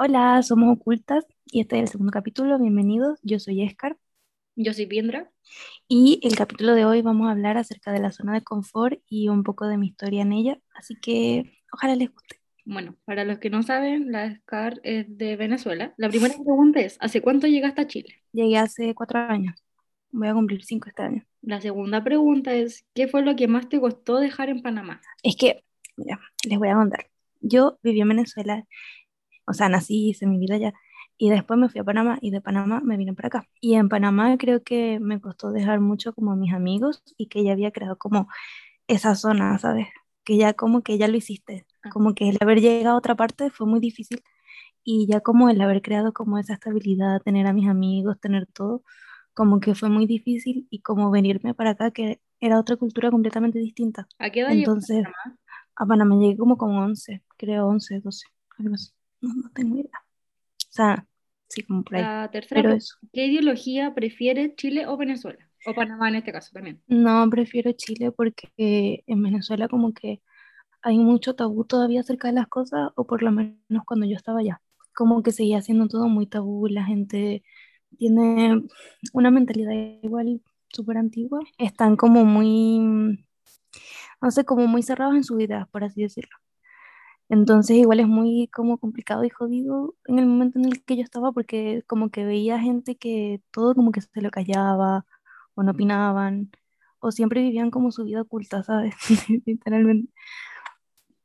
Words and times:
Hola, 0.00 0.40
somos 0.44 0.76
Ocultas 0.76 1.26
y 1.46 1.60
este 1.60 1.74
es 1.74 1.82
el 1.82 1.88
segundo 1.88 2.12
capítulo. 2.12 2.56
Bienvenidos, 2.60 3.18
yo 3.24 3.40
soy 3.40 3.64
Escar 3.64 3.96
Yo 4.54 4.72
soy 4.72 4.86
Piendra. 4.86 5.28
y 5.88 6.20
el 6.22 6.36
capítulo 6.36 6.74
de 6.74 6.84
hoy 6.84 7.02
vamos 7.02 7.26
a 7.26 7.32
hablar 7.32 7.56
acerca 7.56 7.90
de 7.90 7.98
la 7.98 8.12
zona 8.12 8.32
de 8.32 8.42
confort 8.42 9.00
y 9.08 9.28
un 9.28 9.42
poco 9.42 9.66
de 9.66 9.76
mi 9.76 9.88
historia 9.88 10.22
en 10.22 10.32
ella, 10.32 10.60
así 10.76 10.94
que 11.02 11.50
ojalá 11.72 11.96
les 11.96 12.12
guste. 12.12 12.36
Bueno, 12.64 12.94
para 13.06 13.24
los 13.24 13.40
que 13.40 13.50
no 13.50 13.64
saben, 13.64 14.12
la 14.12 14.32
Scar 14.36 14.78
es 14.84 15.18
de 15.18 15.34
Venezuela. 15.34 15.94
La 15.96 16.08
primera 16.08 16.34
pregunta 16.34 16.78
es, 16.78 16.96
¿hace 17.00 17.20
cuánto 17.20 17.48
llegaste 17.48 17.80
a 17.80 17.88
Chile? 17.88 18.22
Llegué 18.32 18.56
hace 18.56 18.94
cuatro 18.94 19.18
años, 19.18 19.60
voy 20.12 20.28
a 20.28 20.32
cumplir 20.32 20.62
cinco 20.62 20.90
este 20.90 21.02
año. 21.02 21.26
La 21.42 21.60
segunda 21.60 22.04
pregunta 22.04 22.54
es, 22.54 22.86
¿qué 22.94 23.08
fue 23.08 23.22
lo 23.22 23.34
que 23.34 23.48
más 23.48 23.68
te 23.68 23.80
costó 23.80 24.18
dejar 24.18 24.48
en 24.48 24.62
Panamá? 24.62 25.00
Es 25.24 25.34
que, 25.34 25.64
mira, 25.96 26.20
les 26.48 26.56
voy 26.56 26.68
a 26.68 26.74
contar. 26.74 27.10
Yo 27.40 27.80
viví 27.82 28.00
en 28.00 28.08
Venezuela, 28.08 28.64
o 29.48 29.54
sea, 29.54 29.68
nací, 29.68 30.10
hice 30.10 30.26
mi 30.26 30.38
vida 30.38 30.56
allá, 30.56 30.74
y 31.18 31.30
después 31.30 31.58
me 31.58 31.68
fui 31.68 31.80
a 31.80 31.84
Panamá 31.84 32.18
y 32.22 32.30
de 32.30 32.40
Panamá 32.40 32.80
me 32.84 32.96
vine 32.96 33.14
para 33.14 33.28
acá. 33.28 33.48
Y 33.60 33.74
en 33.74 33.88
Panamá 33.88 34.36
creo 34.38 34.62
que 34.62 35.00
me 35.00 35.20
costó 35.20 35.50
dejar 35.52 35.80
mucho 35.80 36.14
como 36.14 36.32
a 36.32 36.36
mis 36.36 36.52
amigos 36.54 37.02
y 37.16 37.28
que 37.28 37.44
ya 37.44 37.52
había 37.52 37.72
creado 37.72 37.98
como 37.98 38.28
esa 38.88 39.14
zona, 39.16 39.58
¿sabes? 39.58 39.88
Que 40.24 40.36
ya 40.38 40.54
como 40.54 40.82
que 40.82 40.98
ya 40.98 41.08
lo 41.08 41.16
hiciste, 41.16 41.66
Ah. 41.84 41.90
como 41.90 42.14
que 42.14 42.28
el 42.30 42.38
haber 42.40 42.60
llegado 42.60 42.96
a 42.96 42.98
otra 42.98 43.16
parte 43.16 43.50
fue 43.50 43.66
muy 43.66 43.80
difícil 43.80 44.22
y 44.84 45.06
ya 45.08 45.20
como 45.20 45.50
el 45.50 45.60
haber 45.60 45.82
creado 45.82 46.12
como 46.12 46.38
esa 46.38 46.54
estabilidad, 46.54 47.20
tener 47.22 47.46
a 47.46 47.52
mis 47.52 47.68
amigos, 47.68 48.20
tener 48.20 48.46
todo, 48.46 48.82
como 49.34 49.60
que 49.60 49.74
fue 49.74 49.88
muy 49.90 50.06
difícil 50.06 50.66
y 50.70 50.80
como 50.82 51.10
venirme 51.10 51.54
para 51.54 51.70
acá 51.70 51.90
que 51.92 52.20
era 52.40 52.58
otra 52.60 52.76
cultura 52.76 53.10
completamente 53.10 53.58
distinta. 53.58 54.08
¿A 54.18 54.30
qué 54.30 54.40
edad 54.40 54.52
Entonces, 54.52 55.04
a 55.06 55.10
Panamá? 55.12 55.38
a 55.76 55.86
Panamá 55.86 56.16
llegué 56.16 56.36
como 56.38 56.56
con 56.58 56.76
11, 56.76 57.22
creo 57.36 57.66
11, 57.68 58.00
12, 58.00 58.26
algo 58.58 58.74
así. 58.74 58.90
No, 59.20 59.34
no 59.34 59.50
tengo 59.54 59.76
idea. 59.76 59.98
O 59.98 60.70
sea, 60.70 61.06
sí, 61.48 61.62
como 61.62 61.82
por 61.82 61.96
ahí. 61.96 62.02
La 62.02 62.30
tercera 62.30 62.62
Pero 62.62 62.74
eso. 62.74 62.96
¿qué 63.12 63.26
ideología 63.26 63.94
prefieres, 63.94 64.54
Chile 64.56 64.86
o 64.86 64.96
Venezuela? 64.96 65.48
O 65.66 65.74
Panamá 65.74 66.08
en 66.08 66.16
este 66.16 66.32
caso 66.32 66.50
también. 66.52 66.80
No, 66.86 67.28
prefiero 67.30 67.72
Chile 67.72 68.12
porque 68.12 69.02
en 69.06 69.22
Venezuela 69.22 69.68
como 69.68 69.92
que 69.92 70.22
hay 70.82 70.98
mucho 70.98 71.34
tabú 71.34 71.64
todavía 71.64 72.00
acerca 72.00 72.28
de 72.28 72.34
las 72.34 72.46
cosas, 72.46 72.90
o 72.94 73.06
por 73.06 73.22
lo 73.22 73.32
menos 73.32 73.84
cuando 73.84 74.06
yo 74.06 74.16
estaba 74.16 74.40
allá. 74.40 74.60
Como 74.94 75.22
que 75.22 75.32
seguía 75.32 75.60
siendo 75.60 75.88
todo 75.88 76.08
muy 76.08 76.26
tabú, 76.26 76.68
la 76.68 76.84
gente 76.84 77.42
tiene 77.96 78.62
una 79.12 79.30
mentalidad 79.30 79.72
igual 80.02 80.40
súper 80.68 80.98
antigua. 80.98 81.40
Están 81.58 81.96
como 81.96 82.24
muy, 82.24 82.78
no 84.20 84.30
sé, 84.30 84.44
como 84.44 84.66
muy 84.66 84.82
cerrados 84.82 85.16
en 85.16 85.24
sus 85.24 85.40
ideas, 85.40 85.68
por 85.68 85.84
así 85.84 86.02
decirlo. 86.02 86.36
Entonces 87.28 87.76
igual 87.76 88.00
es 88.00 88.08
muy 88.08 88.48
como 88.48 88.78
complicado 88.78 89.24
y 89.24 89.30
jodido 89.30 89.94
en 90.06 90.18
el 90.18 90.26
momento 90.26 90.58
en 90.58 90.66
el 90.66 90.84
que 90.84 90.96
yo 90.96 91.02
estaba 91.02 91.32
porque 91.32 91.82
como 91.86 92.10
que 92.10 92.24
veía 92.24 92.58
gente 92.60 92.96
que 92.96 93.42
todo 93.50 93.74
como 93.74 93.92
que 93.92 94.00
se 94.00 94.22
lo 94.22 94.30
callaba 94.30 95.04
o 95.54 95.62
no 95.62 95.72
opinaban 95.72 96.50
o 97.00 97.12
siempre 97.12 97.42
vivían 97.42 97.70
como 97.70 97.92
su 97.92 98.04
vida 98.04 98.22
oculta, 98.22 98.62
¿sabes? 98.62 98.94
Literalmente. 99.46 100.10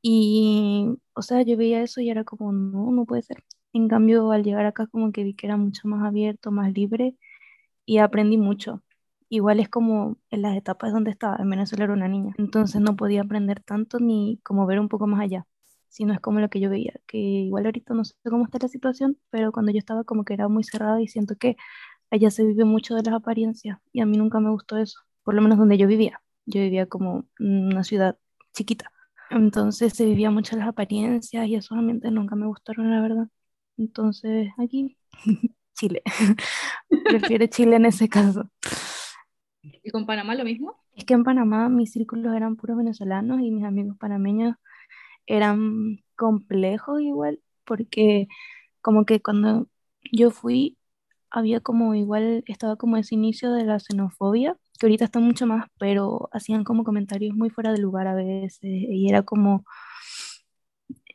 Y, 0.01 0.87
o 1.13 1.21
sea, 1.21 1.41
yo 1.43 1.57
veía 1.57 1.81
eso 1.81 2.01
y 2.01 2.09
era 2.09 2.23
como, 2.23 2.51
no, 2.51 2.91
no 2.91 3.05
puede 3.05 3.23
ser. 3.23 3.43
En 3.73 3.87
cambio, 3.87 4.31
al 4.31 4.43
llegar 4.43 4.65
acá 4.65 4.87
como 4.87 5.11
que 5.11 5.23
vi 5.23 5.33
que 5.33 5.47
era 5.47 5.57
mucho 5.57 5.87
más 5.87 6.03
abierto, 6.05 6.51
más 6.51 6.73
libre 6.73 7.15
y 7.85 7.99
aprendí 7.99 8.37
mucho. 8.37 8.83
Igual 9.29 9.59
es 9.61 9.69
como 9.69 10.17
en 10.31 10.43
las 10.43 10.57
etapas 10.57 10.93
donde 10.93 11.11
estaba, 11.11 11.37
en 11.39 11.49
Venezuela 11.49 11.85
era 11.85 11.93
una 11.93 12.07
niña, 12.09 12.35
entonces 12.37 12.81
no 12.81 12.95
podía 12.97 13.21
aprender 13.23 13.61
tanto 13.63 13.99
ni 13.99 14.39
como 14.43 14.67
ver 14.67 14.79
un 14.79 14.89
poco 14.89 15.07
más 15.07 15.21
allá, 15.21 15.47
sino 15.93 16.11
es 16.13 16.19
como 16.19 16.39
lo 16.39 16.49
que 16.49 16.59
yo 16.59 16.71
veía, 16.71 16.93
que 17.05 17.19
igual 17.19 17.65
ahorita 17.67 17.93
no 17.93 18.03
sé 18.03 18.15
cómo 18.23 18.45
está 18.45 18.57
la 18.59 18.67
situación, 18.67 19.17
pero 19.29 19.51
cuando 19.51 19.71
yo 19.71 19.77
estaba 19.77 20.03
como 20.03 20.25
que 20.25 20.33
era 20.33 20.47
muy 20.47 20.63
cerrada 20.63 20.99
y 20.99 21.07
siento 21.07 21.35
que 21.37 21.55
allá 22.09 22.31
se 22.31 22.43
vive 22.43 22.65
mucho 22.65 22.95
de 22.95 23.03
las 23.03 23.13
apariencias 23.13 23.77
y 23.91 24.01
a 24.01 24.07
mí 24.07 24.17
nunca 24.17 24.39
me 24.39 24.49
gustó 24.49 24.77
eso, 24.77 24.99
por 25.23 25.35
lo 25.35 25.41
menos 25.43 25.59
donde 25.59 25.77
yo 25.77 25.87
vivía. 25.87 26.19
Yo 26.47 26.61
vivía 26.61 26.87
como 26.87 27.25
una 27.39 27.83
ciudad 27.83 28.17
chiquita, 28.53 28.91
entonces 29.29 29.93
se 29.93 30.05
vivía 30.05 30.31
mucho 30.31 30.57
las 30.57 30.67
apariencias 30.67 31.47
y 31.47 31.55
esos 31.55 31.77
ambientes 31.77 32.11
nunca 32.11 32.35
me 32.35 32.47
gustaron, 32.47 32.89
la 32.89 32.99
verdad. 32.99 33.27
Entonces 33.77 34.49
aquí, 34.57 34.97
Chile. 35.75 36.01
Prefiero 37.05 37.45
Chile 37.45 37.75
en 37.75 37.85
ese 37.85 38.09
caso. 38.09 38.49
¿Y 39.61 39.91
con 39.91 40.07
Panamá 40.07 40.33
lo 40.33 40.43
mismo? 40.43 40.75
Es 40.95 41.05
que 41.05 41.13
en 41.13 41.23
Panamá 41.23 41.69
mis 41.69 41.91
círculos 41.91 42.35
eran 42.35 42.55
puros 42.55 42.77
venezolanos 42.77 43.41
y 43.41 43.51
mis 43.51 43.63
amigos 43.63 43.95
panameños 43.99 44.55
eran 45.27 45.99
complejos 46.17 47.01
igual, 47.01 47.39
porque 47.65 48.27
como 48.81 49.05
que 49.05 49.21
cuando 49.21 49.67
yo 50.11 50.31
fui, 50.31 50.77
había 51.31 51.61
como 51.61 51.95
igual, 51.95 52.43
estaba 52.47 52.75
como 52.77 52.97
ese 52.97 53.15
inicio 53.15 53.51
de 53.53 53.65
la 53.65 53.79
xenofobia, 53.79 54.57
que 54.79 54.87
ahorita 54.87 55.05
está 55.05 55.19
mucho 55.19 55.47
más, 55.47 55.67
pero 55.79 56.29
hacían 56.33 56.63
como 56.63 56.83
comentarios 56.83 57.35
muy 57.35 57.49
fuera 57.49 57.71
de 57.73 57.79
lugar 57.79 58.07
a 58.07 58.15
veces 58.15 58.61
y 58.63 59.09
era 59.09 59.23
como, 59.23 59.65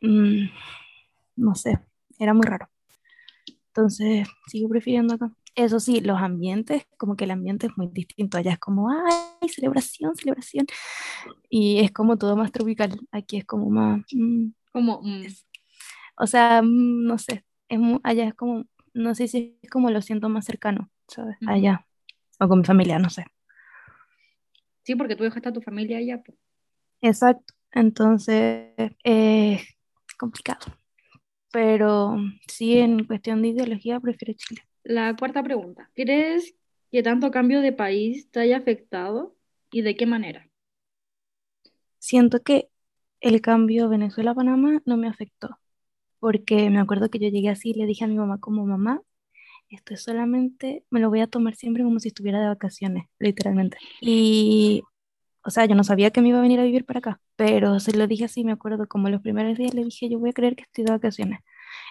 mm, 0.03 0.49
no 1.37 1.55
sé, 1.55 1.81
era 2.19 2.35
muy 2.35 2.47
raro. 2.47 2.69
Entonces, 3.69 4.27
sigo 4.49 4.69
prefiriendo 4.69 5.15
acá. 5.15 5.31
Eso 5.59 5.81
sí, 5.81 5.99
los 6.01 6.19
ambientes, 6.23 6.87
como 6.99 7.17
que 7.17 7.25
el 7.25 7.33
ambiente 7.33 7.67
es 7.67 7.77
muy 7.77 7.89
distinto. 7.89 8.39
Allá 8.39 8.53
es 8.53 8.59
como, 8.61 8.91
ay, 8.91 9.49
celebración, 9.49 10.15
celebración. 10.15 10.67
Y 11.51 11.81
es 11.81 11.91
como 11.91 12.17
todo 12.17 12.37
más 12.37 12.53
tropical. 12.53 12.97
Aquí 13.11 13.39
es 13.39 13.45
como 13.45 13.69
más, 13.69 14.03
mm, 14.13 14.51
Como, 14.73 15.01
mm, 15.03 15.23
es- 15.25 15.49
o 16.17 16.29
sea, 16.29 16.63
mm, 16.63 17.05
no 17.07 17.19
sé, 17.19 17.45
es 17.69 17.81
allá 18.05 18.29
es 18.29 18.35
como, 18.35 18.67
no 18.95 19.17
sé 19.17 19.27
si 19.27 19.59
es 19.61 19.69
como 19.71 19.91
lo 19.91 20.01
siento 20.01 20.29
más 20.29 20.45
cercano, 20.45 20.91
¿sabes? 21.09 21.37
Allá. 21.47 21.85
O 22.39 22.47
con 22.47 22.61
mi 22.61 22.65
familia, 22.65 23.01
no 23.01 23.11
sé. 23.11 23.25
Sí, 24.85 24.95
porque 24.95 25.17
tú 25.17 25.25
dejaste 25.25 25.49
a 25.49 25.53
tu 25.53 25.61
familia 25.61 25.99
allá. 25.99 26.23
pues. 26.25 26.39
Exacto. 27.01 27.53
Entonces, 27.73 28.69
es 29.03 29.63
complicado. 30.19 30.67
Pero 31.51 32.17
sí, 32.47 32.79
en 32.79 33.05
cuestión 33.07 33.43
de 33.43 33.49
ideología, 33.49 33.99
prefiero 33.99 34.35
Chile. 34.35 34.68
La 34.89 35.15
cuarta 35.17 35.43
pregunta, 35.43 35.91
¿crees 35.95 36.55
que 36.91 37.03
tanto 37.03 37.31
cambio 37.31 37.61
de 37.61 37.73
país 37.75 38.31
te 38.31 38.41
haya 38.41 38.57
afectado 38.57 39.37
y 39.71 39.83
de 39.83 39.95
qué 39.97 40.07
manera? 40.07 40.49
Siento 41.99 42.43
que 42.43 42.71
el 43.21 43.43
cambio 43.43 43.91
Venezuela-Panamá 43.91 44.81
no 44.87 44.97
me 44.97 45.07
afectó, 45.07 45.59
porque 46.21 46.71
me 46.71 46.81
acuerdo 46.81 47.11
que 47.11 47.19
yo 47.19 47.29
llegué 47.29 47.51
así 47.51 47.73
y 47.73 47.75
le 47.75 47.85
dije 47.85 48.05
a 48.05 48.09
mi 48.09 48.17
mamá 48.17 48.39
como 48.41 48.65
mamá, 48.65 49.03
esto 49.69 49.93
es 49.93 50.03
solamente, 50.03 50.85
me 50.91 51.01
lo 51.01 51.11
voy 51.11 51.21
a 51.21 51.27
tomar 51.27 51.55
siempre 51.55 51.85
como 51.85 52.01
si 52.01 52.09
estuviera 52.09 52.41
de 52.41 52.49
vacaciones, 52.49 53.09
literalmente. 53.19 53.77
Y, 54.01 54.85
o 55.45 55.51
sea, 55.51 55.67
yo 55.67 55.75
no 55.75 55.85
sabía 55.85 56.13
que 56.13 56.23
me 56.23 56.31
iba 56.31 56.39
a 56.39 56.43
venir 56.43 56.61
a 56.61 56.65
vivir 56.65 56.87
para 56.87 57.01
acá, 57.01 57.21
pero 57.37 57.79
se 57.81 57.97
lo 57.97 58.07
dije 58.07 58.25
así, 58.25 58.45
me 58.45 58.53
acuerdo, 58.53 58.89
como 58.89 59.11
los 59.11 59.23
primeros 59.23 59.59
días 59.59 59.75
le 59.75 59.85
dije, 59.85 60.09
yo 60.09 60.19
voy 60.19 60.31
a 60.31 60.35
creer 60.35 60.57
que 60.57 60.63
estoy 60.63 60.85
de 60.85 60.93
vacaciones. 60.93 61.41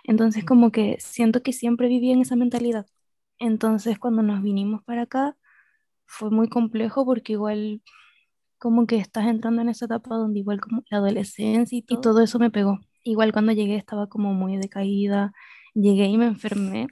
Entonces, 0.04 0.46
como 0.46 0.72
que 0.72 0.98
siento 1.00 1.44
que 1.44 1.54
siempre 1.54 1.88
viví 1.88 2.12
en 2.12 2.22
esa 2.22 2.36
mentalidad. 2.36 2.88
Entonces, 3.40 4.00
cuando 4.00 4.22
nos 4.24 4.42
vinimos 4.42 4.84
para 4.84 5.04
acá, 5.04 5.38
fue 6.06 6.32
muy 6.32 6.50
complejo 6.50 7.06
porque 7.06 7.34
igual 7.34 7.82
como 8.58 8.88
que 8.88 8.98
estás 8.98 9.28
entrando 9.28 9.62
en 9.62 9.70
esa 9.70 9.86
etapa 9.86 10.16
donde 10.16 10.40
igual 10.40 10.60
como 10.60 10.84
la 10.90 10.98
adolescencia 10.98 11.78
y 11.78 11.82
todo, 11.82 12.00
y 12.00 12.02
todo 12.02 12.22
eso 12.22 12.40
me 12.40 12.50
pegó. 12.50 12.80
Igual 13.04 13.32
cuando 13.32 13.52
llegué 13.52 13.76
estaba 13.76 14.08
como 14.08 14.34
muy 14.34 14.58
decaída, 14.58 15.34
llegué 15.74 16.06
y 16.06 16.18
me 16.18 16.26
enfermé 16.26 16.88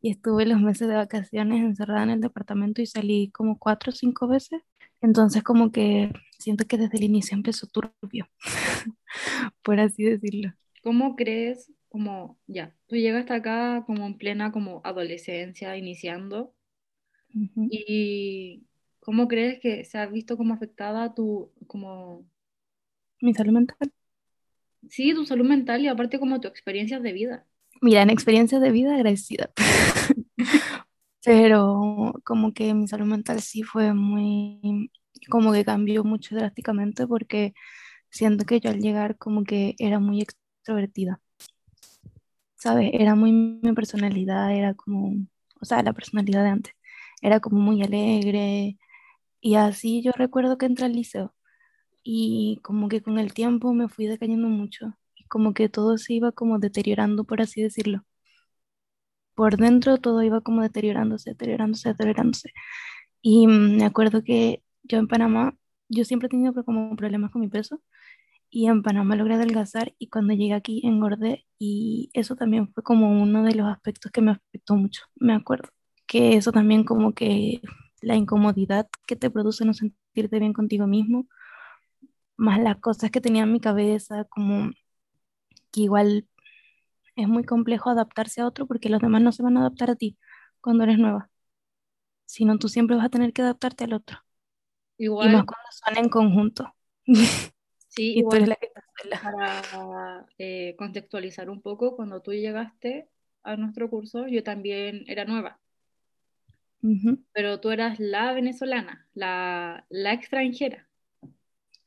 y 0.00 0.10
estuve 0.10 0.46
los 0.46 0.60
meses 0.60 0.88
de 0.88 0.94
vacaciones 0.94 1.62
encerrada 1.62 2.04
en 2.04 2.10
el 2.10 2.20
departamento 2.20 2.82
y 2.82 2.86
salí 2.86 3.30
como 3.30 3.58
cuatro 3.58 3.90
o 3.90 3.94
cinco 3.94 4.28
veces. 4.28 4.62
Entonces 5.00 5.42
como 5.42 5.72
que 5.72 6.12
siento 6.38 6.64
que 6.66 6.76
desde 6.76 6.98
el 6.98 7.04
inicio 7.04 7.36
empezó 7.36 7.66
turbio, 7.66 8.28
por 9.62 9.80
así 9.80 10.04
decirlo. 10.04 10.52
¿Cómo 10.82 11.16
crees, 11.16 11.72
como, 11.92 12.38
ya, 12.48 12.76
tú 12.88 12.96
llegaste 12.96 13.34
acá 13.34 13.84
como 13.86 14.06
en 14.06 14.18
plena 14.18 14.52
como 14.52 14.82
adolescencia, 14.84 15.76
iniciando, 15.78 16.54
Ujú. 17.34 17.68
y 17.68 18.66
cómo 19.00 19.28
crees 19.28 19.60
que 19.60 19.84
se 19.84 19.98
ha 19.98 20.06
visto 20.06 20.36
como 20.36 20.54
afectada 20.54 21.14
tu, 21.14 21.52
como, 21.66 22.26
Mi 23.22 23.32
salud 23.34 23.52
mental. 23.54 23.90
sí, 24.88 25.12
tu 25.14 25.26
salud 25.26 25.44
mental 25.48 25.80
y 25.82 25.88
aparte 25.88 26.18
como 26.20 26.40
tu 26.40 26.46
experiencia 26.48 27.00
de 27.00 27.12
vida? 27.12 27.46
Mira, 27.80 28.02
en 28.02 28.10
experiencia 28.10 28.60
de 28.60 28.70
vida 28.70 28.94
agradecida. 28.94 29.50
Pero 31.24 32.14
como 32.24 32.52
que 32.52 32.74
mi 32.74 32.88
salud 32.88 33.06
mental 33.06 33.40
sí 33.42 33.62
fue 33.62 33.94
muy, 33.94 34.90
como 35.30 35.52
que 35.52 35.64
cambió 35.64 36.04
mucho 36.04 36.34
drásticamente 36.36 37.06
porque 37.06 37.54
siento 38.10 38.44
que 38.46 38.60
yo 38.60 38.70
al 38.70 38.80
llegar 38.80 39.18
como 39.18 39.44
que 39.44 39.74
era 39.78 40.00
muy 40.00 40.22
extrovertida, 40.22 41.20
¿sabes? 42.62 42.90
Era 42.94 43.14
muy 43.16 43.32
mi 43.32 43.72
personalidad, 43.74 44.54
era 44.54 44.74
como, 44.74 45.14
o 45.60 45.64
sea, 45.64 45.82
la 45.82 45.92
personalidad 45.94 46.44
de 46.44 46.50
antes, 46.50 46.74
era 47.22 47.40
como 47.40 47.58
muy 47.60 47.82
alegre 47.82 48.78
y 49.40 49.56
así 49.56 50.02
yo 50.02 50.12
recuerdo 50.12 50.58
que 50.58 50.66
entré 50.66 50.86
al 50.86 50.94
liceo 50.94 51.34
y 52.04 52.60
como 52.64 52.88
que 52.88 53.02
con 53.02 53.18
el 53.18 53.34
tiempo 53.34 53.74
me 53.74 53.88
fui 53.88 54.06
decayendo 54.06 54.48
mucho 54.48 54.94
y 55.16 55.26
como 55.28 55.54
que 55.54 55.68
todo 55.68 55.98
se 55.98 56.14
iba 56.14 56.32
como 56.32 56.58
deteriorando, 56.60 57.24
por 57.24 57.42
así 57.42 57.62
decirlo. 57.62 58.04
Por 59.34 59.56
dentro 59.56 59.98
todo 59.98 60.22
iba 60.22 60.40
como 60.42 60.62
deteriorándose, 60.62 61.30
deteriorándose, 61.30 61.88
deteriorándose. 61.90 62.52
Y 63.22 63.46
me 63.48 63.84
acuerdo 63.84 64.24
que 64.24 64.62
yo 64.84 64.98
en 64.98 65.08
Panamá, 65.08 65.56
yo 65.88 66.04
siempre 66.04 66.26
he 66.28 66.30
tenido 66.30 66.54
como 66.64 66.96
problemas 66.96 67.30
con 67.32 67.42
mi 67.42 67.48
peso 67.48 67.82
y 68.54 68.66
en 68.66 68.82
Panamá 68.82 69.16
logré 69.16 69.36
adelgazar 69.36 69.94
y 69.98 70.10
cuando 70.10 70.34
llegué 70.34 70.52
aquí 70.52 70.82
engordé 70.84 71.46
y 71.58 72.10
eso 72.12 72.36
también 72.36 72.70
fue 72.70 72.82
como 72.82 73.10
uno 73.10 73.44
de 73.44 73.54
los 73.54 73.66
aspectos 73.66 74.12
que 74.12 74.20
me 74.20 74.32
afectó 74.32 74.76
mucho, 74.76 75.04
me 75.16 75.32
acuerdo, 75.32 75.70
que 76.06 76.36
eso 76.36 76.52
también 76.52 76.84
como 76.84 77.14
que 77.14 77.62
la 78.02 78.14
incomodidad 78.14 78.88
que 79.06 79.16
te 79.16 79.30
produce 79.30 79.64
no 79.64 79.72
sentirte 79.72 80.38
bien 80.38 80.52
contigo 80.52 80.86
mismo, 80.86 81.26
más 82.36 82.60
las 82.60 82.76
cosas 82.76 83.10
que 83.10 83.22
tenía 83.22 83.44
en 83.44 83.52
mi 83.52 83.60
cabeza, 83.60 84.24
como 84.24 84.70
que 85.70 85.80
igual 85.80 86.28
es 87.16 87.28
muy 87.28 87.44
complejo 87.44 87.88
adaptarse 87.88 88.42
a 88.42 88.46
otro 88.46 88.66
porque 88.66 88.90
los 88.90 89.00
demás 89.00 89.22
no 89.22 89.32
se 89.32 89.42
van 89.42 89.56
a 89.56 89.60
adaptar 89.60 89.90
a 89.90 89.96
ti 89.96 90.18
cuando 90.60 90.84
eres 90.84 90.98
nueva, 90.98 91.30
sino 92.26 92.58
tú 92.58 92.68
siempre 92.68 92.96
vas 92.96 93.06
a 93.06 93.10
tener 93.10 93.32
que 93.32 93.40
adaptarte 93.40 93.84
al 93.84 93.94
otro. 93.94 94.18
Y 94.98 95.08
más 95.08 95.16
Igual, 95.26 95.30
cuando 95.30 95.68
son 95.70 95.96
en 95.96 96.08
conjunto. 96.10 96.74
sí, 97.94 98.14
Y 98.16 98.28
tú 98.28 98.36
eres 98.36 98.48
igual 98.48 98.48
la 98.48 98.56
que 98.56 98.66
está 98.66 98.82
sola. 99.02 99.20
para 99.22 100.26
eh, 100.38 100.74
contextualizar 100.78 101.50
un 101.50 101.60
poco, 101.62 101.96
cuando 101.96 102.22
tú 102.22 102.32
llegaste 102.32 103.08
a 103.42 103.56
nuestro 103.56 103.90
curso, 103.90 104.26
yo 104.28 104.42
también 104.42 105.04
era 105.08 105.24
nueva, 105.24 105.60
pero 107.32 107.60
tú 107.60 107.70
eras 107.70 107.98
la 108.00 108.32
venezolana, 108.32 109.06
la, 109.14 109.86
la 109.90 110.12
extranjera. 110.12 110.88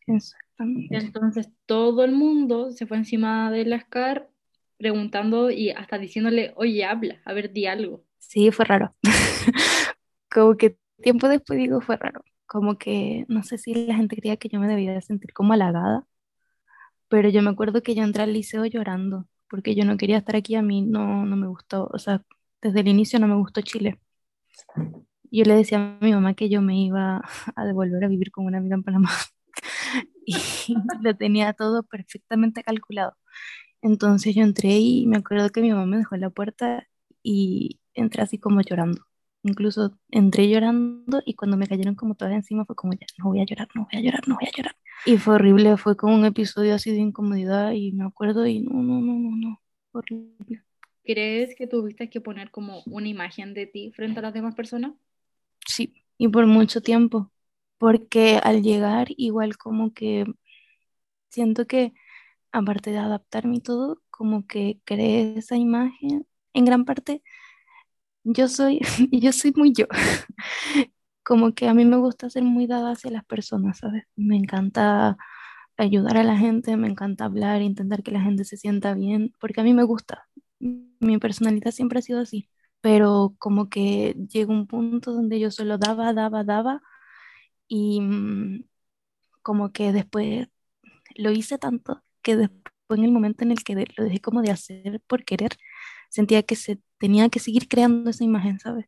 Exactamente. 0.08 0.96
Entonces 0.98 1.50
todo 1.66 2.04
el 2.04 2.12
mundo 2.12 2.72
se 2.72 2.86
fue 2.86 2.98
encima 2.98 3.52
de 3.52 3.66
la 3.66 3.80
Scar 3.80 4.30
preguntando 4.78 5.50
y 5.52 5.72
hasta 5.72 5.98
diciéndole, 5.98 6.54
oye, 6.56 6.86
habla, 6.86 7.22
a 7.26 7.34
ver, 7.34 7.52
di 7.52 7.66
algo. 7.66 8.04
Sí, 8.20 8.52
fue 8.52 8.66
raro. 8.66 8.96
Como 10.32 10.58
que 10.58 10.78
tiempo 11.02 11.28
después 11.30 11.58
digo, 11.60 11.82
fue 11.82 11.98
raro. 11.98 12.24
Como 12.48 12.78
que 12.78 13.26
no 13.28 13.44
sé 13.44 13.58
si 13.58 13.74
la 13.74 13.96
gente 13.96 14.16
creía 14.16 14.38
que 14.38 14.50
yo 14.50 14.60
me 14.60 14.68
debía 14.68 14.94
de 14.94 15.02
sentir 15.02 15.34
como 15.34 15.54
halagada, 15.54 16.08
pero 17.10 17.30
yo 17.30 17.42
me 17.42 17.50
acuerdo 17.52 17.84
que 17.84 17.96
yo 17.96 18.04
entré 18.04 18.24
al 18.24 18.34
liceo 18.34 18.66
llorando, 18.66 19.28
porque 19.50 19.76
yo 19.76 19.86
no 19.86 19.98
quería 19.98 20.18
estar 20.18 20.36
aquí, 20.36 20.56
a 20.56 20.62
mí 20.62 20.82
no, 20.82 21.26
no 21.26 21.36
me 21.36 21.48
gustó, 21.48 21.88
o 21.92 22.00
sea, 22.00 22.24
desde 22.62 22.82
el 22.82 22.88
inicio 22.88 23.20
no 23.20 23.28
me 23.28 23.36
gustó 23.36 23.62
Chile. 23.62 24.00
Yo 25.32 25.44
le 25.44 25.56
decía 25.56 25.78
a 25.80 26.04
mi 26.04 26.14
mamá 26.14 26.34
que 26.34 26.50
yo 26.50 26.62
me 26.62 26.80
iba 26.80 27.22
a 27.56 27.66
devolver 27.66 28.04
a 28.04 28.08
vivir 28.08 28.32
con 28.32 28.46
una 28.46 28.58
amiga 28.60 28.76
en 28.76 28.84
Panamá 28.84 29.12
y 30.26 30.36
lo 31.02 31.16
tenía 31.16 31.54
todo 31.54 31.84
perfectamente 31.84 32.64
calculado. 32.64 33.16
Entonces 33.82 34.36
yo 34.36 34.44
entré 34.44 34.78
y 34.80 35.08
me 35.08 35.18
acuerdo 35.18 35.50
que 35.52 35.62
mi 35.62 35.72
mamá 35.72 35.86
me 35.86 35.98
dejó 35.98 36.16
en 36.16 36.22
la 36.22 36.30
puerta 36.32 36.88
y 37.24 37.80
entré 37.94 38.24
así 38.24 38.40
como 38.40 38.62
llorando. 38.62 39.04
Incluso 39.46 39.96
entré 40.10 40.50
llorando 40.50 41.22
y 41.24 41.36
cuando 41.36 41.56
me 41.56 41.68
cayeron 41.68 41.94
como 41.94 42.16
todas 42.16 42.34
encima 42.34 42.66
fue 42.66 42.76
como 42.76 42.94
ya, 42.94 43.06
no 43.20 43.26
voy 43.26 43.42
a 43.42 43.46
llorar, 43.46 43.68
no 43.76 43.88
voy 43.92 44.00
a 44.00 44.02
llorar, 44.02 44.28
no 44.28 44.36
voy 44.36 44.48
a 44.48 44.58
llorar. 44.58 44.76
Y 45.06 45.18
fue 45.18 45.36
horrible, 45.36 45.78
fue 45.78 45.96
como 45.96 46.16
un 46.16 46.26
episodio 46.26 46.74
así 46.74 46.90
de 46.90 46.98
incomodidad 46.98 47.72
y 47.74 47.92
me 47.92 48.06
acuerdo 48.06 48.48
y 48.48 48.62
no, 48.62 48.74
no, 48.82 49.00
no, 49.02 49.14
no, 49.14 49.36
no, 49.38 49.62
horrible. 49.92 50.64
¿Crees 51.04 51.56
que 51.56 51.68
tuviste 51.68 52.10
que 52.10 52.22
poner 52.22 52.50
como 52.50 52.82
una 52.88 53.08
imagen 53.08 53.54
de 53.54 53.68
ti 53.68 53.92
frente 53.96 54.18
a 54.18 54.24
las 54.24 54.34
demás 54.34 54.56
personas? 54.56 54.94
Sí, 55.68 55.94
y 56.18 56.28
por 56.28 56.48
mucho 56.48 56.82
tiempo, 56.82 57.32
porque 57.78 58.40
al 58.42 58.64
llegar 58.64 59.10
igual 59.16 59.58
como 59.58 59.94
que 59.94 60.26
siento 61.30 61.68
que 61.68 61.94
aparte 62.52 62.90
de 62.90 62.98
adaptarme 62.98 63.58
y 63.58 63.62
todo, 63.62 64.02
como 64.10 64.48
que 64.48 64.80
creé 64.86 65.38
esa 65.38 65.56
imagen. 65.56 66.26
En 66.54 66.66
gran 66.66 66.86
parte, 66.86 67.22
yo 68.26 68.48
soy, 68.50 68.82
yo 69.12 69.32
soy 69.32 69.54
muy 69.56 69.74
yo. 69.74 69.86
Como 71.24 71.54
que 71.54 71.68
a 71.68 71.74
mí 71.74 71.86
me 71.86 71.98
gusta 71.98 72.30
ser 72.30 72.44
muy 72.44 72.68
dada 72.68 72.92
hacia 72.94 73.12
las 73.12 73.26
personas, 73.26 73.80
¿sabes? 73.80 74.04
Me 74.16 74.38
encanta 74.38 75.18
ayudar 75.78 76.18
a 76.18 76.24
la 76.24 76.38
gente, 76.38 76.78
me 76.78 76.88
encanta 76.88 77.26
hablar, 77.26 77.62
intentar 77.62 78.04
que 78.04 78.12
la 78.12 78.22
gente 78.22 78.46
se 78.46 78.58
sienta 78.58 78.94
bien, 78.96 79.34
porque 79.40 79.62
a 79.62 79.64
mí 79.64 79.74
me 79.74 79.84
gusta. 79.84 80.28
Mi 80.60 81.18
personalidad 81.20 81.72
siempre 81.72 82.00
ha 82.00 82.02
sido 82.04 82.22
así, 82.22 82.50
pero 82.82 83.36
como 83.40 83.70
que 83.70 84.16
llegó 84.32 84.54
un 84.54 84.68
punto 84.68 85.14
donde 85.14 85.40
yo 85.40 85.52
solo 85.52 85.78
daba, 85.78 86.14
daba, 86.14 86.44
daba 86.44 86.82
y 87.68 88.02
mm, 88.02 88.66
como 89.42 89.72
que 89.72 89.92
después 89.94 90.48
lo 91.16 91.32
hice 91.32 91.58
tanto 91.58 92.04
que 92.22 92.38
después 92.38 92.74
en 92.90 93.06
el 93.06 93.12
momento 93.12 93.44
en 93.44 93.52
el 93.52 93.64
que 93.64 93.76
lo 93.98 94.04
dejé 94.06 94.22
como 94.22 94.42
de 94.42 94.52
hacer 94.52 95.02
por 95.08 95.26
querer, 95.26 95.52
sentía 96.10 96.44
que 96.44 96.56
se 96.56 96.80
tenía 97.00 97.30
que 97.30 97.40
seguir 97.40 97.68
creando 97.68 98.10
esa 98.12 98.24
imagen, 98.24 98.60
¿sabes? 98.60 98.88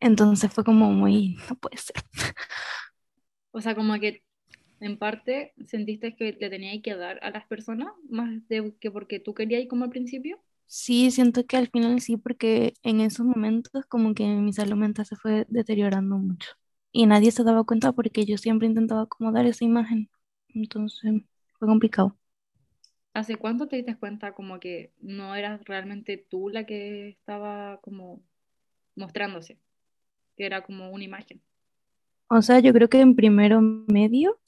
Entonces 0.00 0.52
fue 0.52 0.64
como 0.64 0.92
muy, 0.92 1.38
no 1.50 1.56
puede 1.56 1.78
ser. 1.78 1.96
O 3.52 3.60
sea, 3.62 3.74
como 3.74 3.98
que 3.98 4.22
en 4.80 4.98
parte 4.98 5.54
sentiste 5.66 6.16
que 6.16 6.32
le 6.40 6.50
tenías 6.50 6.82
que 6.82 6.94
dar 6.96 7.18
a 7.22 7.30
las 7.30 7.46
personas 7.46 7.88
más 8.10 8.46
de 8.48 8.74
que 8.80 8.90
porque 8.90 9.20
tú 9.20 9.34
querías 9.34 9.66
como 9.68 9.84
al 9.84 9.90
principio. 9.90 10.38
Sí, 10.66 11.10
siento 11.10 11.46
que 11.46 11.56
al 11.56 11.68
final 11.70 12.00
sí, 12.00 12.16
porque 12.16 12.74
en 12.82 13.00
esos 13.00 13.24
momentos 13.26 13.84
como 13.86 14.14
que 14.14 14.26
mi 14.26 14.52
salud 14.52 14.76
mental 14.76 15.06
se 15.06 15.16
fue 15.16 15.46
deteriorando 15.48 16.16
mucho 16.18 16.50
y 16.92 17.06
nadie 17.06 17.30
se 17.32 17.44
daba 17.44 17.64
cuenta 17.64 17.92
porque 17.92 18.24
yo 18.24 18.38
siempre 18.38 18.66
intentaba 18.68 19.02
acomodar 19.02 19.46
esa 19.46 19.64
imagen. 19.64 20.10
Entonces 20.48 21.22
fue 21.58 21.68
complicado. 21.68 22.16
¿Hace 23.14 23.36
cuánto 23.36 23.68
te 23.68 23.76
diste 23.76 23.96
cuenta 23.96 24.34
como 24.34 24.60
que 24.60 24.92
no 25.00 25.34
eras 25.36 25.64
realmente 25.64 26.18
tú 26.18 26.48
la 26.50 26.66
que 26.66 27.08
estaba 27.10 27.80
como 27.80 28.20
mostrándose, 28.96 29.58
que 30.36 30.46
era 30.46 30.62
como 30.62 30.90
una 30.90 31.04
imagen? 31.04 31.40
O 32.28 32.42
sea, 32.42 32.58
yo 32.60 32.72
creo 32.72 32.88
que 32.88 33.00
en 33.00 33.14
primero 33.16 33.60
medio, 33.60 34.38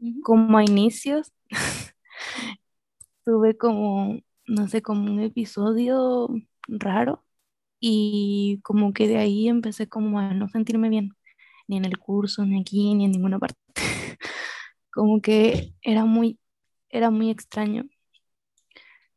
Ujú. 0.00 0.22
como 0.22 0.58
a 0.58 0.64
inicios, 0.64 1.32
tuve 3.24 3.56
como, 3.56 4.18
no 4.46 4.68
sé, 4.68 4.82
como 4.82 5.10
un 5.12 5.20
episodio 5.20 6.28
raro 6.68 7.24
y 7.80 8.60
como 8.64 8.92
que 8.94 9.08
de 9.08 9.18
ahí 9.18 9.48
empecé 9.48 9.88
como 9.88 10.20
a 10.20 10.34
no 10.34 10.48
sentirme 10.48 10.88
bien, 10.90 11.12
ni 11.68 11.78
en 11.78 11.84
el 11.86 11.98
curso, 11.98 12.46
ni 12.46 12.60
aquí, 12.60 12.94
ni 12.94 13.06
en 13.06 13.12
ninguna 13.12 13.38
parte. 13.38 13.56
Como 14.92 15.22
que 15.22 15.74
era 15.82 16.04
muy, 16.06 16.38
era 16.90 17.10
muy 17.10 17.30
extraño 17.30 17.84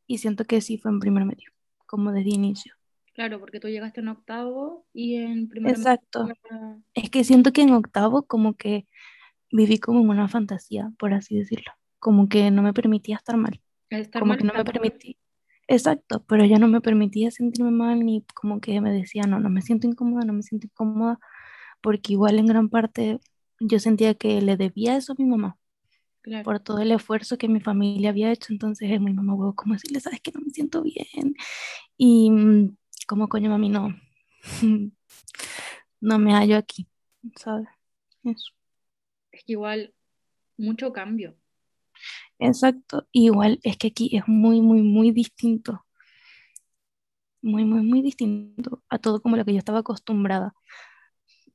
y 0.08 0.18
siento 0.18 0.46
que 0.46 0.62
sí 0.62 0.78
fue 0.78 0.92
en 0.92 1.00
primer 1.00 1.26
medio, 1.26 1.52
como 1.86 2.12
desde 2.12 2.32
inicio. 2.32 2.74
Claro, 3.14 3.40
porque 3.40 3.60
tú 3.60 3.68
llegaste 3.68 4.02
en 4.02 4.08
octavo 4.08 4.86
y 4.94 5.16
en 5.16 5.48
primero 5.48 5.75
Exacto. 5.75 6.28
Es 6.94 7.10
que 7.10 7.24
siento 7.24 7.51
que 7.51 7.62
en 7.62 7.74
octavo 7.74 8.24
como 8.24 8.56
que 8.56 8.88
viví 9.51 9.80
como 9.80 10.00
en 10.01 10.10
una 10.10 10.28
fantasía, 10.28 10.92
por 10.98 11.13
así 11.13 11.38
decirlo. 11.38 11.72
Como 12.00 12.30
que 12.30 12.51
no 12.51 12.62
me 12.62 12.74
permitía 12.74 13.18
estar 13.18 13.38
mal. 13.38 13.62
estar 13.90 14.22
Como 14.22 14.30
mal 14.30 14.38
que 14.38 14.44
no 14.46 14.54
me 14.54 14.63
mal. 14.63 14.66
permitía. 14.66 15.16
Exacto, 15.68 16.25
pero 16.28 16.44
ya 16.46 16.58
no 16.58 16.68
me 16.68 16.82
permitía 16.82 17.32
sentirme 17.32 17.72
mal 17.72 18.00
ni 18.06 18.25
como 18.34 18.60
que 18.60 18.82
me 18.82 18.92
decía, 18.92 19.24
no, 19.24 19.40
no 19.40 19.50
me 19.50 19.62
siento 19.62 19.88
incómoda, 19.88 20.25
no 20.25 20.34
me 20.34 20.44
siento 20.44 20.68
incómoda, 20.68 21.20
porque 21.80 22.13
igual 22.13 22.40
en 22.40 22.48
gran 22.48 22.70
parte 22.70 23.20
yo 23.60 23.80
sentía 23.80 24.13
que 24.16 24.42
le 24.42 24.58
debía 24.58 24.98
eso 24.98 25.13
a 25.13 25.16
mi 25.18 25.25
mamá 25.25 25.58
Claro. 26.22 26.44
por 26.44 26.60
todo 26.60 26.80
el 26.80 26.92
esfuerzo 26.92 27.38
que 27.38 27.48
mi 27.48 27.60
familia 27.60 28.12
había 28.12 28.32
hecho, 28.32 28.54
entonces 28.54 28.92
es 28.92 29.01
mi 29.01 29.12
mamá, 29.12 29.34
huevo, 29.34 29.56
como 29.56 29.74
decirle, 29.74 30.00
sabes 30.00 30.22
que 30.22 30.32
no 30.32 30.42
me 30.42 30.51
siento 30.51 30.84
bien. 30.84 31.36
Y 31.98 32.30
mm, 32.30 32.78
como 33.08 33.28
coño, 33.28 33.50
mami, 33.50 33.70
no, 33.70 33.96
no 36.00 36.20
me 36.20 36.34
hallo 36.34 36.58
aquí, 36.58 36.88
¿sabes? 37.36 37.68
Eso. 38.24 38.51
Es 39.32 39.44
que 39.44 39.54
igual 39.54 39.94
mucho 40.58 40.94
cambio. 40.94 41.36
Exacto, 42.40 43.08
igual 43.12 43.60
es 43.63 43.78
que 43.78 43.88
aquí 43.88 44.16
es 44.16 44.28
muy, 44.28 44.62
muy, 44.62 44.82
muy 44.82 45.12
distinto, 45.12 45.86
muy, 47.42 47.66
muy, 47.66 47.82
muy 47.82 48.01
distinto 48.01 48.84
a 48.90 49.00
todo 49.00 49.22
como 49.22 49.38
lo 49.38 49.46
que 49.46 49.54
yo 49.54 49.60
estaba 49.60 49.80
acostumbrada. 49.80 50.54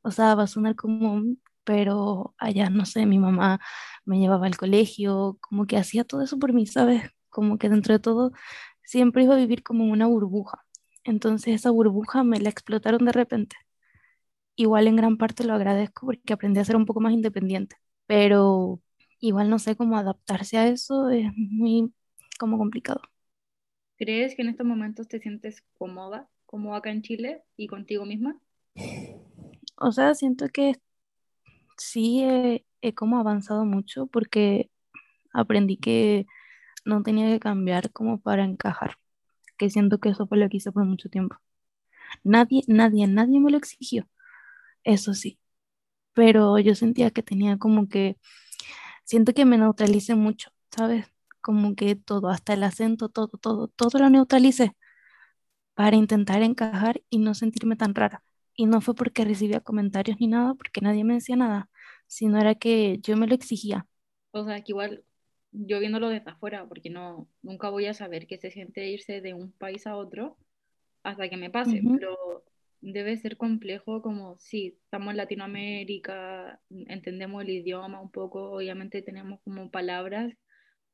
O 0.02 0.11
sea, 0.11 0.35
va 0.35 0.44
a 0.44 0.46
sonar 0.46 0.76
común, 0.76 1.42
pero 1.66 2.35
allá, 2.38 2.70
no 2.70 2.87
sé, 2.87 3.06
mi 3.06 3.18
mamá 3.18 3.61
me 4.06 4.20
llevaba 4.20 4.46
al 4.46 4.56
colegio, 4.56 5.38
como 5.42 5.66
que 5.66 5.76
hacía 5.78 6.04
todo 6.04 6.23
eso 6.23 6.38
por 6.38 6.54
mí, 6.54 6.66
¿sabes? 6.66 7.11
Como 7.30 7.58
que 7.58 7.68
dentro 7.70 7.94
de 7.94 8.00
todo 8.00 8.32
siempre 8.85 9.25
iba 9.25 9.35
a 9.35 9.38
vivir 9.38 9.62
como 9.64 9.87
una 9.87 10.06
burbuja. 10.06 10.64
Entonces 11.04 11.56
esa 11.56 11.70
burbuja 11.73 12.25
me 12.25 12.40
la 12.40 12.50
explotaron 12.50 13.04
de 13.06 13.12
repente. 13.12 13.56
Igual 14.56 14.87
en 14.88 14.96
gran 14.96 15.18
parte 15.18 15.44
lo 15.44 15.54
agradezco 15.54 16.06
porque 16.06 16.32
aprendí 16.32 16.61
a 16.61 16.64
ser 16.64 16.76
un 16.76 16.87
poco 16.87 17.00
más 17.00 17.12
independiente, 17.12 17.76
pero 18.06 18.80
igual 19.20 19.50
no 19.50 19.58
sé 19.58 19.76
cómo 19.76 19.99
adaptarse 19.99 20.58
a 20.58 20.68
eso, 20.68 21.11
es 21.11 21.30
muy 21.37 21.92
como 22.38 22.58
complicado. 22.58 23.02
¿Crees 23.99 24.37
que 24.37 24.42
en 24.42 24.50
estos 24.50 24.66
momentos 24.66 25.08
te 25.08 25.20
sientes 25.20 25.64
cómoda, 25.75 26.28
como 26.46 26.75
acá 26.76 26.90
en 26.90 27.02
Chile 27.02 27.42
y 27.56 27.66
contigo 27.66 28.04
misma? 28.06 28.40
O 29.78 29.92
sea, 29.92 30.14
siento 30.14 30.49
que 30.49 30.75
sí 31.76 32.23
he, 32.25 32.66
he 32.83 32.95
como 32.95 33.18
avanzado 33.18 33.64
mucho 33.64 34.06
porque 34.06 34.71
aprendí 35.35 35.76
que 35.78 36.26
no 36.85 37.02
tenía 37.02 37.28
que 37.28 37.40
cambiar 37.40 37.92
como 37.92 38.21
para 38.21 38.45
encajar, 38.45 38.97
que 39.59 39.71
siento 39.71 39.99
que 40.00 40.11
eso 40.11 40.26
fue 40.28 40.38
lo 40.38 40.49
que 40.49 40.59
hice 40.59 40.73
por 40.73 40.85
mucho 40.87 41.09
tiempo. 41.11 41.37
Nadie, 42.25 42.62
nadie, 42.68 43.06
nadie 43.09 43.40
me 43.40 43.50
lo 43.50 43.59
exigió, 43.59 44.09
eso 44.85 45.14
sí, 45.14 45.38
pero 46.14 46.59
yo 46.61 46.75
sentía 46.76 47.11
que 47.12 47.23
tenía 47.23 47.59
como 47.59 47.88
que, 47.88 48.18
siento 49.04 49.35
que 49.35 49.45
me 49.47 49.59
neutralicé 49.59 50.14
mucho, 50.16 50.50
¿sabes? 50.76 51.06
Como 51.42 51.75
que 51.76 51.97
todo, 51.97 52.28
hasta 52.30 52.54
el 52.54 52.64
acento, 52.64 53.09
todo, 53.11 53.28
todo, 53.28 53.68
todo 53.68 53.99
lo 54.00 54.11
neutralicé 54.11 54.75
para 55.75 55.97
intentar 55.97 56.42
encajar 56.42 57.02
y 57.11 57.18
no 57.18 57.35
sentirme 57.35 57.76
tan 57.76 57.95
rara. 57.95 58.25
Y 58.56 58.66
no 58.66 58.80
fue 58.80 58.94
porque 58.94 59.25
recibía 59.25 59.60
comentarios 59.60 60.18
ni 60.20 60.28
nada, 60.28 60.54
porque 60.54 60.80
nadie 60.80 61.04
me 61.04 61.14
decía 61.14 61.36
nada, 61.36 61.68
sino 62.06 62.40
era 62.40 62.54
que 62.54 62.98
yo 63.02 63.16
me 63.16 63.26
lo 63.26 63.34
exigía. 63.34 63.86
O 64.32 64.44
sea, 64.44 64.62
que 64.62 64.72
igual 64.72 65.04
yo 65.52 65.78
viéndolo 65.80 66.08
desde 66.08 66.30
afuera, 66.30 66.66
porque 66.68 66.90
no, 66.90 67.28
nunca 67.42 67.70
voy 67.70 67.86
a 67.86 67.94
saber 67.94 68.26
qué 68.26 68.38
se 68.38 68.50
siente 68.50 68.88
irse 68.88 69.20
de 69.20 69.34
un 69.34 69.52
país 69.52 69.86
a 69.86 69.96
otro 69.96 70.36
hasta 71.02 71.28
que 71.28 71.36
me 71.36 71.50
pase, 71.50 71.82
Ujú. 71.82 71.98
pero 71.98 72.44
debe 72.80 73.16
ser 73.16 73.36
complejo 73.36 74.02
como 74.02 74.38
si 74.38 74.78
estamos 74.84 75.12
en 75.12 75.16
Latinoamérica, 75.18 76.60
entendemos 76.70 77.42
el 77.44 77.50
idioma 77.50 78.00
un 78.00 78.10
poco, 78.10 78.52
obviamente 78.52 79.02
tenemos 79.02 79.40
como 79.44 79.70
palabras 79.70 80.32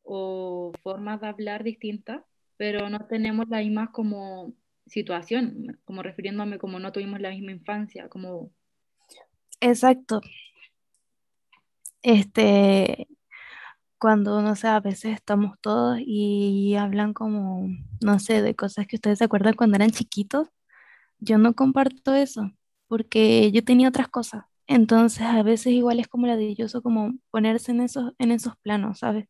o 0.02 0.72
formas 0.82 1.20
de 1.20 1.28
hablar 1.28 1.64
distintas, 1.64 2.22
pero 2.56 2.88
no 2.90 3.06
tenemos 3.06 3.48
la 3.48 3.58
misma 3.58 3.92
como 3.92 4.54
situación, 4.86 5.80
como 5.84 6.02
refiriéndome 6.02 6.58
como 6.58 6.78
no 6.78 6.92
tuvimos 6.92 7.20
la 7.20 7.30
misma 7.30 7.52
infancia, 7.52 8.08
como 8.08 8.52
Exacto. 9.60 10.20
Este, 12.02 13.06
cuando, 13.98 14.42
no 14.42 14.56
sé, 14.56 14.66
a 14.68 14.80
veces 14.80 15.14
estamos 15.14 15.56
todos 15.60 15.98
y 16.04 16.74
hablan 16.76 17.14
como, 17.14 17.68
no 18.04 18.18
sé, 18.18 18.42
de 18.42 18.56
cosas 18.56 18.86
que 18.88 18.96
ustedes 18.96 19.18
se 19.18 19.24
acuerdan 19.24 19.54
cuando 19.54 19.76
eran 19.76 19.90
chiquitos, 19.90 20.48
yo 21.20 21.38
no 21.38 21.54
comparto 21.54 22.14
eso, 22.14 22.52
porque 22.88 23.52
yo 23.52 23.64
tenía 23.64 23.88
otras 23.88 24.08
cosas. 24.08 24.44
Entonces, 24.66 25.22
a 25.22 25.42
veces 25.44 25.72
igual 25.74 26.00
es 26.00 26.08
como 26.08 26.26
ladilloso 26.26 26.82
como 26.82 27.14
ponerse 27.30 27.72
en 27.72 27.82
esos, 27.82 28.12
en 28.18 28.32
esos 28.32 28.56
planos, 28.58 29.00
¿sabes? 29.00 29.26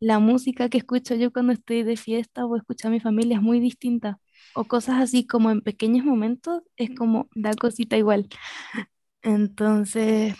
La 0.00 0.18
música 0.18 0.68
que 0.68 0.78
escucho 0.78 1.14
yo 1.14 1.32
cuando 1.32 1.52
estoy 1.52 1.82
de 1.84 1.96
fiesta 1.96 2.46
o 2.46 2.56
escucho 2.56 2.88
a 2.88 2.90
mi 2.90 3.00
familia 3.00 3.36
es 3.36 3.42
muy 3.42 3.60
distinta. 3.60 4.18
O 4.54 4.64
cosas 4.64 4.96
así 5.00 5.26
como 5.26 5.50
en 5.50 5.62
pequeños 5.62 6.04
momentos 6.04 6.62
es 6.76 6.90
como 6.96 7.28
da 7.34 7.54
cosita 7.54 7.96
igual. 7.96 8.28
Entonces, 9.22 10.34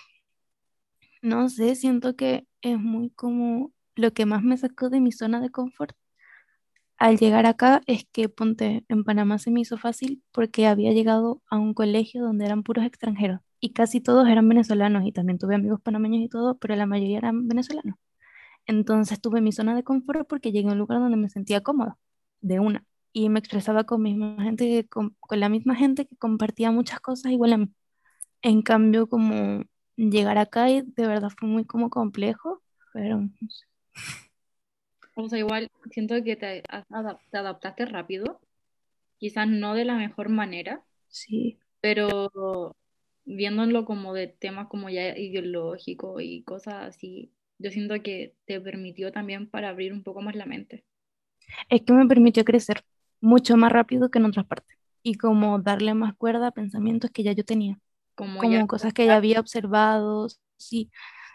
no 1.22 1.48
sé, 1.48 1.74
siento 1.76 2.16
que 2.16 2.46
es 2.62 2.78
muy 2.78 3.10
como 3.10 3.72
lo 3.94 4.12
que 4.12 4.26
más 4.26 4.42
me 4.42 4.56
sacó 4.56 4.90
de 4.90 5.00
mi 5.00 5.12
zona 5.12 5.40
de 5.40 5.50
confort 5.50 5.96
al 6.98 7.16
llegar 7.18 7.46
acá 7.46 7.82
es 7.86 8.04
que, 8.12 8.28
ponte, 8.28 8.84
en 8.88 9.04
Panamá 9.04 9.38
se 9.38 9.50
me 9.50 9.60
hizo 9.60 9.78
fácil 9.78 10.22
porque 10.32 10.66
había 10.66 10.92
llegado 10.92 11.42
a 11.50 11.58
un 11.58 11.72
colegio 11.74 12.22
donde 12.22 12.44
eran 12.44 12.62
puros 12.62 12.84
extranjeros 12.84 13.40
y 13.58 13.72
casi 13.72 14.00
todos 14.02 14.28
eran 14.28 14.48
venezolanos 14.48 15.04
y 15.06 15.12
también 15.12 15.38
tuve 15.38 15.54
amigos 15.54 15.80
panameños 15.80 16.22
y 16.22 16.28
todo, 16.28 16.58
pero 16.58 16.76
la 16.76 16.86
mayoría 16.86 17.18
eran 17.18 17.48
venezolanos. 17.48 17.96
Entonces 18.66 19.20
tuve 19.20 19.40
mi 19.42 19.52
zona 19.52 19.74
de 19.76 19.84
confort 19.84 20.28
porque 20.28 20.52
llegué 20.52 20.70
a 20.70 20.72
un 20.72 20.78
lugar 20.78 21.00
donde 21.00 21.16
me 21.18 21.30
sentía 21.30 21.62
cómoda, 21.62 21.98
de 22.42 22.60
una, 22.60 22.84
y 23.12 23.28
me 23.28 23.40
expresaba 23.40 23.84
con, 23.84 24.02
misma 24.02 24.42
gente 24.42 24.88
con, 24.88 25.16
con 25.20 25.40
la 25.40 25.48
misma 25.48 25.74
gente 25.76 26.06
que 26.06 26.16
compartía 26.16 26.70
muchas 26.70 27.00
cosas 27.00 27.32
igual 27.32 27.52
a 27.54 27.58
mí. 27.58 27.68
En 28.42 28.62
cambio, 28.62 29.08
como 29.08 29.64
llegar 29.96 30.38
acá 30.38 30.70
y 30.70 30.82
de 30.82 31.06
verdad 31.08 31.30
fue 31.38 31.48
muy 31.48 31.64
como 31.66 31.90
complejo, 31.90 32.62
pero 32.92 33.20
no 33.20 33.30
sé, 33.50 33.66
O 35.14 35.28
sea, 35.28 35.38
igual 35.38 35.68
siento 35.92 36.16
que 36.24 36.36
te, 36.36 36.62
te 37.30 37.38
adaptaste 37.38 37.86
rápido, 37.86 38.40
quizás 39.18 39.48
no 39.48 39.74
de 39.74 39.84
la 39.86 39.96
mejor 39.96 40.28
manera, 40.30 40.84
sí. 41.08 41.58
pero 41.80 42.76
viéndolo 43.24 43.84
como 43.86 44.14
de 44.14 44.28
temas 44.28 44.68
como 44.68 44.90
ya 44.90 45.16
ideológicos 45.18 46.22
y 46.22 46.44
cosas 46.44 46.96
así, 46.96 47.32
yo 47.58 47.70
siento 47.70 48.02
que 48.02 48.36
te 48.46 48.60
permitió 48.60 49.12
también 49.12 49.50
para 49.50 49.70
abrir 49.70 49.92
un 49.94 50.02
poco 50.04 50.22
más 50.22 50.36
la 50.36 50.46
mente, 50.46 50.84
Es 51.68 51.82
que 51.82 51.92
me 51.92 52.06
permitió 52.06 52.44
crecer 52.44 52.84
mucho 53.20 53.56
más 53.56 53.72
rápido 53.72 54.10
que 54.10 54.18
en 54.18 54.26
otras 54.26 54.46
partes 54.46 54.76
y 55.02 55.14
como 55.16 55.58
darle 55.60 55.94
más 55.94 56.14
cuerda 56.16 56.48
a 56.48 56.52
pensamientos 56.52 57.10
que 57.10 57.22
ya 57.22 57.32
yo 57.32 57.44
tenía, 57.44 57.78
como 58.14 58.42
ya, 58.44 58.48
como 58.50 58.66
cosas 58.66 58.92
que 58.92 59.06
ya 59.06 59.16
había 59.16 59.40
observado, 59.40 60.28
sí, 60.56 60.90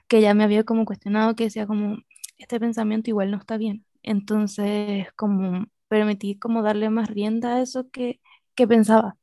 que 0.08 0.22
ya 0.22 0.34
me 0.34 0.44
había 0.44 0.64
como 0.64 0.86
cuestionado, 0.86 1.36
que 1.36 1.46
decía 1.46 1.68
como, 1.68 1.98
este 2.38 2.60
pensamiento 2.60 3.10
igual 3.10 3.32
no 3.32 3.38
está 3.38 3.58
bien. 3.58 3.86
Entonces, 4.04 5.08
como 5.16 5.66
permití 5.88 6.38
como 6.38 6.62
darle 6.64 6.90
más 6.90 7.10
rienda 7.10 7.56
a 7.56 7.62
eso 7.62 7.90
que, 7.92 8.20
que 8.56 8.68
pensaba 8.68 9.18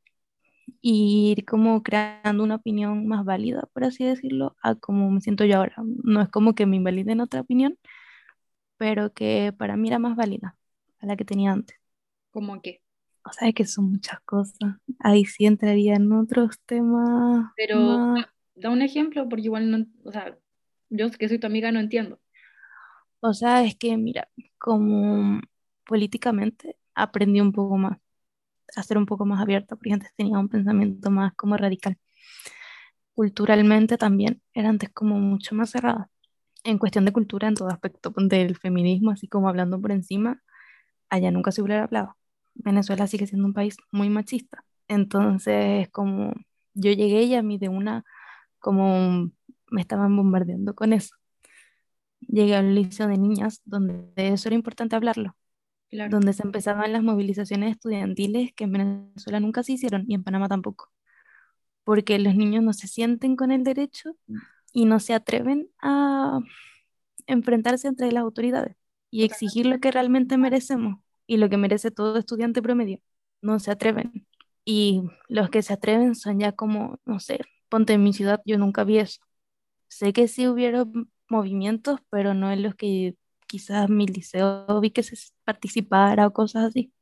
y 0.81 1.31
ir 1.37 1.45
como 1.45 1.83
creando 1.83 2.43
una 2.43 2.55
opinión 2.55 3.07
más 3.07 3.25
válida, 3.25 3.69
por 3.73 3.85
así 3.85 4.03
decirlo, 4.05 4.55
a 4.63 4.75
como 4.75 5.11
me 5.11 5.21
siento 5.21 5.45
yo 5.45 5.57
ahora. 5.57 5.75
No 6.03 6.21
es 6.21 6.29
como 6.29 6.55
que 6.55 6.65
me 6.65 6.77
invaliden 6.77 7.21
otra 7.21 7.41
opinión, 7.41 7.77
pero 8.77 9.13
que 9.13 9.53
para 9.57 9.77
mí 9.77 9.87
era 9.89 9.99
más 9.99 10.15
válida 10.15 10.57
a 10.99 11.05
la 11.05 11.15
que 11.15 11.25
tenía 11.25 11.51
antes. 11.51 11.77
Como 12.33 12.61
que, 12.61 12.81
O 13.25 13.31
sea, 13.33 13.49
es 13.49 13.55
que 13.55 13.65
son 13.65 13.91
muchas 13.91 14.19
cosas. 14.21 14.75
Ahí 14.99 15.25
sí 15.25 15.45
entrarían 15.45 16.11
otros 16.13 16.59
temas 16.65 17.51
pero 17.55 17.79
más. 17.79 18.25
da 18.55 18.69
un 18.69 18.81
ejemplo 18.81 19.27
porque 19.29 19.45
igual 19.45 19.69
no, 19.71 19.85
o 20.05 20.11
sea, 20.11 20.37
yo 20.89 21.09
que 21.11 21.27
soy 21.29 21.39
tu 21.39 21.47
amiga 21.47 21.71
no 21.71 21.79
entiendo, 21.79 22.19
O 23.21 23.33
sea, 23.33 23.63
es 23.63 23.75
que, 23.75 23.95
mira, 23.97 24.29
como 24.59 25.41
políticamente 25.85 26.77
aprendí 26.95 27.41
un 27.41 27.51
poco 27.53 27.77
más, 27.77 27.97
a 28.75 28.83
ser 28.83 28.97
un 28.97 29.05
poco 29.07 29.25
más 29.25 29.41
abierta, 29.41 29.75
porque 29.75 29.93
antes 29.93 30.13
tenía 30.15 30.39
un 30.39 30.49
pensamiento 30.49 31.11
más 31.11 31.33
como 31.35 31.57
radical. 31.57 31.97
Culturalmente 33.15 33.97
también 33.97 34.41
era 34.53 34.69
antes 34.69 34.89
como 34.91 35.19
mucho 35.19 35.55
más 35.55 35.71
cerrada. 35.71 36.09
En 36.63 36.77
cuestión 36.79 37.05
de 37.05 37.13
cultura, 37.13 37.47
en 37.47 37.55
todo 37.55 37.69
aspecto 37.69 38.13
del 38.17 38.57
feminismo, 38.57 39.11
así 39.11 39.27
como 39.27 39.49
hablando 39.49 39.81
por 39.81 39.91
encima, 39.91 40.41
allá 41.09 41.31
nunca 41.31 41.51
se 41.51 41.61
hubiera 41.61 41.83
hablado. 41.85 42.17
Venezuela 42.55 43.07
sigue 43.07 43.27
siendo 43.27 43.47
un 43.47 43.53
país 43.53 43.77
muy 43.91 44.09
machista. 44.09 44.65
Entonces, 44.87 45.89
como 45.89 46.33
yo 46.73 46.91
llegué 46.91 47.23
y 47.23 47.35
a 47.35 47.43
mí 47.43 47.57
de 47.57 47.69
una, 47.69 48.03
como 48.59 49.31
me 49.69 49.81
estaban 49.81 50.15
bombardeando 50.15 50.75
con 50.75 50.93
eso. 50.93 51.15
Llegué 52.21 52.55
a 52.55 52.61
un 52.61 52.73
liceo 52.75 53.07
de 53.07 53.17
niñas 53.17 53.61
donde 53.65 54.05
de 54.15 54.29
eso 54.29 54.49
era 54.49 54.55
importante 54.55 54.95
hablarlo, 54.95 55.35
claro. 55.89 56.11
donde 56.11 56.33
se 56.33 56.43
empezaban 56.43 56.93
las 56.93 57.03
movilizaciones 57.03 57.71
estudiantiles 57.71 58.53
que 58.53 58.63
en 58.63 58.71
Venezuela 58.71 59.39
nunca 59.39 59.63
se 59.63 59.73
hicieron 59.73 60.05
y 60.07 60.15
en 60.15 60.23
Panamá 60.23 60.47
tampoco, 60.47 60.91
porque 61.83 62.17
los 62.19 62.35
niños 62.35 62.63
no 62.63 62.73
se 62.73 62.87
sienten 62.87 63.35
con 63.35 63.51
el 63.51 63.63
derecho 63.63 64.15
y 64.71 64.85
no 64.85 64.99
se 64.99 65.13
atreven 65.13 65.69
a 65.81 66.39
enfrentarse 67.27 67.87
entre 67.87 68.11
las 68.11 68.23
autoridades 68.23 68.77
y 69.11 69.23
exigir 69.23 69.65
lo 69.65 69.79
que 69.79 69.91
realmente 69.91 70.37
merecemos 70.37 70.99
y 71.27 71.37
lo 71.37 71.49
que 71.49 71.57
merece 71.57 71.91
todo 71.91 72.17
estudiante 72.17 72.61
promedio. 72.61 72.99
No 73.41 73.59
se 73.59 73.71
atreven. 73.71 74.27
Y 74.65 75.03
los 75.29 75.49
que 75.49 75.61
se 75.61 75.73
atreven 75.73 76.15
son 76.15 76.39
ya 76.39 76.53
como, 76.53 76.99
no 77.05 77.19
sé, 77.19 77.41
ponte 77.69 77.93
en 77.93 78.03
mi 78.03 78.13
ciudad, 78.13 78.41
yo 78.45 78.57
nunca 78.57 78.83
vi 78.83 78.99
eso. 78.99 79.21
Sé 79.87 80.13
que 80.13 80.27
sí 80.27 80.47
hubieron 80.47 81.11
movimientos, 81.29 81.99
pero 82.09 82.33
no 82.33 82.51
en 82.51 82.63
los 82.63 82.75
que 82.75 83.15
quizás 83.47 83.89
mi 83.89 84.07
liceo 84.07 84.79
vi 84.81 84.91
que 84.91 85.03
se 85.03 85.15
participara 85.45 86.27
o 86.27 86.33
cosas 86.33 86.65
así. 86.65 86.93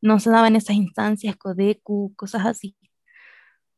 No 0.00 0.20
se 0.20 0.30
daban 0.30 0.56
esas 0.56 0.76
instancias, 0.76 1.36
Codecu, 1.36 2.14
cosas 2.16 2.46
así, 2.46 2.76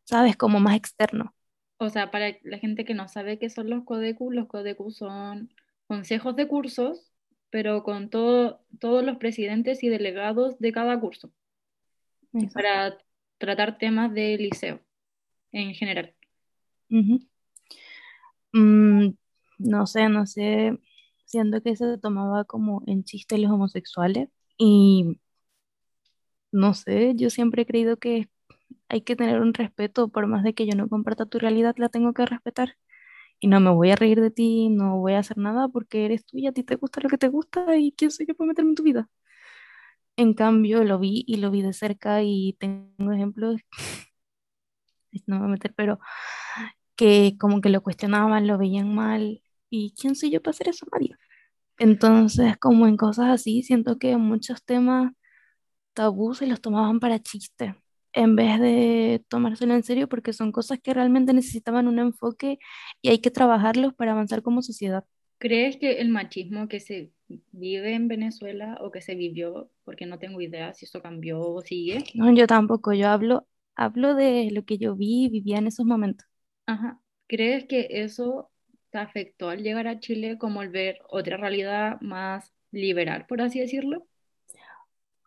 ¿sabes? 0.04 0.36
Como 0.36 0.60
más 0.60 0.76
externo. 0.76 1.34
o 1.78 1.88
sea, 1.90 2.10
para 2.10 2.36
la 2.42 2.58
gente 2.58 2.84
que 2.84 2.94
no 2.94 3.08
sabe 3.08 3.38
qué 3.38 3.50
son 3.50 3.70
los 3.70 3.84
CODECU, 3.84 4.30
los 4.32 4.48
CODECU 4.48 4.90
son 4.90 5.52
consejos 5.86 6.36
de 6.36 6.48
cursos, 6.48 7.12
pero 7.50 7.82
con 7.82 8.10
todo, 8.10 8.60
todos 8.80 9.04
los 9.04 9.16
presidentes 9.16 9.82
y 9.82 9.88
delegados 9.88 10.58
de 10.58 10.72
cada 10.72 10.98
curso, 11.00 11.32
Exacto. 12.32 12.54
para 12.54 12.98
tratar 13.38 13.78
temas 13.78 14.12
de 14.12 14.36
liceo 14.36 14.80
en 15.52 15.74
general. 15.74 16.14
Mm, 18.52 19.10
no 19.58 19.86
sé, 19.86 20.08
no 20.08 20.26
sé, 20.26 20.78
siento 21.24 21.62
que 21.62 21.76
se 21.76 21.98
tomaba 21.98 22.44
como 22.44 22.82
en 22.86 23.04
chiste 23.04 23.38
los 23.38 23.50
homosexuales 23.50 24.28
y 24.56 25.18
no 26.50 26.74
sé, 26.74 27.14
yo 27.14 27.30
siempre 27.30 27.62
he 27.62 27.66
creído 27.66 27.96
que 27.98 28.28
hay 28.88 29.02
que 29.02 29.16
tener 29.16 29.40
un 29.40 29.54
respeto, 29.54 30.08
por 30.08 30.26
más 30.26 30.42
de 30.42 30.54
que 30.54 30.66
yo 30.66 30.74
no 30.74 30.88
comparta 30.88 31.26
tu 31.26 31.38
realidad, 31.38 31.74
la 31.78 31.88
tengo 31.88 32.12
que 32.14 32.26
respetar 32.26 32.76
y 33.40 33.48
no 33.48 33.60
me 33.60 33.70
voy 33.70 33.90
a 33.90 33.96
reír 33.96 34.20
de 34.20 34.30
ti, 34.30 34.68
no 34.70 34.98
voy 34.98 35.14
a 35.14 35.20
hacer 35.20 35.38
nada 35.38 35.68
porque 35.68 36.04
eres 36.06 36.24
tú 36.24 36.38
y 36.38 36.46
a 36.46 36.52
ti 36.52 36.64
te 36.64 36.76
gusta 36.76 37.00
lo 37.00 37.08
que 37.08 37.18
te 37.18 37.28
gusta 37.28 37.76
y 37.76 37.92
quién 37.92 38.10
soy 38.10 38.26
yo 38.26 38.34
para 38.34 38.48
meterme 38.48 38.70
en 38.70 38.74
tu 38.76 38.82
vida. 38.82 39.08
En 40.16 40.34
cambio, 40.34 40.82
lo 40.84 40.98
vi 40.98 41.24
y 41.26 41.36
lo 41.36 41.50
vi 41.50 41.62
de 41.62 41.72
cerca 41.72 42.22
y 42.22 42.54
tengo 42.58 43.12
ejemplos, 43.12 43.60
no 45.26 45.36
me 45.36 45.40
voy 45.40 45.48
a 45.48 45.52
meter, 45.52 45.74
pero 45.74 45.98
que 46.96 47.36
como 47.38 47.60
que 47.60 47.70
lo 47.70 47.82
cuestionaban, 47.82 48.46
lo 48.46 48.58
veían 48.58 48.94
mal 48.94 49.42
y 49.70 49.92
quién 50.00 50.16
soy 50.16 50.30
yo 50.30 50.42
para 50.42 50.50
hacer 50.52 50.68
eso, 50.68 50.86
María. 50.90 51.18
Entonces, 51.78 52.56
como 52.58 52.86
en 52.88 52.96
cosas 52.96 53.28
así, 53.30 53.62
siento 53.62 53.98
que 53.98 54.16
muchos 54.16 54.64
temas 54.64 55.12
tabú 55.94 56.34
se 56.34 56.46
los 56.46 56.60
tomaban 56.60 57.00
para 57.00 57.20
chiste, 57.20 57.76
en 58.12 58.36
vez 58.36 58.60
de 58.60 59.24
tomárselo 59.28 59.74
en 59.74 59.82
serio, 59.82 60.08
porque 60.08 60.32
son 60.32 60.52
cosas 60.52 60.80
que 60.80 60.94
realmente 60.94 61.32
necesitaban 61.32 61.88
un 61.88 61.98
enfoque 61.98 62.58
y 63.02 63.10
hay 63.10 63.20
que 63.20 63.30
trabajarlos 63.30 63.94
para 63.94 64.12
avanzar 64.12 64.42
como 64.42 64.62
sociedad. 64.62 65.04
¿Crees 65.38 65.76
que 65.76 66.00
el 66.00 66.08
machismo 66.08 66.68
que 66.68 66.80
se 66.80 67.12
vive 67.52 67.94
en 67.94 68.08
Venezuela 68.08 68.76
o 68.80 68.90
que 68.90 69.00
se 69.02 69.14
vivió, 69.14 69.70
porque 69.84 70.06
no 70.06 70.18
tengo 70.18 70.40
idea 70.40 70.74
si 70.74 70.86
eso 70.86 71.02
cambió 71.02 71.40
o 71.40 71.62
sigue? 71.62 72.04
No, 72.14 72.32
yo 72.34 72.46
tampoco, 72.46 72.92
yo 72.92 73.08
hablo, 73.08 73.46
hablo 73.76 74.14
de 74.14 74.50
lo 74.52 74.64
que 74.64 74.78
yo 74.78 74.96
vi 74.96 75.26
y 75.26 75.28
vivía 75.30 75.58
en 75.58 75.68
esos 75.68 75.86
momentos. 75.86 76.26
Ajá. 76.66 77.00
¿Crees 77.28 77.66
que 77.66 77.88
eso 77.90 78.50
te 78.90 78.98
afectó 78.98 79.50
al 79.50 79.62
llegar 79.62 79.86
a 79.88 80.00
Chile 80.00 80.38
como 80.38 80.62
el 80.62 80.70
ver 80.70 80.98
otra 81.08 81.36
realidad 81.36 82.00
más 82.00 82.54
liberal, 82.72 83.26
por 83.28 83.42
así 83.42 83.60
decirlo? 83.60 84.07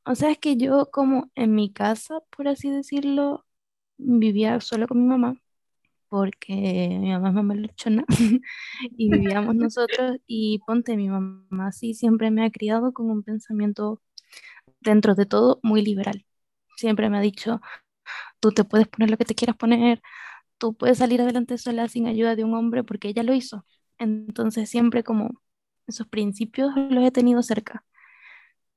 O 0.05 0.15
sea, 0.15 0.31
es 0.31 0.39
que 0.39 0.57
yo 0.57 0.89
como 0.91 1.31
en 1.35 1.53
mi 1.55 1.71
casa, 1.71 2.19
por 2.35 2.47
así 2.47 2.69
decirlo, 2.71 3.45
vivía 3.97 4.59
solo 4.61 4.87
con 4.87 5.01
mi 5.01 5.07
mamá, 5.07 5.35
porque 6.09 6.53
mi 6.99 7.11
mamá 7.11 7.29
es 7.29 7.35
mamá 7.35 7.55
luchona 7.55 8.05
y 8.97 9.11
vivíamos 9.11 9.55
nosotros 9.55 10.17
y 10.27 10.59
ponte, 10.67 10.97
mi 10.97 11.09
mamá 11.09 11.71
sí 11.71 11.93
siempre 11.93 12.31
me 12.31 12.45
ha 12.45 12.51
criado 12.51 12.93
con 12.93 13.11
un 13.11 13.23
pensamiento 13.23 14.01
dentro 14.81 15.15
de 15.15 15.25
todo 15.25 15.59
muy 15.63 15.83
liberal. 15.83 16.25
Siempre 16.77 17.09
me 17.09 17.17
ha 17.19 17.21
dicho, 17.21 17.61
tú 18.39 18.51
te 18.51 18.63
puedes 18.65 18.87
poner 18.87 19.11
lo 19.11 19.17
que 19.17 19.25
te 19.25 19.35
quieras 19.35 19.57
poner, 19.57 20.01
tú 20.57 20.75
puedes 20.75 20.99
salir 20.99 21.21
adelante 21.21 21.57
sola 21.57 21.87
sin 21.89 22.07
ayuda 22.07 22.35
de 22.35 22.43
un 22.45 22.55
hombre 22.55 22.83
porque 22.83 23.09
ella 23.09 23.23
lo 23.23 23.33
hizo. 23.33 23.65
Entonces 23.99 24.69
siempre 24.69 25.03
como 25.03 25.41
esos 25.87 26.07
principios 26.07 26.71
los 26.91 27.05
he 27.05 27.11
tenido 27.11 27.43
cerca, 27.43 27.85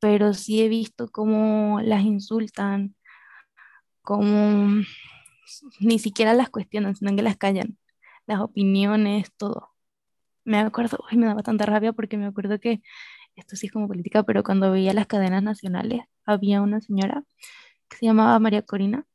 pero 0.04 0.34
sí 0.34 0.62
he 0.62 0.68
visto 0.68 1.08
cómo 1.08 1.80
las 1.80 2.02
insultan, 2.04 2.94
cómo 4.02 4.82
ni 5.80 5.98
siquiera 5.98 6.34
las 6.34 6.50
cuestionan, 6.50 6.94
sino 6.94 7.16
que 7.16 7.22
las 7.22 7.38
callan, 7.38 7.78
las 8.26 8.40
opiniones, 8.40 9.32
todo. 9.38 9.70
Me 10.44 10.58
acuerdo, 10.58 10.98
uy, 11.10 11.16
me 11.16 11.26
daba 11.26 11.42
tanta 11.42 11.64
rabia 11.64 11.94
porque 11.94 12.18
me 12.18 12.26
acuerdo 12.26 12.60
que 12.60 12.82
esto 13.34 13.56
sí 13.56 13.68
es 13.68 13.72
como 13.72 13.88
política, 13.88 14.24
pero 14.24 14.42
cuando 14.44 14.70
veía 14.72 14.92
las 14.92 15.06
cadenas 15.06 15.42
nacionales, 15.42 16.02
había 16.26 16.60
una 16.60 16.82
señora 16.82 17.24
que 17.88 17.96
se 17.96 18.06
llamaba 18.06 18.38
María 18.38 18.60
Corina 18.60 19.06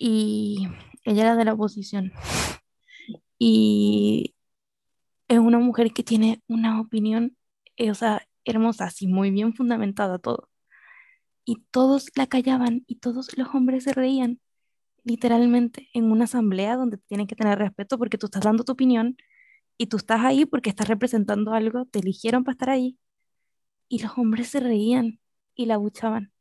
y 0.00 0.68
ella 1.04 1.22
era 1.22 1.36
de 1.36 1.44
la 1.44 1.54
oposición. 1.54 2.12
Y 3.38 4.34
es 5.28 5.38
una 5.38 5.58
mujer 5.60 5.92
que 5.92 6.02
tiene 6.04 6.42
una 6.48 6.80
opinión, 6.80 7.36
eh, 7.76 7.92
o 7.92 7.94
sea, 7.94 8.27
hermosa, 8.50 8.86
así 8.86 9.06
muy 9.06 9.30
bien 9.30 9.54
fundamentada 9.54 10.18
todo. 10.18 10.48
Y 11.44 11.64
todos 11.70 12.10
la 12.16 12.26
callaban 12.26 12.84
y 12.86 12.96
todos 12.96 13.36
los 13.38 13.48
hombres 13.54 13.84
se 13.84 13.92
reían, 13.92 14.40
literalmente, 15.04 15.88
en 15.94 16.10
una 16.12 16.24
asamblea 16.24 16.76
donde 16.76 16.98
tienen 16.98 17.26
que 17.26 17.36
tener 17.36 17.58
respeto 17.58 17.98
porque 17.98 18.18
tú 18.18 18.26
estás 18.26 18.42
dando 18.42 18.64
tu 18.64 18.72
opinión 18.72 19.16
y 19.78 19.86
tú 19.88 19.98
estás 19.98 20.22
ahí 20.22 20.46
porque 20.46 20.70
estás 20.70 20.88
representando 20.88 21.54
algo, 21.54 21.86
te 21.86 22.00
eligieron 22.00 22.44
para 22.44 22.54
estar 22.54 22.70
ahí. 22.70 22.98
Y 23.88 24.02
los 24.02 24.18
hombres 24.18 24.48
se 24.48 24.60
reían 24.60 25.20
y 25.54 25.66
la 25.66 25.74
abuchaban 25.74 26.32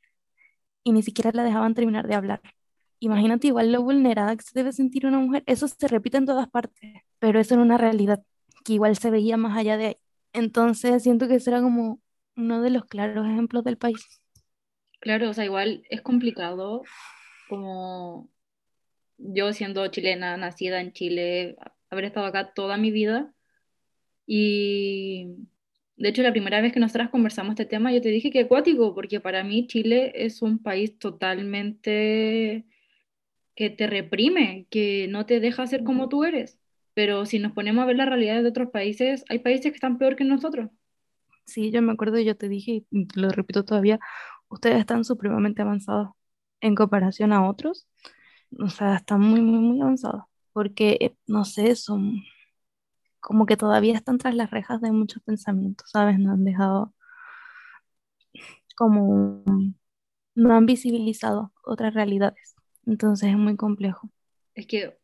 y 0.87 0.93
ni 0.93 1.03
siquiera 1.03 1.31
la 1.33 1.43
dejaban 1.43 1.73
terminar 1.75 2.07
de 2.07 2.15
hablar. 2.15 2.41
Imagínate 2.99 3.47
igual 3.47 3.71
lo 3.71 3.83
vulnerada 3.83 4.35
que 4.37 4.43
se 4.43 4.51
debe 4.55 4.71
sentir 4.73 5.05
una 5.05 5.19
mujer. 5.19 5.43
Eso 5.45 5.67
se 5.67 5.87
repite 5.87 6.17
en 6.17 6.25
todas 6.25 6.49
partes, 6.49 7.01
pero 7.19 7.39
eso 7.39 7.55
era 7.55 7.63
una 7.63 7.77
realidad 7.77 8.23
que 8.65 8.73
igual 8.73 8.97
se 8.97 9.11
veía 9.11 9.37
más 9.37 9.57
allá 9.57 9.77
de 9.77 9.85
ahí. 9.87 9.97
Entonces 10.34 11.03
siento 11.03 11.27
que 11.27 11.36
ese 11.36 11.50
era 11.50 11.62
como 11.62 12.01
uno 12.36 12.62
de 12.62 12.69
los 12.69 12.86
claros 12.86 13.25
ejemplos 13.27 13.63
del 13.63 13.77
país. 13.77 14.22
Claro, 15.00 15.29
o 15.29 15.34
sea, 15.34 15.46
igual 15.46 15.84
es 15.89 16.01
complicado 16.01 16.84
como 17.50 18.29
yo 19.17 19.53
siendo 19.53 19.88
chilena, 19.88 20.37
nacida 20.37 20.81
en 20.81 20.94
Chile, 20.94 21.55
haber 21.90 22.05
estado 22.05 22.25
acá 22.27 22.53
toda 22.53 22.77
mi 22.77 22.92
vida. 22.92 23.33
Y 24.25 25.27
de 25.98 26.09
hecho, 26.09 26.22
la 26.24 26.31
primera 26.31 26.61
vez 26.61 26.74
que 26.74 26.79
nosotras 26.79 27.09
conversamos 27.09 27.51
este 27.53 27.66
tema, 27.66 27.92
yo 27.94 28.01
te 28.01 28.09
dije 28.09 28.31
que 28.31 28.42
acuático, 28.42 28.94
porque 28.96 29.20
para 29.20 29.44
mí 29.44 29.68
Chile 29.68 30.11
es 30.16 30.42
un 30.42 30.59
país 30.61 30.98
totalmente 31.00 32.66
que 33.55 33.70
te 33.72 33.87
reprime, 33.87 34.68
que 34.70 35.07
no 35.09 35.25
te 35.25 35.40
deja 35.40 35.68
ser 35.68 35.83
como 35.83 36.09
tú 36.09 36.24
eres. 36.24 36.59
Pero 36.98 37.27
si 37.27 37.38
nos 37.38 37.51
ponemos 37.51 37.83
a 37.83 37.86
ver 37.86 37.96
las 37.96 38.10
realidades 38.10 38.42
de 38.42 38.50
otros 38.50 38.72
países, 38.72 39.24
hay 39.29 39.38
países 39.38 39.72
que 39.72 39.75
están 39.75 40.00
peor 40.00 40.16
que 40.16 40.24
nosotros. 40.24 40.72
Sí, 41.46 41.70
yo 41.70 41.79
me 41.83 41.92
acuerdo, 41.92 42.18
yo 42.18 42.36
te 42.36 42.50
dije, 42.50 42.86
y 42.90 43.07
lo 43.14 43.29
repito 43.29 43.64
todavía, 43.64 44.00
ustedes 44.48 44.79
están 44.79 45.05
supremamente 45.05 45.62
avanzados 45.62 46.10
en 46.60 46.74
comparación 46.74 47.33
a 47.33 47.48
otros. 47.48 47.88
O 48.60 48.70
sea, 48.70 48.96
están 48.96 49.22
muy, 49.22 49.42
muy, 49.42 49.60
muy 49.60 49.79
avanzados. 49.79 50.24
Porque, 50.53 50.98
eh, 51.00 51.16
no 51.27 51.46
sé, 51.46 51.75
son 51.75 52.24
como 53.20 53.46
que 53.46 53.57
todavía 53.57 53.94
están 53.94 54.18
tras 54.18 54.33
las 54.33 54.50
rejas 54.50 54.81
de 54.81 54.92
muchos 54.92 55.22
pensamientos, 55.22 55.92
¿sabes? 55.92 56.18
No 56.18 56.31
han 56.31 56.46
dejado 56.46 56.96
como, 58.75 59.44
no 60.33 60.55
han 60.55 60.66
visibilizado 60.66 61.53
otras 61.64 61.94
realidades. 61.94 62.55
Entonces 62.88 63.29
es 63.29 63.38
muy 63.38 63.55
complejo. 63.55 64.10
Es 64.55 64.66
que 64.66 64.98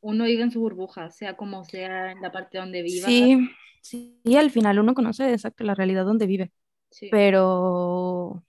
uno 0.00 0.24
vive 0.24 0.42
en 0.42 0.50
su 0.50 0.60
burbuja, 0.60 1.10
sea 1.10 1.36
como 1.36 1.64
sea 1.64 2.12
en 2.12 2.22
la 2.22 2.32
parte 2.32 2.58
donde 2.58 2.82
viva. 2.82 3.08
Sí, 3.08 3.50
sí, 3.82 4.20
y 4.24 4.36
al 4.36 4.50
final 4.50 4.78
uno 4.78 4.94
conoce 4.94 5.32
exacto 5.32 5.64
la 5.64 5.74
realidad 5.74 6.04
donde 6.04 6.26
vive, 6.26 6.52
Sí. 6.90 7.10
pero 7.10 8.44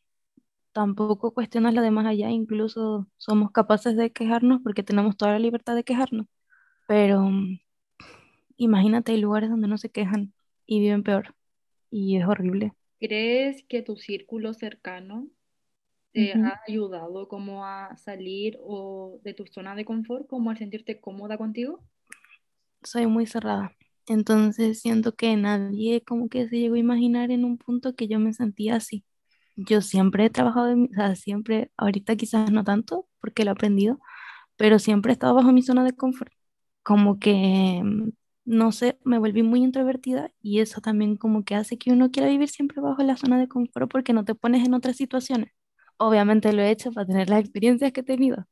tampoco 0.74 1.34
cuestionas 1.34 1.74
la 1.74 1.82
de 1.82 1.92
más 1.92 2.06
allá, 2.08 2.30
incluso 2.32 3.08
somos 3.18 3.52
capaces 3.52 3.98
de 3.98 4.12
quejarnos 4.12 4.62
porque 4.64 4.84
tenemos 4.84 5.18
toda 5.18 5.34
la 5.34 5.40
libertad 5.40 5.76
de 5.76 5.84
quejarnos, 5.86 6.28
pero 6.88 7.22
mm, 7.22 7.60
imagínate, 8.58 9.14
hay 9.14 9.20
lugares 9.22 9.50
donde 9.50 9.68
no 9.68 9.78
se 9.78 9.90
quejan 9.92 10.34
y 10.66 10.80
viven 10.80 11.04
peor, 11.04 11.36
y 11.92 12.18
es 12.18 12.26
horrible. 12.28 12.74
¿Crees 13.00 13.64
que 13.64 13.82
tu 13.82 13.98
círculo 13.98 14.54
cercano 14.54 15.28
te 16.14 16.34
Ujú. 16.34 16.42
ha 16.42 16.60
ayudado 16.68 17.28
como 17.28 17.66
a 17.66 17.96
salir 17.98 18.58
o 18.64 19.20
de 19.24 19.34
tu 19.34 19.46
zona 19.48 19.76
de 19.76 19.86
confort, 19.86 20.28
como 20.28 20.52
a 20.52 20.56
sentirte 20.56 21.00
cómoda 21.02 21.38
contigo? 21.38 21.84
Soy 22.84 23.06
muy 23.08 23.28
cerrada, 23.28 23.72
entonces 24.08 24.80
siento 24.82 25.16
que 25.16 25.36
nadie 25.38 26.04
como 26.04 26.30
que 26.30 26.48
se 26.50 26.58
llegó 26.60 26.76
a 26.76 26.80
imaginar 26.80 27.30
en 27.32 27.46
un 27.46 27.58
punto 27.58 27.96
que 27.96 28.08
yo 28.08 28.20
me 28.20 28.34
sentía 28.34 28.76
así. 28.78 29.06
Yo 29.58 29.82
siempre 29.82 30.26
he 30.26 30.30
trabajado, 30.32 30.74
o 30.76 30.88
sea, 30.94 31.16
siempre, 31.16 31.72
ahorita 31.78 32.16
quizás 32.18 32.52
no 32.52 32.64
tanto, 32.64 33.08
porque 33.22 33.46
lo 33.46 33.52
he 33.52 33.54
aprendido, 33.54 34.00
pero 34.58 34.80
siempre 34.80 35.12
he 35.12 35.16
estado 35.16 35.36
bajo 35.36 35.52
mi 35.54 35.64
zona 35.64 35.84
de 35.86 35.94
confort. 35.96 36.34
Como 36.84 37.20
que, 37.20 37.82
mm, 37.84 38.12
no 38.46 38.72
sé, 38.74 39.00
me 39.06 39.20
volví 39.20 39.44
muy 39.44 39.64
introvertida 39.64 40.32
y 40.42 40.60
eso 40.62 40.82
también 40.82 41.18
como 41.18 41.46
que 41.46 41.56
hace 41.56 41.78
que 41.80 41.92
uno 41.92 42.12
quiera 42.12 42.30
vivir 42.30 42.50
siempre 42.50 42.82
bajo 42.82 43.04
la 43.04 43.18
zona 43.18 43.40
de 43.40 43.48
confort 43.50 43.92
porque 43.92 44.14
no 44.14 44.26
te 44.26 44.36
pones 44.36 44.66
en 44.68 44.74
otras 44.76 44.98
situaciones. 44.98 45.52
Obviamente 46.02 46.52
lo 46.54 46.62
he 46.64 46.72
hecho 46.72 46.92
para 46.92 47.06
tener 47.08 47.30
las 47.30 47.42
experiencias 47.42 47.92
que 47.92 48.02
he 48.02 48.04
tenido, 48.04 48.48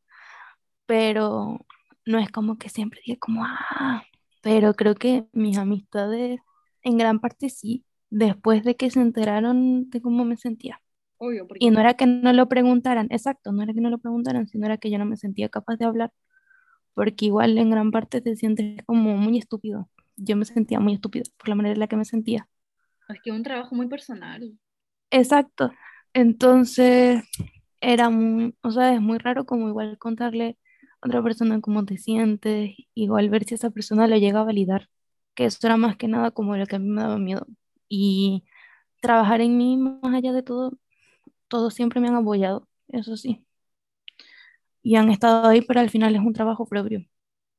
pero 0.85 1.65
no 2.05 2.19
es 2.19 2.31
como 2.31 2.57
que 2.57 2.69
siempre 2.69 3.01
diga 3.05 3.17
como, 3.19 3.43
ah, 3.45 4.03
pero 4.41 4.73
creo 4.73 4.95
que 4.95 5.25
mis 5.33 5.57
amistades 5.57 6.39
en 6.83 6.97
gran 6.97 7.19
parte 7.19 7.49
sí, 7.49 7.85
después 8.09 8.63
de 8.63 8.75
que 8.75 8.89
se 8.91 9.01
enteraron 9.01 9.89
de 9.89 10.01
cómo 10.01 10.25
me 10.25 10.37
sentía. 10.37 10.81
Obvio, 11.17 11.47
porque 11.47 11.65
Y 11.65 11.71
no 11.71 11.79
era 11.81 11.95
que 11.95 12.05
no 12.07 12.33
lo 12.33 12.47
preguntaran, 12.49 13.07
exacto, 13.11 13.51
no 13.51 13.63
era 13.63 13.73
que 13.73 13.81
no 13.81 13.89
lo 13.89 13.99
preguntaran, 13.99 14.47
sino 14.47 14.65
era 14.65 14.77
que 14.77 14.91
yo 14.91 14.97
no 14.99 15.05
me 15.05 15.17
sentía 15.17 15.49
capaz 15.49 15.77
de 15.77 15.85
hablar, 15.85 16.11
porque 16.93 17.25
igual 17.27 17.57
en 17.57 17.71
gran 17.71 17.91
parte 17.91 18.21
te 18.21 18.35
sientes 18.35 18.83
como 18.85 19.17
muy 19.17 19.37
estúpido. 19.39 19.89
Yo 20.17 20.35
me 20.37 20.45
sentía 20.45 20.79
muy 20.79 20.93
estúpido 20.95 21.25
por 21.37 21.49
la 21.49 21.55
manera 21.55 21.73
en 21.73 21.79
la 21.79 21.87
que 21.87 21.97
me 21.97 22.05
sentía. 22.05 22.47
es 23.09 23.21
que 23.21 23.29
es 23.29 23.35
un 23.35 23.43
trabajo 23.43 23.75
muy 23.75 23.87
personal. 23.87 24.57
Exacto. 25.11 25.71
Entonces 26.13 27.23
era 27.81 28.09
muy, 28.09 28.55
o 28.63 28.71
sea, 28.71 28.93
es 28.93 29.01
muy 29.01 29.17
raro 29.19 29.45
como 29.45 29.69
igual 29.69 29.97
contarle 29.97 30.57
a 31.01 31.07
otra 31.07 31.23
persona 31.23 31.61
cómo 31.61 31.85
te 31.85 31.97
sientes, 31.97 32.71
igual 32.93 33.29
ver 33.29 33.45
si 33.45 33.55
esa 33.55 33.69
persona 33.71 34.07
lo 34.07 34.17
llega 34.17 34.41
a 34.41 34.43
validar, 34.43 34.89
que 35.35 35.45
eso 35.45 35.59
era 35.67 35.77
más 35.77 35.97
que 35.97 36.07
nada 36.07 36.31
como 36.31 36.57
lo 36.57 36.65
que 36.67 36.75
a 36.77 36.79
mí 36.79 36.89
me 36.89 37.01
daba 37.01 37.17
miedo. 37.19 37.45
Y 37.89 38.43
trabajar 39.01 39.41
en 39.41 39.57
mí, 39.57 39.77
más 39.77 40.13
allá 40.15 40.33
de 40.33 40.43
todo, 40.43 40.77
todos 41.49 41.73
siempre 41.75 42.01
me 42.01 42.09
han 42.09 42.15
apoyado, 42.17 42.67
eso 42.89 43.17
sí. 43.17 43.45
y 44.81 44.95
han 44.95 45.09
estado 45.11 45.47
ahí, 45.47 45.61
pero 45.61 45.79
al 45.81 45.89
final 45.89 46.15
es 46.15 46.21
un 46.21 46.33
trabajo 46.33 46.65
propio, 46.65 47.01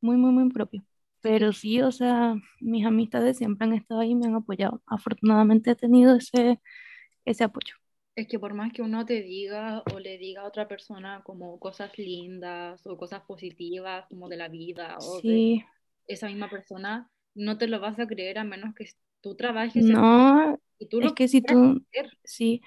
muy, 0.01 0.17
muy, 0.17 0.33
muy 0.33 0.51
propio. 0.53 0.85
Pero 1.21 1.53
sí, 1.53 1.83
o 1.83 1.93
sea, 1.93 2.35
mis 2.61 2.87
amistades 2.87 3.39
siempre 3.39 3.67
han 3.69 3.75
estado 3.75 4.01
ahí 4.01 4.11
y 4.13 4.15
me 4.15 4.27
han 4.27 4.35
apoyado. 4.37 4.83
Afortunadamente 4.87 5.71
he 5.73 5.77
tenido 5.77 6.17
ese, 6.17 6.61
ese 7.27 7.45
apoyo. 7.45 7.75
Es 8.17 8.29
que 8.29 8.39
por 8.39 8.55
más 8.55 8.73
que 8.73 8.83
uno 8.83 9.05
te 9.07 9.23
diga 9.23 9.83
o 9.93 9.99
le 9.99 10.19
diga 10.19 10.43
a 10.43 10.47
otra 10.47 10.69
persona 10.69 11.23
como 11.25 11.59
cosas 11.59 11.97
lindas 11.99 12.87
o 12.87 12.97
cosas 12.97 13.23
positivas 13.23 14.07
como 14.09 14.29
de 14.29 14.37
la 14.37 14.49
vida 14.49 14.99
o 15.01 15.17
de 15.17 15.21
Sí, 15.23 15.65
esa 16.07 16.27
misma 16.27 16.51
persona, 16.51 17.11
no 17.35 17.57
te 17.57 17.69
lo 17.69 17.81
vas 17.81 17.99
a 17.99 18.07
creer 18.07 18.39
a 18.39 18.45
menos 18.45 18.75
que 18.75 18.89
tú 19.21 19.37
trabajes 19.37 19.85
no, 19.85 20.59
Y 20.79 20.89
tú 20.89 20.99
Es 20.99 21.05
lo 21.07 21.15
que 21.15 21.29
si 21.29 21.41
tú, 21.41 21.85
sí, 22.25 22.63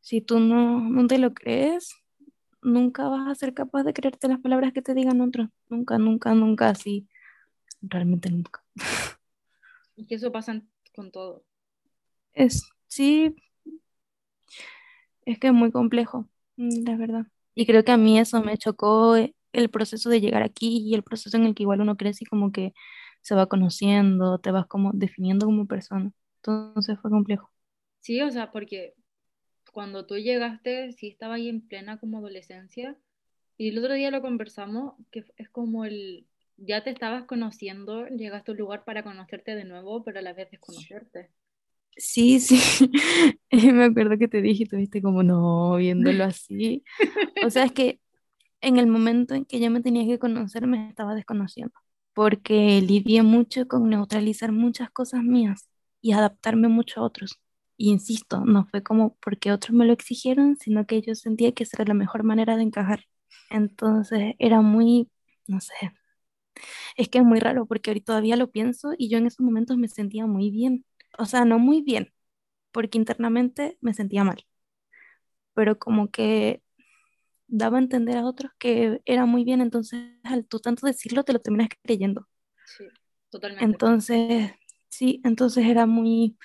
si 0.00 0.20
tú 0.20 0.40
no, 0.40 0.80
no 0.80 1.06
te 1.06 1.18
lo 1.18 1.32
crees, 1.32 1.94
nunca 2.62 3.08
vas 3.08 3.28
a 3.28 3.34
ser 3.34 3.54
capaz 3.54 3.84
de 3.84 3.94
creerte 3.94 4.28
las 4.28 4.40
palabras 4.40 4.72
que 4.72 4.82
te 4.82 4.94
digan 4.94 5.20
otros. 5.20 5.48
Nunca, 5.68 5.98
nunca, 5.98 6.34
nunca, 6.34 6.68
así. 6.68 7.08
Realmente 7.80 8.30
nunca. 8.30 8.62
Y 9.96 10.06
que 10.06 10.16
eso 10.16 10.30
pasa 10.32 10.62
con 10.94 11.10
todo. 11.10 11.44
Es, 12.32 12.68
sí, 12.86 13.34
es 15.24 15.38
que 15.38 15.48
es 15.48 15.52
muy 15.54 15.70
complejo, 15.72 16.28
mm, 16.56 16.84
la 16.86 16.96
verdad. 16.96 17.26
Y 17.54 17.66
creo 17.66 17.84
que 17.84 17.92
a 17.92 17.96
mí 17.96 18.18
eso 18.18 18.42
me 18.42 18.56
chocó 18.58 19.16
eh, 19.16 19.34
el 19.52 19.70
proceso 19.70 20.08
de 20.10 20.20
llegar 20.20 20.42
aquí 20.42 20.78
y 20.78 20.94
el 20.94 21.02
proceso 21.02 21.36
en 21.36 21.44
el 21.46 21.54
que 21.54 21.64
igual 21.64 21.80
uno 21.80 21.96
crece 21.96 22.24
y 22.24 22.26
como 22.28 22.52
que 22.52 22.72
se 23.22 23.34
va 23.34 23.46
conociendo, 23.48 24.38
te 24.38 24.50
vas 24.52 24.66
como 24.66 24.92
definiendo 24.94 25.46
como 25.46 25.66
persona. 25.66 26.12
Entonces 26.38 26.98
fue 27.00 27.10
complejo. 27.10 27.50
sí, 28.00 28.20
o 28.22 28.30
sea, 28.30 28.50
porque 28.52 28.94
cuando 29.72 30.06
tú 30.06 30.16
llegaste, 30.18 30.92
sí 30.92 31.08
estaba 31.08 31.36
ahí 31.36 31.48
en 31.48 31.66
plena 31.68 31.98
como 32.00 32.18
adolescencia. 32.18 32.96
Y 33.58 33.70
el 33.70 33.78
otro 33.78 33.94
día 33.94 34.10
lo 34.10 34.22
conversamos, 34.22 34.94
que 35.12 35.24
es 35.36 35.50
como 35.50 35.84
el, 35.84 36.26
ya 36.56 36.84
te 36.84 36.90
estabas 36.90 37.24
conociendo, 37.26 38.06
llegaste 38.08 38.52
a 38.52 38.54
un 38.54 38.58
lugar 38.60 38.84
para 38.84 39.04
conocerte 39.04 39.54
de 39.56 39.64
nuevo, 39.64 40.04
pero 40.04 40.20
a 40.20 40.22
la 40.22 40.32
vez 40.34 40.50
desconocerte. 40.50 41.30
Sí, 41.96 42.40
sí, 42.40 42.58
me 43.72 43.84
acuerdo 43.84 44.16
que 44.18 44.28
te 44.28 44.40
dije, 44.40 44.62
y 44.64 44.66
tuviste 44.66 45.02
como 45.02 45.22
no, 45.22 45.76
viéndolo 45.76 46.24
así. 46.24 46.82
O 47.40 47.50
sea, 47.50 47.64
es 47.64 47.72
que 47.72 48.00
en 48.60 48.78
el 48.78 48.86
momento 48.88 49.34
en 49.34 49.44
que 49.46 49.60
yo 49.60 49.70
me 49.70 49.82
tenía 49.82 50.06
que 50.06 50.18
conocer, 50.18 50.66
me 50.66 50.88
estaba 50.90 51.14
desconociendo, 51.14 51.74
porque 52.14 52.80
lidié 52.82 53.22
mucho 53.22 53.68
con 53.68 53.88
neutralizar 53.90 54.52
muchas 54.52 54.90
cosas 54.90 55.24
mías 55.24 55.68
y 56.02 56.12
adaptarme 56.12 56.68
mucho 56.68 57.00
a 57.00 57.04
otros. 57.04 57.40
Y 57.76 57.90
insisto, 57.92 58.44
no 58.44 58.66
fue 58.66 58.82
como 58.82 59.16
porque 59.22 59.52
otros 59.52 59.74
me 59.76 59.86
lo 59.86 59.92
exigieron, 59.94 60.56
sino 60.56 60.86
que 60.86 61.02
yo 61.02 61.14
sentía 61.16 61.52
que 61.52 61.64
esa 61.64 61.78
era 61.78 61.86
la 61.90 61.94
mejor 61.94 62.24
manera 62.24 62.56
de 62.56 62.64
encajar. 62.64 63.04
Entonces 63.50 64.34
era 64.38 64.62
muy, 64.62 65.10
no 65.48 65.60
sé, 65.60 65.74
es 66.96 67.08
que 67.08 67.18
es 67.18 67.24
muy 67.24 67.40
raro 67.40 67.66
porque 67.66 67.90
ahorita 67.90 68.06
todavía 68.06 68.36
lo 68.36 68.50
pienso 68.50 68.92
y 68.96 69.08
yo 69.08 69.18
en 69.18 69.26
esos 69.26 69.40
momentos 69.40 69.76
me 69.76 69.88
sentía 69.88 70.26
muy 70.26 70.50
bien. 70.50 70.84
O 71.18 71.26
sea, 71.26 71.44
no 71.44 71.58
muy 71.58 71.82
bien, 71.82 72.12
porque 72.72 72.98
internamente 72.98 73.78
me 73.80 73.94
sentía 73.94 74.24
mal, 74.24 74.44
pero 75.54 75.78
como 75.78 76.10
que 76.10 76.62
daba 77.48 77.78
a 77.78 77.80
entender 77.80 78.16
a 78.16 78.24
otros 78.24 78.52
que 78.58 79.00
era 79.04 79.26
muy 79.26 79.44
bien, 79.44 79.60
entonces 79.60 80.00
al 80.22 80.46
tú 80.46 80.60
tanto 80.60 80.86
decirlo 80.86 81.24
te 81.24 81.32
lo 81.32 81.40
terminas 81.40 81.68
creyendo. 81.82 82.28
Sí, 82.64 82.84
totalmente. 83.30 83.64
Entonces, 83.64 84.52
sí, 84.88 85.20
entonces 85.24 85.66
era 85.66 85.86
muy, 85.86 86.36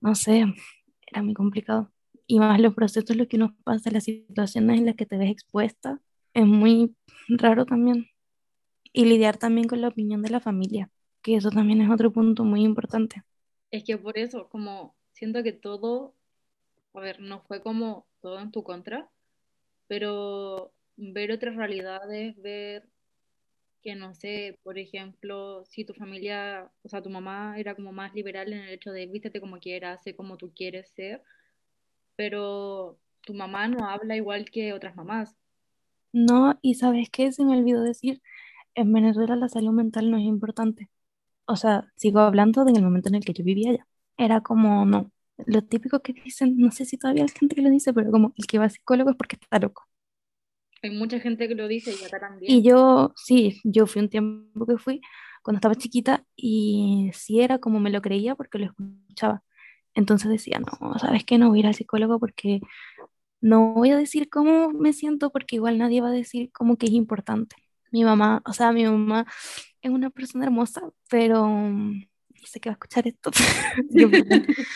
no 0.00 0.14
sé, 0.14 0.44
era 1.06 1.22
muy 1.22 1.34
complicado. 1.34 1.90
Y 2.26 2.38
más 2.38 2.60
los 2.60 2.74
procesos, 2.74 3.16
lo 3.16 3.26
que 3.26 3.36
uno 3.36 3.56
pasa, 3.64 3.90
las 3.90 4.04
situaciones 4.04 4.78
en 4.78 4.86
las 4.86 4.96
que 4.96 5.06
te 5.06 5.16
ves 5.16 5.30
expuesta, 5.30 6.00
es 6.34 6.46
muy 6.46 6.94
raro 7.28 7.64
también. 7.64 8.06
Y 8.92 9.06
lidiar 9.06 9.38
también 9.38 9.66
con 9.66 9.80
la 9.80 9.88
opinión 9.88 10.22
de 10.22 10.30
la 10.30 10.40
familia, 10.40 10.90
que 11.22 11.36
eso 11.36 11.50
también 11.50 11.80
es 11.80 11.90
otro 11.90 12.12
punto 12.12 12.44
muy 12.44 12.62
importante. 12.62 13.22
Es 13.70 13.84
que 13.84 13.98
por 13.98 14.18
eso, 14.18 14.48
como 14.48 14.94
siento 15.12 15.42
que 15.42 15.52
todo, 15.52 16.14
a 16.94 17.00
ver, 17.00 17.20
no 17.20 17.42
fue 17.42 17.62
como 17.62 18.06
todo 18.20 18.40
en 18.40 18.50
tu 18.50 18.62
contra, 18.62 19.08
pero 19.86 20.72
ver 20.96 21.32
otras 21.32 21.56
realidades, 21.56 22.40
ver 22.40 22.88
que 23.82 23.94
no 23.94 24.14
sé, 24.14 24.58
por 24.62 24.78
ejemplo, 24.78 25.64
si 25.64 25.84
tu 25.84 25.94
familia, 25.94 26.70
o 26.82 26.88
sea, 26.88 27.02
tu 27.02 27.10
mamá 27.10 27.58
era 27.58 27.74
como 27.74 27.92
más 27.92 28.14
liberal 28.14 28.52
en 28.52 28.60
el 28.60 28.70
hecho 28.70 28.90
de 28.92 29.06
vístete 29.06 29.40
como 29.40 29.60
quieras, 29.60 30.02
sé 30.02 30.16
como 30.16 30.36
tú 30.36 30.52
quieres 30.54 30.88
ser, 30.90 31.22
pero 32.16 32.98
tu 33.22 33.34
mamá 33.34 33.68
no 33.68 33.88
habla 33.88 34.16
igual 34.16 34.50
que 34.50 34.72
otras 34.72 34.96
mamás. 34.96 35.36
No, 36.12 36.58
y 36.62 36.74
¿sabes 36.74 37.08
qué? 37.10 37.30
Se 37.32 37.44
me 37.44 37.56
olvidó 37.56 37.82
decir, 37.82 38.22
en 38.74 38.92
Venezuela 38.92 39.36
la 39.36 39.48
salud 39.48 39.72
mental 39.72 40.10
no 40.10 40.16
es 40.16 40.24
importante. 40.24 40.88
O 41.48 41.56
sea, 41.56 41.92
sigo 41.96 42.20
hablando 42.20 42.64
de 42.64 42.70
en 42.72 42.76
el 42.78 42.84
momento 42.84 43.10
en 43.10 43.16
el 43.16 43.24
que 43.26 43.34
yo 43.34 43.44
vivía 43.44 43.70
allá. 43.72 43.86
Era 44.18 44.42
como, 44.42 44.86
no, 44.86 45.12
lo 45.46 45.62
típico 45.64 46.00
que 46.02 46.14
dicen, 46.14 46.56
no 46.58 46.70
sé 46.72 46.86
si 46.86 46.98
todavía 46.98 47.24
hay 47.24 47.30
gente 47.30 47.56
que 47.56 47.62
lo 47.62 47.70
dice, 47.70 47.92
pero 47.94 48.10
como 48.12 48.34
el 48.36 48.46
que 48.46 48.58
va 48.60 48.66
a 48.66 48.70
psicólogo 48.70 49.10
es 49.10 49.16
porque 49.16 49.36
está 49.40 49.58
loco. 49.60 49.88
Hay 50.82 50.90
mucha 50.90 51.20
gente 51.20 51.46
que 51.46 51.54
lo 51.54 51.68
dice 51.68 51.94
y 51.94 52.02
acá 52.04 52.18
Y 52.44 52.62
también. 52.62 52.62
yo, 52.62 53.12
sí, 53.16 53.60
yo 53.64 53.86
fui 53.86 54.02
un 54.02 54.08
tiempo 54.08 54.66
que 54.66 54.78
fui 54.78 55.00
cuando 55.42 55.58
estaba 55.58 55.74
chiquita 55.74 56.24
y 56.36 57.10
sí 57.14 57.40
era 57.40 57.58
como 57.58 57.80
me 57.80 57.90
lo 57.90 58.00
creía 58.02 58.34
porque 58.34 58.58
lo 58.58 58.66
escuchaba. 58.66 59.42
Entonces 59.94 60.30
decía, 60.30 60.60
no, 60.60 60.98
¿sabes 60.98 61.24
qué? 61.24 61.38
No 61.38 61.48
voy 61.50 61.58
a 61.58 61.60
ir 61.62 61.66
al 61.68 61.74
psicólogo 61.74 62.18
porque 62.20 62.60
no 63.40 63.74
voy 63.74 63.90
a 63.92 63.98
decir 63.98 64.30
cómo 64.30 64.70
me 64.72 64.92
siento 64.94 65.30
porque 65.32 65.56
igual 65.56 65.78
nadie 65.78 66.00
va 66.02 66.08
a 66.10 66.12
decir 66.12 66.52
como 66.52 66.76
que 66.78 66.86
es 66.86 66.92
importante. 66.92 67.56
Mi 67.92 68.04
mamá, 68.04 68.42
o 68.46 68.52
sea, 68.54 68.72
mi 68.72 68.84
mamá 68.84 69.26
es 69.82 69.90
una 69.90 70.10
persona 70.10 70.44
hermosa, 70.44 70.82
pero 71.08 71.46
mm, 71.46 72.00
no 72.00 72.46
sé 72.46 72.60
qué 72.60 72.68
va 72.68 72.72
a 72.72 72.74
escuchar 72.74 73.06
esto. 73.06 73.30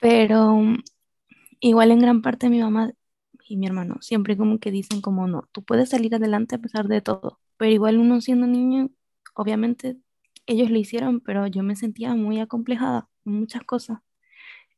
Pero 0.00 0.56
mm, 0.56 0.78
igual 1.60 1.90
en 1.90 2.00
gran 2.00 2.22
parte 2.22 2.48
mi 2.48 2.60
mamá 2.60 2.92
y 3.48 3.56
mi 3.56 3.66
hermano 3.66 3.96
siempre 4.00 4.36
como 4.36 4.58
que 4.58 4.70
dicen 4.70 5.00
como 5.00 5.26
no, 5.26 5.48
tú 5.52 5.64
puedes 5.64 5.88
salir 5.90 6.14
adelante 6.14 6.54
a 6.54 6.58
pesar 6.58 6.86
de 6.86 7.00
todo, 7.00 7.40
pero 7.56 7.72
igual 7.72 7.98
uno 7.98 8.20
siendo 8.20 8.46
niño, 8.46 8.90
obviamente 9.34 9.96
ellos 10.46 10.70
lo 10.70 10.78
hicieron, 10.78 11.20
pero 11.20 11.46
yo 11.46 11.62
me 11.62 11.76
sentía 11.76 12.14
muy 12.14 12.40
acomplejada 12.40 13.08
en 13.26 13.40
muchas 13.40 13.62
cosas. 13.64 13.98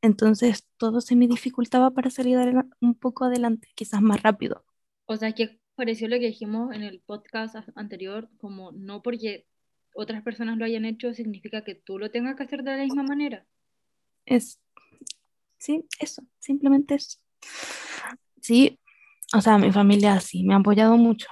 Entonces 0.01 0.67
todo 0.77 0.99
se 0.99 1.15
me 1.15 1.27
dificultaba 1.27 1.91
para 1.91 2.09
salir 2.09 2.37
un 2.81 2.95
poco 2.95 3.25
adelante, 3.25 3.69
quizás 3.75 4.01
más 4.01 4.21
rápido. 4.23 4.65
O 5.05 5.15
sea, 5.15 5.31
que 5.33 5.60
pareció 5.81 6.07
lo 6.07 6.19
que 6.19 6.27
dijimos 6.27 6.75
en 6.75 6.83
el 6.83 6.99
podcast 6.99 7.55
anterior, 7.73 8.29
como 8.37 8.71
no 8.71 9.01
porque 9.01 9.47
otras 9.95 10.21
personas 10.21 10.59
lo 10.59 10.65
hayan 10.65 10.85
hecho 10.85 11.11
significa 11.15 11.63
que 11.63 11.73
tú 11.73 11.97
lo 11.97 12.11
tengas 12.11 12.35
que 12.35 12.43
hacer 12.43 12.61
de 12.61 12.77
la 12.77 12.83
misma 12.83 13.01
manera. 13.01 13.47
Es, 14.27 14.61
sí, 15.57 15.83
eso, 15.99 16.21
simplemente 16.37 16.93
eso. 16.93 17.17
Sí, 18.39 18.79
o 19.33 19.41
sea, 19.41 19.57
mi 19.57 19.71
familia 19.71 20.19
sí, 20.19 20.43
me 20.43 20.53
ha 20.53 20.57
apoyado 20.57 20.97
mucho, 20.97 21.29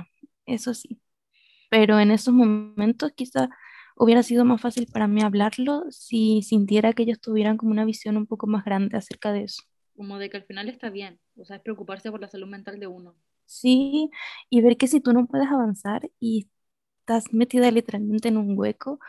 eso 0.47 0.73
sí, 0.73 0.99
pero 1.69 1.99
en 1.99 2.09
esos 2.09 2.33
momentos 2.33 3.11
quizá 3.15 3.49
hubiera 3.95 4.23
sido 4.23 4.45
más 4.45 4.59
fácil 4.59 4.87
para 4.91 5.07
mí 5.07 5.21
hablarlo 5.21 5.83
si 5.91 6.41
sintiera 6.41 6.93
que 6.93 7.03
ellos 7.03 7.21
tuvieran 7.21 7.55
como 7.55 7.69
una 7.69 7.85
visión 7.85 8.17
un 8.17 8.25
poco 8.25 8.47
más 8.47 8.65
grande 8.65 8.97
acerca 8.97 9.31
de 9.31 9.43
eso. 9.43 9.61
Como 9.95 10.17
de 10.17 10.31
que 10.31 10.37
al 10.37 10.45
final 10.45 10.69
está 10.69 10.89
bien, 10.89 11.19
o 11.35 11.45
sea, 11.45 11.57
es 11.57 11.61
preocuparse 11.61 12.09
por 12.09 12.19
la 12.19 12.29
salud 12.29 12.47
mental 12.47 12.79
de 12.79 12.87
uno. 12.87 13.15
Sí, 13.49 14.11
y 14.49 14.61
ver 14.61 14.77
que 14.77 14.87
si 14.87 15.01
tú 15.01 15.11
no 15.11 15.25
puedes 15.27 15.47
avanzar 15.49 16.11
y 16.19 16.49
estás 16.99 17.33
metida 17.33 17.71
literalmente 17.71 18.27
en 18.29 18.37
un 18.37 18.57
hueco 18.57 18.99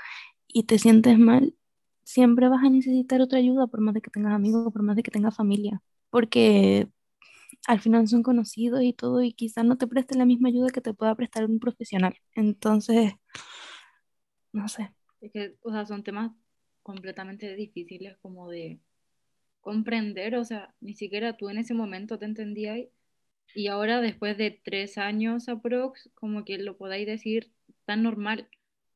y 0.49 0.65
te 0.65 0.79
sientes 0.79 1.19
mal, 1.19 1.57
siempre 2.05 2.49
vas 2.49 2.65
a 2.65 2.71
necesitar 2.71 3.21
otra 3.23 3.39
ayuda, 3.41 3.67
por 3.69 3.81
más 3.83 3.95
de 3.95 4.03
que 4.03 4.11
tengas 4.11 4.35
amigos, 4.35 4.73
por 4.73 4.83
más 4.83 4.97
de 4.97 5.03
que 5.03 5.11
tengas 5.11 5.37
familia, 5.37 5.83
porque 6.11 6.89
al 7.69 7.81
final 7.81 8.09
son 8.09 8.23
conocidos 8.23 8.83
y 8.83 8.93
todo, 8.95 9.23
y 9.23 9.33
quizás 9.35 9.65
no 9.65 9.79
te 9.79 9.87
presten 9.87 10.19
la 10.19 10.27
misma 10.27 10.49
ayuda 10.49 10.71
que 10.71 10.81
te 10.83 10.95
pueda 10.95 11.15
prestar 11.17 11.47
un 11.47 11.61
profesional. 11.61 12.15
Entonces, 12.35 13.15
no 14.53 14.69
sé. 14.69 14.91
Es 15.21 15.33
que, 15.33 15.57
o 15.63 15.73
sea, 15.73 15.87
son 15.87 16.03
temas 16.03 16.33
completamente 16.83 17.55
difíciles 17.57 18.17
como 18.23 18.49
de 18.49 18.81
comprender, 19.61 20.37
o 20.37 20.45
sea, 20.45 20.75
ni 20.81 20.95
siquiera 20.95 21.37
tú 21.37 21.51
en 21.51 21.59
ese 21.59 21.75
momento 21.75 22.19
te 22.19 22.27
entendías 22.27 22.79
y 22.79 22.91
ahora 23.69 24.01
después 24.01 24.39
de 24.39 24.51
tres 24.63 24.99
años 24.99 25.49
aprox, 25.49 26.11
como 26.15 26.45
que 26.45 26.59
lo 26.59 26.77
podáis 26.77 27.07
decir 27.07 27.51
tan 27.85 28.03
normal, 28.03 28.49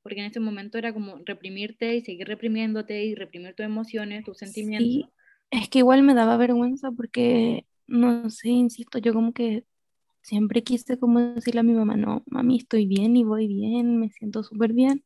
porque 0.02 0.20
en 0.20 0.26
ese 0.26 0.40
momento 0.40 0.78
era 0.78 0.92
como 0.92 1.16
reprimirte 1.24 1.94
y 1.96 2.00
seguir 2.02 2.28
reprimiéndote 2.28 3.04
y 3.04 3.14
reprimir 3.14 3.54
tus 3.54 3.66
emociones, 3.66 4.24
tus 4.24 4.38
sentimientos. 4.38 4.88
Sí, 4.90 5.06
es 5.50 5.68
que 5.68 5.80
igual 5.80 6.02
me 6.02 6.14
daba 6.14 6.36
vergüenza 6.36 6.90
porque, 6.92 7.66
no 7.86 8.28
sé, 8.30 8.50
insisto, 8.50 8.98
yo 8.98 9.12
como 9.12 9.32
que 9.32 9.64
siempre 10.22 10.62
quise 10.62 10.98
como 10.98 11.20
decirle 11.20 11.60
a 11.60 11.64
mi 11.64 11.74
mamá, 11.74 11.96
no, 11.96 12.22
mami, 12.26 12.58
estoy 12.58 12.86
bien 12.86 13.16
y 13.16 13.24
voy 13.24 13.46
bien, 13.46 13.98
me 13.98 14.10
siento 14.10 14.42
súper 14.42 14.72
bien, 14.72 15.04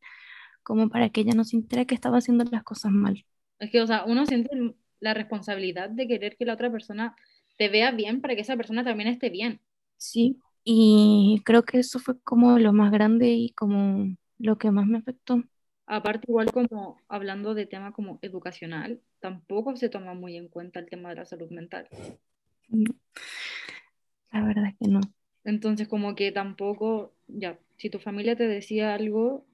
como 0.62 0.88
para 0.88 1.10
que 1.10 1.22
ella 1.22 1.32
no 1.34 1.44
sintiera 1.44 1.84
que 1.84 1.94
estaba 1.94 2.18
haciendo 2.18 2.44
las 2.44 2.62
cosas 2.62 2.92
mal. 2.92 3.24
Es 3.58 3.70
que, 3.70 3.80
o 3.80 3.86
sea, 3.86 4.04
uno 4.04 4.26
siente 4.26 4.50
la 5.00 5.14
responsabilidad 5.14 5.90
de 5.90 6.06
querer 6.06 6.36
que 6.36 6.44
la 6.44 6.54
otra 6.54 6.70
persona 6.70 7.16
te 7.58 7.68
vea 7.68 7.90
bien 7.92 8.22
para 8.22 8.34
que 8.34 8.40
esa 8.42 8.56
persona 8.56 8.84
también 8.84 9.10
esté 9.10 9.30
bien. 9.30 9.60
Sí, 9.96 10.40
y 10.64 11.42
creo 11.44 11.64
que 11.64 11.78
eso 11.80 11.98
fue 11.98 12.20
como 12.22 12.58
lo 12.58 12.72
más 12.72 12.92
grande 12.92 13.28
y 13.28 13.50
como 13.52 14.16
lo 14.38 14.58
que 14.58 14.70
más 14.70 14.86
me 14.86 14.98
afectó. 14.98 15.42
Aparte, 15.86 16.26
igual 16.28 16.52
como 16.52 16.98
hablando 17.08 17.54
de 17.54 17.66
tema 17.66 17.92
como 17.92 18.20
educacional, 18.22 19.00
tampoco 19.20 19.74
se 19.74 19.88
toma 19.88 20.14
muy 20.14 20.36
en 20.36 20.46
cuenta 20.48 20.78
el 20.78 20.88
tema 20.88 21.08
de 21.08 21.16
la 21.16 21.24
salud 21.24 21.50
mental. 21.50 21.88
No, 22.70 22.94
la 24.32 24.42
verdad 24.44 24.66
es 24.68 24.76
que 24.78 24.88
no. 24.88 25.00
Entonces, 25.44 25.88
como 25.88 26.14
que 26.14 26.32
tampoco, 26.32 27.12
ya, 27.26 27.58
si 27.76 27.90
tu 27.90 27.98
familia 27.98 28.36
te 28.36 28.46
decía 28.46 28.94
algo, 28.94 29.46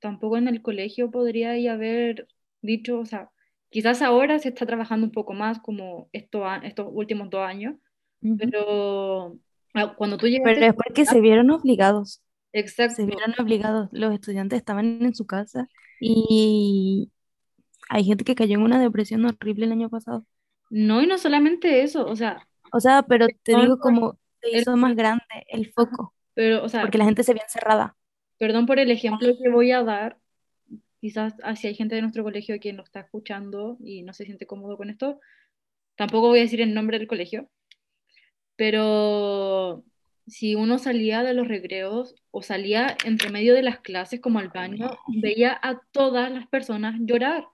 tampoco 0.00 0.36
en 0.38 0.48
el 0.48 0.62
colegio 0.62 1.10
podría 1.10 1.52
haber 1.72 2.28
dicho, 2.62 2.98
o 3.00 3.06
sea, 3.06 3.30
Quizás 3.70 4.02
ahora 4.02 4.38
se 4.38 4.48
está 4.50 4.66
trabajando 4.66 5.06
un 5.06 5.12
poco 5.12 5.34
más 5.34 5.60
como 5.60 6.08
esto, 6.12 6.44
estos 6.62 6.88
últimos 6.90 7.30
dos 7.30 7.42
años, 7.46 7.76
Ujú. 8.22 8.52
pero 8.52 9.38
ah, 9.74 9.94
cuando 9.96 10.18
tú 10.18 10.26
Pero 10.42 10.56
llegaste, 10.56 10.66
es 10.66 10.74
porque 10.74 11.06
se 11.06 11.20
vieron 11.20 11.50
obligados, 11.50 12.22
se 12.86 13.04
exacto, 13.04 13.06
vieron 13.06 13.34
obligados. 13.40 13.88
Los 13.92 14.14
estudiantes 14.14 14.58
estaban 14.58 15.02
en 15.04 15.14
su 15.14 15.26
casa 15.26 15.68
y 16.00 17.12
hay 17.90 18.04
gente 18.04 18.24
que 18.24 18.34
cayó 18.36 18.56
en 18.56 18.62
una 18.64 18.80
depresión 18.80 19.24
horrible 19.26 19.66
el 19.66 19.72
año 19.72 19.90
pasado. 19.90 20.26
no, 20.70 21.02
y 21.02 21.06
no 21.06 21.18
solamente 21.18 21.82
eso, 21.82 22.06
o 22.06 22.16
sea, 22.16 22.48
O 22.72 22.80
sea, 22.80 23.02
pero 23.02 23.30
te 23.42 23.56
digo 23.56 23.78
como 23.80 24.18
se 24.42 24.50
el- 24.50 24.66
hizo 24.66 24.76
más 24.76 24.94
grande 24.96 25.24
el 25.48 25.72
foco, 25.72 26.14
pero, 26.34 26.64
o 26.64 26.68
sea, 26.68 26.82
porque 26.82 26.98
la 26.98 27.04
gente 27.06 27.24
se 27.24 27.34
vio 27.34 27.42
encerrada. 27.44 27.96
perdón 28.38 28.66
por 28.66 28.78
el 28.78 28.90
ejemplo 28.90 29.36
que 29.42 29.48
voy 29.50 29.72
a 29.72 29.82
dar, 29.82 30.18
quizás 31.06 31.34
así 31.44 31.68
hay 31.68 31.74
gente 31.76 31.94
de 31.94 32.02
nuestro 32.02 32.24
colegio 32.24 32.58
que 32.58 32.72
nos 32.72 32.86
está 32.86 32.98
escuchando 32.98 33.76
y 33.78 34.02
no 34.02 34.12
se 34.12 34.24
siente 34.24 34.44
cómodo 34.44 34.76
con 34.76 34.90
esto, 34.90 35.20
tampoco 35.94 36.26
voy 36.26 36.40
a 36.40 36.42
decir 36.42 36.60
el 36.60 36.74
nombre 36.74 36.98
del 36.98 37.06
colegio, 37.06 37.48
pero 38.56 39.84
si 40.26 40.56
uno 40.56 40.78
salía 40.78 41.22
de 41.22 41.32
los 41.32 41.46
recreos 41.46 42.16
o 42.32 42.42
salía 42.42 42.96
entre 43.04 43.30
medio 43.30 43.54
de 43.54 43.62
las 43.62 43.78
clases 43.78 44.18
como 44.18 44.40
al 44.40 44.48
baño, 44.48 44.90
veía 45.22 45.56
a 45.62 45.80
todas 45.92 46.28
las 46.32 46.48
personas 46.48 46.96
llorar. 46.98 47.46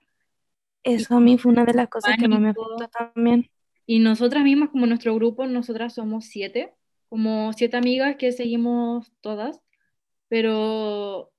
Eso 0.81 1.15
a 1.15 1.19
mí 1.19 1.37
fue 1.37 1.51
una 1.51 1.63
de 1.63 1.75
las 1.75 1.89
cosas 1.89 2.17
que 2.17 2.27
más 2.27 2.39
me 2.39 2.55
pánico. 2.55 2.89
también. 2.91 3.51
Y 3.85 3.99
nosotras 3.99 4.43
mismas, 4.43 4.69
como 4.69 4.87
nuestro 4.87 5.13
grupo, 5.13 5.45
nosotras 5.45 5.93
somos 5.93 6.25
siete, 6.25 6.73
como 7.07 7.53
siete 7.53 7.77
amigas 7.77 8.15
que 8.15 8.31
seguimos 8.31 9.11
todas, 9.21 9.61
pero 10.27 11.32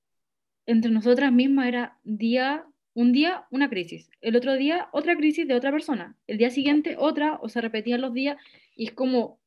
entre 0.65 0.91
nosotras 0.91 1.31
mismas 1.31 1.67
era 1.67 1.97
día, 2.03 2.65
un 2.93 3.11
día 3.13 3.45
una 3.51 3.69
crisis, 3.69 4.09
el 4.21 4.35
otro 4.35 4.53
día 4.55 4.89
otra 4.93 5.15
crisis 5.17 5.47
de 5.47 5.55
otra 5.55 5.71
persona, 5.71 6.17
el 6.27 6.37
día 6.37 6.49
siguiente 6.49 6.95
otra, 6.99 7.35
o 7.41 7.49
se 7.49 7.61
repetían 7.61 8.01
los 8.01 8.13
días, 8.13 8.37
y 8.75 8.87
es 8.87 8.93
como, 8.93 9.39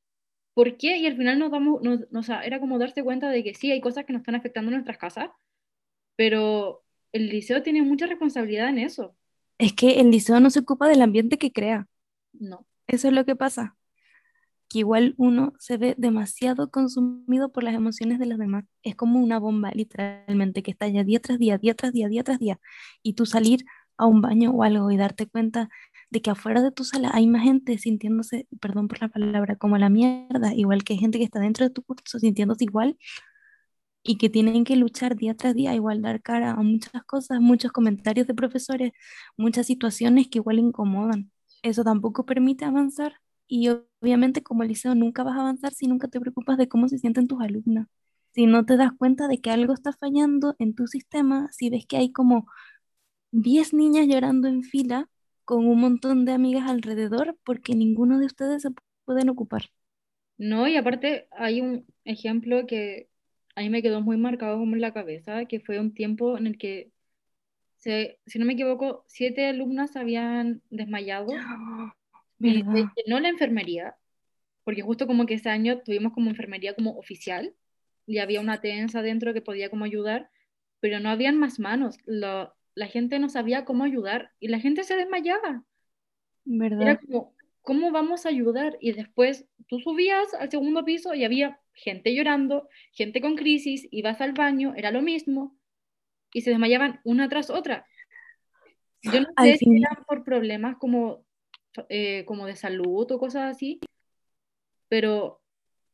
¿por 0.54 0.76
qué? 0.78 0.98
Y 0.98 1.06
al 1.06 1.16
final 1.16 1.38
nos 1.38 1.50
damos, 1.52 1.82
nos, 1.82 2.10
nos- 2.12 2.28
era 2.44 2.60
como 2.60 2.78
darse 2.78 3.04
cuenta 3.04 3.30
de 3.30 3.44
que 3.44 3.54
sí, 3.54 3.70
hay 3.72 3.80
cosas 3.80 4.04
que 4.06 4.12
nos 4.12 4.20
están 4.20 4.36
afectando 4.36 4.70
en 4.70 4.74
nuestras 4.76 4.98
casas, 4.98 5.30
pero 6.16 6.84
el 7.12 7.28
liceo 7.28 7.62
tiene 7.62 7.82
mucha 7.82 8.06
responsabilidad 8.06 8.68
en 8.70 8.78
eso. 8.78 9.16
Es 9.58 9.72
que 9.72 10.00
el 10.00 10.10
liceo 10.10 10.40
no 10.40 10.50
se 10.50 10.60
ocupa 10.60 10.88
del 10.88 11.02
ambiente 11.02 11.38
que 11.38 11.52
crea. 11.52 11.88
No. 12.40 12.66
Eso 12.88 13.08
es 13.08 13.14
lo 13.14 13.24
que 13.24 13.36
pasa, 13.36 13.77
que 14.68 14.80
igual 14.80 15.14
uno 15.16 15.54
se 15.58 15.76
ve 15.78 15.94
demasiado 15.98 16.70
consumido 16.70 17.50
por 17.52 17.64
las 17.64 17.74
emociones 17.74 18.18
de 18.18 18.26
los 18.26 18.38
demás. 18.38 18.64
Es 18.82 18.94
como 18.96 19.20
una 19.20 19.38
bomba, 19.38 19.70
literalmente, 19.72 20.62
que 20.62 20.70
estalla 20.72 21.04
día 21.04 21.20
tras 21.20 21.38
día, 21.38 21.58
día 21.58 21.74
tras 21.74 21.92
día, 21.92 22.08
día 22.08 22.24
tras 22.24 22.38
día. 22.38 22.60
Y 23.02 23.14
tú 23.14 23.26
salir 23.26 23.64
a 23.96 24.06
un 24.06 24.20
baño 24.22 24.52
o 24.52 24.62
algo 24.62 24.90
y 24.90 24.96
darte 24.96 25.26
cuenta 25.26 25.68
de 26.10 26.22
que 26.22 26.30
afuera 26.30 26.62
de 26.62 26.72
tu 26.72 26.84
sala 26.84 27.10
hay 27.12 27.26
más 27.26 27.42
gente 27.42 27.78
sintiéndose, 27.78 28.46
perdón 28.60 28.88
por 28.88 29.00
la 29.02 29.08
palabra, 29.08 29.56
como 29.56 29.78
la 29.78 29.90
mierda, 29.90 30.54
igual 30.54 30.84
que 30.84 30.94
hay 30.94 30.98
gente 30.98 31.18
que 31.18 31.24
está 31.24 31.40
dentro 31.40 31.66
de 31.66 31.70
tu 31.70 31.82
curso 31.82 32.18
sintiéndose 32.18 32.64
igual 32.64 32.96
y 34.02 34.16
que 34.18 34.30
tienen 34.30 34.64
que 34.64 34.76
luchar 34.76 35.16
día 35.16 35.34
tras 35.36 35.54
día, 35.54 35.74
igual 35.74 36.02
dar 36.02 36.22
cara 36.22 36.52
a 36.52 36.62
muchas 36.62 37.04
cosas, 37.04 37.40
muchos 37.40 37.72
comentarios 37.72 38.26
de 38.26 38.34
profesores, 38.34 38.92
muchas 39.36 39.66
situaciones 39.66 40.28
que 40.28 40.38
igual 40.38 40.58
incomodan. 40.58 41.30
Eso 41.62 41.84
tampoco 41.84 42.24
permite 42.24 42.64
avanzar 42.64 43.20
y 43.48 43.70
obviamente 43.70 44.42
como 44.42 44.64
liceo 44.64 44.94
nunca 44.94 45.24
vas 45.24 45.36
a 45.36 45.40
avanzar 45.40 45.72
si 45.74 45.86
nunca 45.88 46.08
te 46.08 46.20
preocupas 46.20 46.58
de 46.58 46.68
cómo 46.68 46.88
se 46.88 46.98
sienten 46.98 47.26
tus 47.28 47.40
alumnos. 47.40 47.86
Si 48.34 48.46
no 48.46 48.64
te 48.66 48.76
das 48.76 48.92
cuenta 48.96 49.28
de 49.28 49.40
que 49.40 49.50
algo 49.50 49.74
está 49.74 49.92
fallando 49.92 50.54
en 50.58 50.74
tu 50.74 50.86
sistema, 50.86 51.48
si 51.52 51.70
ves 51.70 51.86
que 51.86 51.96
hay 51.96 52.12
como 52.12 52.46
10 53.32 53.74
niñas 53.74 54.06
llorando 54.06 54.48
en 54.48 54.62
fila 54.62 55.08
con 55.44 55.66
un 55.66 55.80
montón 55.80 56.24
de 56.24 56.32
amigas 56.32 56.68
alrededor 56.70 57.36
porque 57.44 57.74
ninguno 57.74 58.18
de 58.18 58.26
ustedes 58.26 58.62
se 58.62 58.70
pueden 59.04 59.30
ocupar. 59.30 59.62
No, 60.38 60.68
y 60.68 60.76
aparte 60.76 61.26
hay 61.32 61.60
un 61.60 61.86
ejemplo 62.04 62.66
que 62.66 63.08
a 63.56 63.62
mí 63.62 63.70
me 63.70 63.82
quedó 63.82 64.00
muy 64.00 64.16
marcado 64.16 64.58
como 64.58 64.74
en 64.76 64.80
la 64.80 64.94
cabeza, 64.94 65.46
que 65.46 65.60
fue 65.60 65.80
un 65.80 65.92
tiempo 65.94 66.38
en 66.38 66.46
el 66.46 66.58
que, 66.58 66.92
se, 67.78 68.20
si 68.26 68.38
no 68.38 68.46
me 68.46 68.54
equivoco, 68.54 69.04
siete 69.08 69.46
alumnas 69.46 69.96
habían 69.96 70.62
desmayado 70.70 71.28
y 72.40 72.62
se 72.62 73.02
llenó 73.04 73.20
la 73.20 73.28
enfermería, 73.28 73.96
porque 74.64 74.82
justo 74.82 75.06
como 75.06 75.26
que 75.26 75.34
ese 75.34 75.48
año 75.50 75.80
tuvimos 75.82 76.12
como 76.12 76.30
enfermería 76.30 76.74
como 76.74 76.96
oficial 76.98 77.54
y 78.06 78.18
había 78.18 78.40
una 78.40 78.60
tensa 78.60 79.02
dentro 79.02 79.34
que 79.34 79.42
podía 79.42 79.70
como 79.70 79.84
ayudar, 79.84 80.30
pero 80.80 81.00
no 81.00 81.10
habían 81.10 81.36
más 81.38 81.58
manos, 81.58 81.98
Lo- 82.06 82.54
la 82.74 82.86
gente 82.86 83.18
no 83.18 83.28
sabía 83.28 83.64
cómo 83.64 83.82
ayudar 83.82 84.30
y 84.38 84.48
la 84.48 84.60
gente 84.60 84.84
se 84.84 84.94
desmayaba. 84.94 85.64
Era 86.44 86.94
¿Verdad? 86.94 87.00
como, 87.04 87.34
¿cómo 87.62 87.90
vamos 87.90 88.24
a 88.24 88.28
ayudar? 88.28 88.78
Y 88.80 88.92
después 88.92 89.46
tú 89.66 89.80
subías 89.80 90.32
al 90.34 90.48
segundo 90.50 90.84
piso 90.84 91.12
y 91.12 91.24
había 91.24 91.60
gente 91.72 92.14
llorando, 92.14 92.68
gente 92.92 93.20
con 93.20 93.34
crisis, 93.34 93.88
ibas 93.90 94.20
al 94.20 94.32
baño, 94.32 94.74
era 94.76 94.92
lo 94.92 95.02
mismo, 95.02 95.56
y 96.32 96.42
se 96.42 96.50
desmayaban 96.50 97.00
una 97.04 97.28
tras 97.28 97.50
otra. 97.50 97.84
Yo 99.02 99.20
no 99.20 99.28
sé 99.42 99.56
si 99.58 99.64
eran 99.76 100.04
por 100.06 100.24
problemas 100.24 100.76
como, 100.78 101.24
eh, 101.88 102.24
como 102.26 102.46
de 102.46 102.56
salud 102.56 103.10
o 103.10 103.18
cosas 103.18 103.54
así, 103.54 103.80
pero 104.88 105.40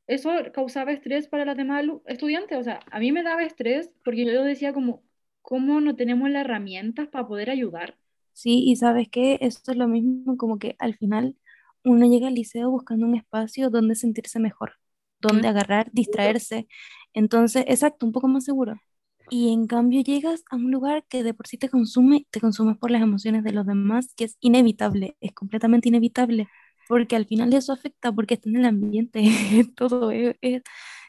eso 0.06 0.30
causaba 0.52 0.92
estrés 0.92 1.28
para 1.28 1.44
las 1.44 1.56
demás 1.56 1.84
estudiantes. 2.06 2.58
O 2.58 2.62
sea, 2.62 2.80
a 2.90 2.98
mí 2.98 3.12
me 3.12 3.22
daba 3.22 3.42
estrés 3.42 3.90
porque 4.04 4.24
yo 4.24 4.44
decía 4.44 4.72
como, 4.72 5.02
¿cómo 5.42 5.80
no 5.80 5.96
tenemos 5.96 6.30
las 6.30 6.44
herramientas 6.44 7.08
para 7.08 7.26
poder 7.26 7.50
ayudar? 7.50 7.96
Sí, 8.32 8.64
y 8.66 8.76
sabes 8.76 9.08
qué, 9.08 9.38
esto 9.40 9.72
es 9.72 9.78
lo 9.78 9.88
mismo, 9.88 10.36
como 10.36 10.58
que 10.58 10.76
al 10.78 10.96
final 10.96 11.36
uno 11.84 12.06
llega 12.06 12.28
al 12.28 12.34
liceo 12.34 12.70
buscando 12.70 13.06
un 13.06 13.14
espacio 13.14 13.70
donde 13.70 13.94
sentirse 13.94 14.40
mejor, 14.40 14.72
donde 15.20 15.48
agarrar, 15.48 15.90
distraerse. 15.92 16.66
Entonces, 17.12 17.64
exacto, 17.68 18.06
un 18.06 18.12
poco 18.12 18.26
más 18.28 18.44
seguro. 18.44 18.80
Y 19.28 19.52
en 19.52 19.66
cambio 19.66 20.02
llegas 20.02 20.44
a 20.50 20.56
un 20.56 20.70
lugar 20.70 21.04
que 21.08 21.22
de 21.24 21.34
por 21.34 21.46
sí 21.48 21.58
te 21.58 21.68
consume, 21.70 22.26
te 22.30 22.40
consumes 22.40 22.76
por 22.78 22.90
las 22.90 23.02
emociones 23.02 23.42
de 23.44 23.52
los 23.52 23.66
demás, 23.66 24.12
que 24.16 24.24
es 24.24 24.36
inevitable, 24.40 25.16
es 25.20 25.32
completamente 25.32 25.88
inevitable, 25.88 26.48
porque 26.88 27.16
al 27.16 27.26
final 27.26 27.52
eso 27.54 27.72
afecta 27.72 28.12
porque 28.12 28.34
está 28.34 28.48
en 28.50 28.56
el 28.56 28.66
ambiente, 28.66 29.22
todo 29.76 30.10
es, 30.10 30.36
es- 30.42 30.62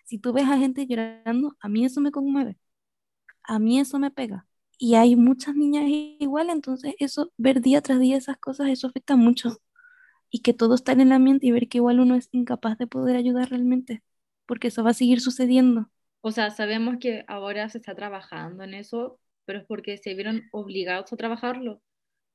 si 0.05 0.19
tú 0.19 0.33
ves 0.33 0.45
a 0.47 0.57
gente 0.57 0.85
llorando, 0.87 1.55
a 1.59 1.67
mí 1.69 1.83
eso 1.85 1.99
me 2.01 2.11
conmueve 2.11 2.57
a 3.43 3.59
mí 3.59 3.79
eso 3.79 3.99
me 3.99 4.11
pega. 4.11 4.47
Y 4.77 4.95
hay 4.95 5.15
muchas 5.15 5.55
niñas 5.55 5.85
igual, 5.87 6.49
entonces 6.49 6.95
eso, 6.99 7.31
ver 7.37 7.61
día 7.61 7.81
tras 7.81 7.99
día 7.99 8.17
esas 8.17 8.37
cosas, 8.37 8.69
eso 8.69 8.87
afecta 8.87 9.15
mucho. 9.15 9.57
Y 10.31 10.41
que 10.41 10.53
todo 10.53 10.75
está 10.75 10.93
en 10.93 11.01
el 11.01 11.11
ambiente 11.13 11.47
y 11.47 11.51
ver 11.51 11.69
que 11.69 11.79
igual 11.79 11.99
uno 12.01 12.15
es 12.15 12.29
incapaz 12.33 12.77
de 12.77 12.87
poder 12.87 13.15
ayudar 13.17 13.49
realmente, 13.51 14.03
porque 14.47 14.69
eso 14.69 14.83
va 14.83 14.91
a 14.91 14.93
seguir 14.95 15.21
sucediendo. 15.21 15.89
O 16.27 16.31
sea, 16.31 16.49
sabemos 16.49 16.95
que 16.99 17.23
ahora 17.27 17.69
se 17.69 17.77
está 17.77 17.93
trabajando 17.93 18.63
en 18.63 18.73
eso, 18.73 19.19
pero 19.45 19.59
es 19.59 19.65
porque 19.65 19.97
se 19.97 20.15
vieron 20.15 20.49
obligados 20.51 21.13
a 21.13 21.17
trabajarlo, 21.17 21.83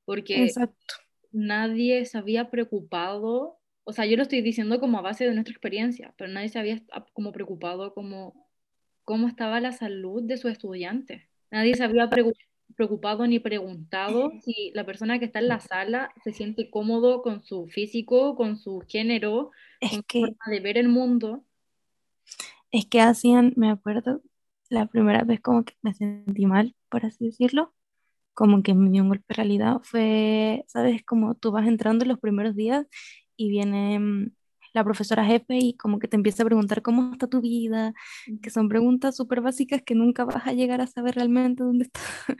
porque 0.05 0.45
Exacto. 0.45 0.95
nadie 1.33 2.05
se 2.05 2.17
había 2.17 2.49
preocupado, 2.49 3.57
o 3.83 3.91
sea, 3.91 4.05
yo 4.05 4.15
lo 4.15 4.23
estoy 4.23 4.41
diciendo 4.41 4.79
como 4.79 4.97
a 4.97 5.01
base 5.01 5.25
de 5.25 5.33
nuestra 5.33 5.51
experiencia, 5.51 6.13
pero 6.17 6.31
nadie 6.31 6.47
se 6.47 6.57
había 6.57 6.81
como 7.11 7.33
preocupado 7.33 7.93
como 7.93 8.47
cómo 9.03 9.27
estaba 9.27 9.59
la 9.59 9.73
salud 9.73 10.23
de 10.23 10.37
sus 10.37 10.51
estudiantes. 10.51 11.23
Nadie 11.51 11.75
se 11.75 11.83
había 11.83 12.09
preocupado 12.77 13.27
ni 13.27 13.39
preguntado 13.39 14.31
si 14.41 14.71
la 14.73 14.85
persona 14.85 15.19
que 15.19 15.25
está 15.25 15.39
en 15.39 15.49
la 15.49 15.59
sala 15.59 16.13
se 16.23 16.31
siente 16.31 16.69
cómodo 16.69 17.21
con 17.21 17.43
su 17.43 17.67
físico, 17.67 18.37
con 18.37 18.55
su 18.55 18.85
género, 18.87 19.51
Es 19.81 19.89
con 19.89 19.99
su 19.99 20.05
que, 20.07 20.19
forma 20.21 20.45
de 20.49 20.59
ver 20.61 20.77
el 20.77 20.87
mundo. 20.87 21.43
Es 22.71 22.85
que 22.87 23.01
hacían, 23.01 23.53
me 23.57 23.69
acuerdo, 23.69 24.21
la 24.69 24.87
primera 24.87 25.23
vez 25.23 25.41
como 25.41 25.63
que 25.65 25.73
me 25.81 25.93
sentí 25.93 26.45
mal, 26.45 26.75
por 26.89 27.05
así 27.05 27.25
decirlo, 27.25 27.73
como 28.33 28.63
que 28.63 28.73
me 28.75 28.89
dio 28.91 29.03
un 29.03 29.09
golpe 29.09 29.25
de 29.29 29.35
realidad, 29.35 29.81
fue, 29.83 30.65
¿sabes? 30.67 31.03
Como 31.05 31.35
tú 31.35 31.51
vas 31.51 31.67
entrando 31.67 32.05
en 32.05 32.09
los 32.09 32.19
primeros 32.19 32.55
días 32.55 32.87
y 33.37 33.49
viene 33.49 33.99
mm, 33.99 34.31
la 34.73 34.83
profesora 34.83 35.25
jefe 35.25 35.57
y 35.57 35.75
como 35.75 35.99
que 35.99 36.07
te 36.07 36.15
empieza 36.17 36.43
a 36.43 36.45
preguntar 36.45 36.81
cómo 36.81 37.13
está 37.13 37.27
tu 37.27 37.41
vida, 37.41 37.93
que 38.41 38.49
son 38.49 38.69
preguntas 38.69 39.15
súper 39.15 39.41
básicas 39.41 39.81
que 39.83 39.95
nunca 39.95 40.25
vas 40.25 40.47
a 40.47 40.53
llegar 40.53 40.81
a 40.81 40.87
saber 40.87 41.15
realmente 41.15 41.63
dónde 41.63 41.85
está 41.85 42.01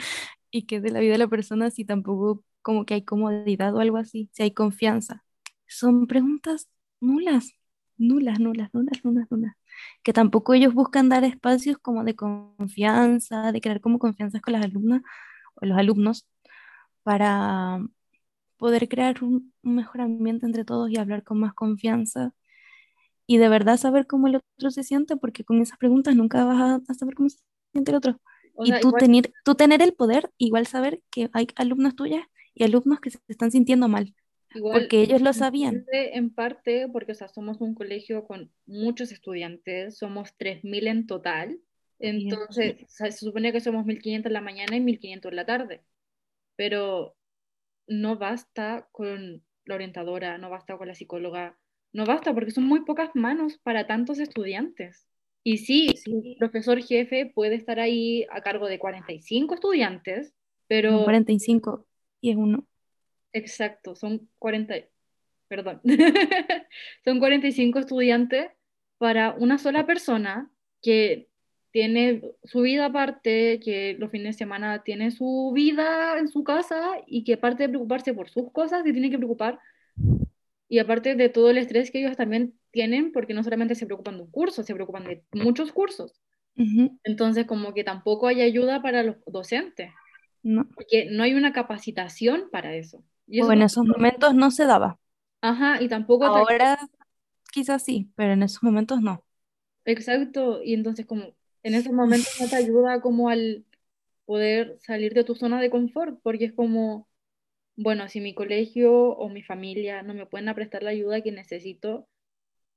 y 0.52 0.64
que 0.66 0.82
de 0.82 0.92
la 0.92 1.00
vida 1.00 1.14
de 1.14 1.18
la 1.20 1.28
persona 1.28 1.72
si 1.72 1.86
tampoco 1.86 2.44
como 2.62 2.86
que 2.86 2.96
hay 2.96 3.04
comodidad 3.04 3.76
o 3.76 3.80
algo 3.80 3.98
así, 3.98 4.30
si 4.34 4.44
hay 4.44 4.52
confianza. 4.54 5.24
Son 5.68 6.08
preguntas 6.08 6.70
nulas, 7.02 7.54
nulas, 8.02 8.40
nulas, 8.40 8.70
nulas, 8.74 9.04
nulas, 9.04 9.28
nulas. 9.32 9.56
Que 10.04 10.14
tampoco 10.14 10.54
ellos 10.54 10.74
buscan 10.74 11.10
dar 11.10 11.24
espacios 11.24 11.78
como 11.78 12.04
de 12.04 12.16
confianza, 12.16 13.52
de 13.52 13.62
crear 13.62 13.82
como 13.82 14.00
confianza 14.00 14.40
con 14.42 14.54
las 14.54 14.66
alumnas 14.66 15.02
o 15.56 15.66
los 15.66 15.78
alumnos 15.78 16.28
para 17.04 17.80
poder 18.58 18.90
crear 18.90 19.24
un, 19.24 19.54
un 19.64 19.76
mejor 19.76 20.02
ambiente 20.02 20.46
entre 20.46 20.66
todos 20.66 20.90
y 20.92 20.98
hablar 20.98 21.24
con 21.24 21.40
más 21.40 21.54
confianza 21.54 22.34
y 23.32 23.38
de 23.38 23.48
verdad 23.48 23.78
saber 23.78 24.08
cómo 24.08 24.28
el 24.28 24.36
otro 24.36 24.72
se 24.72 24.84
siente, 24.84 25.16
porque 25.16 25.46
con 25.46 25.62
esas 25.62 25.78
preguntas 25.78 26.16
nunca 26.18 26.44
vas 26.44 26.82
a, 26.86 26.94
saber 26.94 27.16
cómo 27.16 27.30
se 27.30 27.38
siente 27.72 27.92
el 27.92 27.96
otro. 27.96 28.20
O 28.56 28.66
Y 28.66 28.72
tú 28.72 28.90
igual 28.90 29.00
tener, 29.00 29.34
tú 29.46 29.56
tener 29.56 29.82
el 29.82 29.94
poder, 29.94 30.30
igual 30.38 30.68
saber 30.68 31.02
que 31.10 31.30
hay 31.32 31.48
alumnas 31.56 31.96
tuyas 31.96 32.26
y 32.54 32.66
alumnos 32.66 33.00
que 33.00 33.12
se 33.12 33.20
están 33.30 33.50
sintiendo 33.50 33.88
mal, 33.88 34.14
Igual, 34.54 34.82
porque 34.82 35.02
ellos 35.02 35.22
lo 35.22 35.34
sabían. 35.34 35.86
en 35.92 36.34
parte 36.34 36.88
porque, 36.92 37.14
o 37.14 37.16
sea, 37.16 37.28
somos 37.28 37.62
un 37.62 37.74
colegio 37.74 38.26
con 38.26 38.52
muchos 38.66 39.12
estudiantes, 39.12 39.98
somos 39.98 40.36
3.000 40.38 40.88
en 40.88 41.08
total, 41.08 41.60
entonces 42.00 42.76
o 42.84 42.88
sea, 42.88 43.12
se 43.12 43.26
supone 43.26 43.52
que 43.52 43.62
somos 43.62 43.86
1.500 43.86 44.30
en 44.30 44.34
la 44.34 44.42
mañana 44.42 44.76
y 44.76 44.82
1.500 44.82 45.32
en 45.32 45.36
la 45.36 45.46
tarde, 45.46 45.82
pero 46.56 47.16
no 47.88 48.18
basta 48.18 48.88
con 48.92 49.44
la 49.66 49.76
orientadora, 49.76 50.38
no 50.38 50.50
basta 50.50 50.78
con 50.78 50.88
la 50.88 50.96
psicóloga, 50.96 51.58
no 51.94 52.06
basta 52.06 52.34
porque 52.34 52.52
son 52.52 52.66
muy 52.66 52.84
pocas 52.84 53.12
manos 53.14 53.58
para 53.58 53.88
tantos 53.88 54.20
estudiantes. 54.20 55.08
Y 55.44 55.58
sí, 55.58 55.90
sí, 55.98 56.12
el 56.14 56.36
profesor 56.38 56.82
jefe 56.84 57.32
puede 57.34 57.56
estar 57.56 57.80
ahí 57.80 58.26
a 58.32 58.42
cargo 58.42 58.68
de 58.68 58.80
45 58.80 59.56
estudiantes, 59.56 60.34
pero 60.68 61.04
45 61.04 61.88
y 62.22 62.32
es 62.32 62.38
uno. 62.38 62.66
Exacto, 63.34 63.96
son 63.96 64.30
40, 64.40 64.76
perdón, 65.48 65.82
son 67.06 67.20
45 67.20 67.80
estudiantes 67.80 68.52
para 68.98 69.34
una 69.34 69.58
sola 69.58 69.86
persona 69.86 70.52
que 70.82 71.28
tiene 71.72 72.22
su 72.44 72.62
vida 72.62 72.86
aparte, 72.86 73.60
que 73.64 73.96
los 73.98 74.12
fines 74.12 74.36
de 74.36 74.40
semana 74.40 74.84
tiene 74.84 75.12
su 75.12 75.52
vida 75.56 76.20
en 76.20 76.28
su 76.28 76.44
casa 76.44 76.98
y 77.08 77.24
que 77.24 77.34
aparte 77.34 77.64
de 77.64 77.70
preocuparse 77.70 78.14
por 78.14 78.30
sus 78.30 78.52
cosas, 78.52 78.84
se 78.84 78.92
tiene 78.92 79.10
que 79.10 79.18
preocupar 79.18 79.60
y 80.72 80.80
aparte 80.80 81.16
de 81.16 81.28
todo 81.28 81.50
el 81.50 81.58
estrés 81.58 81.92
que 81.92 82.00
ellos 82.00 82.16
también 82.16 82.54
tienen, 82.72 83.12
porque 83.12 83.34
no 83.34 83.44
solamente 83.44 83.76
se 83.76 83.86
preocupan 83.86 84.16
de 84.16 84.24
un 84.24 84.32
curso, 84.32 84.64
se 84.64 84.74
preocupan 84.74 85.04
de 85.04 85.22
muchos 85.34 85.74
cursos. 85.74 86.22
Entonces, 87.04 87.46
como 87.46 87.74
que 87.74 87.84
tampoco 87.84 88.28
hay 88.28 88.40
ayuda 88.40 88.82
para 88.82 89.04
los 89.04 89.18
docentes, 89.26 89.92
no. 90.44 90.70
porque 90.74 91.10
no 91.12 91.24
hay 91.24 91.34
una 91.34 91.52
capacitación 91.52 92.50
para 92.52 92.74
eso. 92.76 93.04
Y 93.28 93.42
O 93.44 93.52
en 93.52 93.62
esos 93.62 93.86
momentos 93.86 94.34
no 94.36 94.52
se 94.52 94.66
daba. 94.66 94.98
ajá, 95.42 95.82
y 95.82 95.88
tampoco 95.90 96.32
te- 96.32 96.48
Ahora 96.48 96.80
quizás 97.54 97.84
sí, 97.84 98.12
pero 98.16 98.34
en 98.34 98.44
esos 98.44 98.64
momentos 98.64 99.02
no. 99.02 99.24
exacto, 99.86 100.62
y 100.64 100.74
entonces 100.74 101.06
como 101.06 101.36
en 101.64 101.76
esos 101.76 101.94
momentos 101.94 102.34
no 102.40 102.50
te 102.50 102.56
ayuda 102.56 103.02
como 103.02 103.30
al 103.30 103.66
poder 104.26 104.78
salir 104.82 105.14
de 105.14 105.24
tu 105.24 105.36
zona 105.36 105.62
de 105.62 105.70
confort, 105.70 106.20
porque 106.24 106.46
es 106.46 106.54
como, 106.54 107.10
bueno, 107.78 108.08
si 108.10 108.22
mi 108.22 108.36
colegio 108.36 108.94
o 108.94 109.30
mi 109.30 109.44
familia 109.44 110.04
no 110.04 110.14
me 110.14 110.26
pueden 110.28 110.54
prestar 110.56 110.84
la 110.84 110.92
ayuda 110.92 111.22
que 111.24 111.32
necesito, 111.34 112.08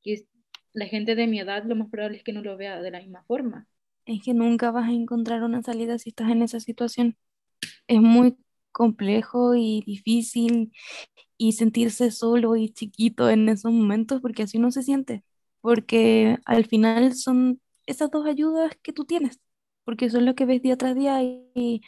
que 0.03 0.27
la 0.75 0.87
gente 0.89 1.15
de 1.17 1.27
mi 1.29 1.41
edad 1.41 1.65
lo 1.65 1.77
más 1.77 1.91
probable 1.91 2.19
es 2.19 2.25
que 2.25 2.33
no 2.35 2.43
lo 2.43 2.57
vea 2.59 2.81
de 2.83 2.91
la 2.93 3.01
misma 3.01 3.25
forma. 3.25 3.69
Es 4.07 4.23
que 4.23 4.35
nunca 4.35 4.71
vas 4.71 4.89
a 4.89 4.93
encontrar 4.93 5.43
una 5.43 5.63
salida 5.63 5.99
si 5.99 6.11
estás 6.11 6.31
en 6.31 6.43
esa 6.43 6.61
situación. 6.61 7.17
Es 7.89 8.01
muy 8.01 8.37
complejo 8.75 9.55
y 9.55 9.83
difícil 9.87 10.73
y 11.39 11.53
sentirse 11.53 12.11
solo 12.11 12.57
y 12.57 12.69
chiquito 12.69 13.31
en 13.31 13.49
esos 13.49 13.73
momentos 13.73 14.21
porque 14.21 14.43
así 14.43 14.59
uno 14.59 14.71
se 14.71 14.83
siente. 14.83 15.25
Porque 15.63 16.37
al 16.45 16.67
final 16.67 17.15
son 17.15 17.61
esas 17.87 18.11
dos 18.11 18.27
ayudas 18.27 18.73
que 18.83 18.93
tú 18.93 19.07
tienes, 19.07 19.41
porque 19.85 20.11
son 20.11 20.27
lo 20.27 20.35
que 20.35 20.45
ves 20.45 20.61
día 20.61 20.77
tras 20.77 20.95
día 20.95 21.23
y, 21.23 21.81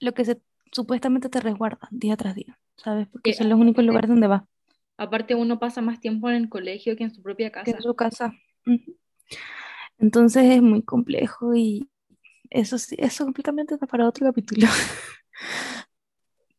lo 0.00 0.12
que 0.14 0.24
se, 0.24 0.40
supuestamente 0.72 1.28
te 1.28 1.38
resguarda 1.38 1.88
día 1.92 2.16
tras 2.16 2.34
día, 2.34 2.58
¿sabes? 2.76 3.06
Porque 3.06 3.30
Que 3.30 3.36
son 3.36 3.48
los 3.48 3.60
únicos 3.60 3.84
lugares 3.84 4.08
donde 4.08 4.26
vas, 4.26 4.42
aparte 4.96 5.34
uno 5.34 5.58
pasa 5.58 5.80
más 5.82 6.00
tiempo 6.00 6.28
en 6.28 6.36
el 6.36 6.48
colegio 6.48 6.96
que 6.96 7.04
en 7.04 7.14
su 7.14 7.22
propia 7.22 7.50
que 7.50 7.58
en 7.70 7.76
casa. 7.76 7.80
su 7.80 7.94
casa. 7.94 8.32
Entonces 9.98 10.44
es 10.44 10.62
muy 10.62 10.82
complejo 10.82 11.54
y 11.54 11.88
eso 12.50 12.78
sí, 12.78 12.96
eso 12.98 13.24
completamente 13.24 13.76
da 13.76 13.86
para 13.86 14.08
otro 14.08 14.26
capítulo. 14.26 14.66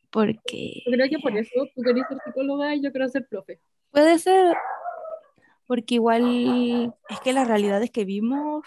Porque 0.09 0.83
Yo 0.85 0.91
creo 0.91 1.09
que 1.09 1.19
por 1.19 1.37
eso 1.37 1.51
tú 1.75 1.81
querés 1.81 2.03
ser 2.07 2.17
psicóloga 2.25 2.75
y 2.75 2.81
yo 2.81 2.91
quiero 2.91 3.07
ser 3.09 3.27
profe. 3.27 3.59
puede 3.91 4.17
ser, 4.19 4.55
porque 5.67 5.95
igual 5.95 6.93
es 7.09 7.19
que 7.19 7.33
la 7.33 7.43
realidad 7.43 7.83
es 7.83 7.91
que 7.91 8.05
vimos, 8.05 8.65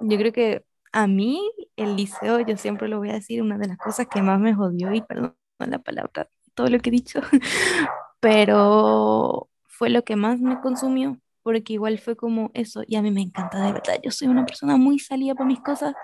yo 0.00 0.16
creo 0.18 0.32
que 0.32 0.64
a 0.92 1.06
mí 1.06 1.40
el 1.76 1.94
liceo, 1.94 2.40
yo 2.40 2.56
siempre 2.56 2.88
lo 2.88 2.98
voy 2.98 3.10
a 3.10 3.14
decir, 3.14 3.42
una 3.42 3.58
de 3.58 3.68
las 3.68 3.76
cosas 3.76 4.06
que 4.08 4.22
más 4.22 4.40
me 4.40 4.54
jodió, 4.54 4.92
y 4.94 5.02
perdón 5.02 5.36
la 5.58 5.78
palabra, 5.78 6.28
todo 6.54 6.68
lo 6.68 6.78
que 6.78 6.88
he 6.88 6.92
dicho, 6.92 7.20
pero 8.20 9.48
fue 9.64 9.90
lo 9.90 10.04
que 10.04 10.16
más 10.16 10.40
me 10.40 10.58
consumió, 10.62 11.20
porque 11.42 11.74
igual 11.74 11.98
fue 11.98 12.16
como 12.16 12.50
eso, 12.54 12.82
y 12.86 12.96
a 12.96 13.02
mí 13.02 13.10
me 13.10 13.20
encanta 13.20 13.62
de 13.66 13.72
verdad, 13.74 14.00
yo 14.02 14.10
soy 14.10 14.28
una 14.28 14.46
persona 14.46 14.78
muy 14.78 14.98
salida 14.98 15.34
por 15.34 15.44
mis 15.44 15.60
cosas, 15.60 15.94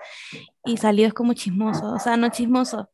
y 0.67 0.77
salido 0.77 1.09
es 1.09 1.15
como 1.15 1.33
chismoso, 1.33 1.95
o 1.95 1.99
sea, 1.99 2.19
no 2.19 2.29
chismoso, 2.29 2.91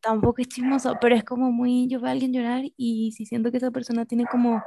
tampoco 0.00 0.40
es 0.42 0.48
chismoso, 0.48 0.94
pero 1.00 1.14
es 1.16 1.24
como 1.24 1.52
muy, 1.52 1.88
yo 1.88 2.00
veo 2.00 2.08
a 2.08 2.12
alguien 2.12 2.32
llorar 2.32 2.64
y 2.76 3.12
si 3.12 3.26
siento 3.26 3.50
que 3.50 3.58
esa 3.58 3.70
persona 3.70 4.06
tiene 4.06 4.26
como 4.26 4.62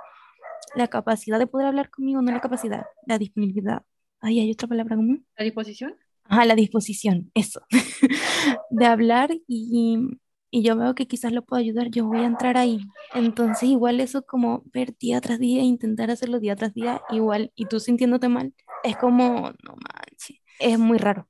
la 0.75 0.87
capacidad 0.87 1.39
de 1.39 1.47
poder 1.47 1.67
hablar 1.67 1.89
conmigo, 1.89 2.21
no 2.21 2.31
la 2.31 2.41
capacidad, 2.41 2.85
la 3.07 3.17
disponibilidad. 3.17 3.83
Ay, 4.21 4.39
hay 4.39 4.51
otra 4.51 4.67
palabra 4.67 4.95
común. 4.95 5.25
¿A 5.37 5.43
disposición? 5.43 5.97
Ajá, 6.25 6.45
la 6.45 6.55
disposición, 6.55 7.31
eso, 7.33 7.61
de 8.69 8.85
hablar 8.85 9.31
y, 9.47 10.17
y 10.49 10.63
yo 10.63 10.77
veo 10.77 10.95
que 10.95 11.07
quizás 11.07 11.33
lo 11.33 11.43
puedo 11.43 11.59
ayudar, 11.61 11.89
yo 11.89 12.05
voy 12.05 12.19
a 12.19 12.25
entrar 12.25 12.57
ahí. 12.57 12.79
Entonces, 13.13 13.69
igual 13.69 13.99
eso 13.99 14.23
como 14.25 14.63
ver 14.73 14.95
día 14.97 15.19
tras 15.21 15.39
día, 15.39 15.61
intentar 15.63 16.09
hacerlo 16.11 16.39
día 16.39 16.55
tras 16.55 16.73
día, 16.73 17.01
igual, 17.09 17.51
y 17.55 17.65
tú 17.65 17.79
sintiéndote 17.79 18.29
mal, 18.29 18.53
es 18.83 18.97
como, 18.97 19.51
no 19.63 19.75
manches, 19.75 20.37
es 20.59 20.79
muy 20.79 20.97
raro. 20.97 21.27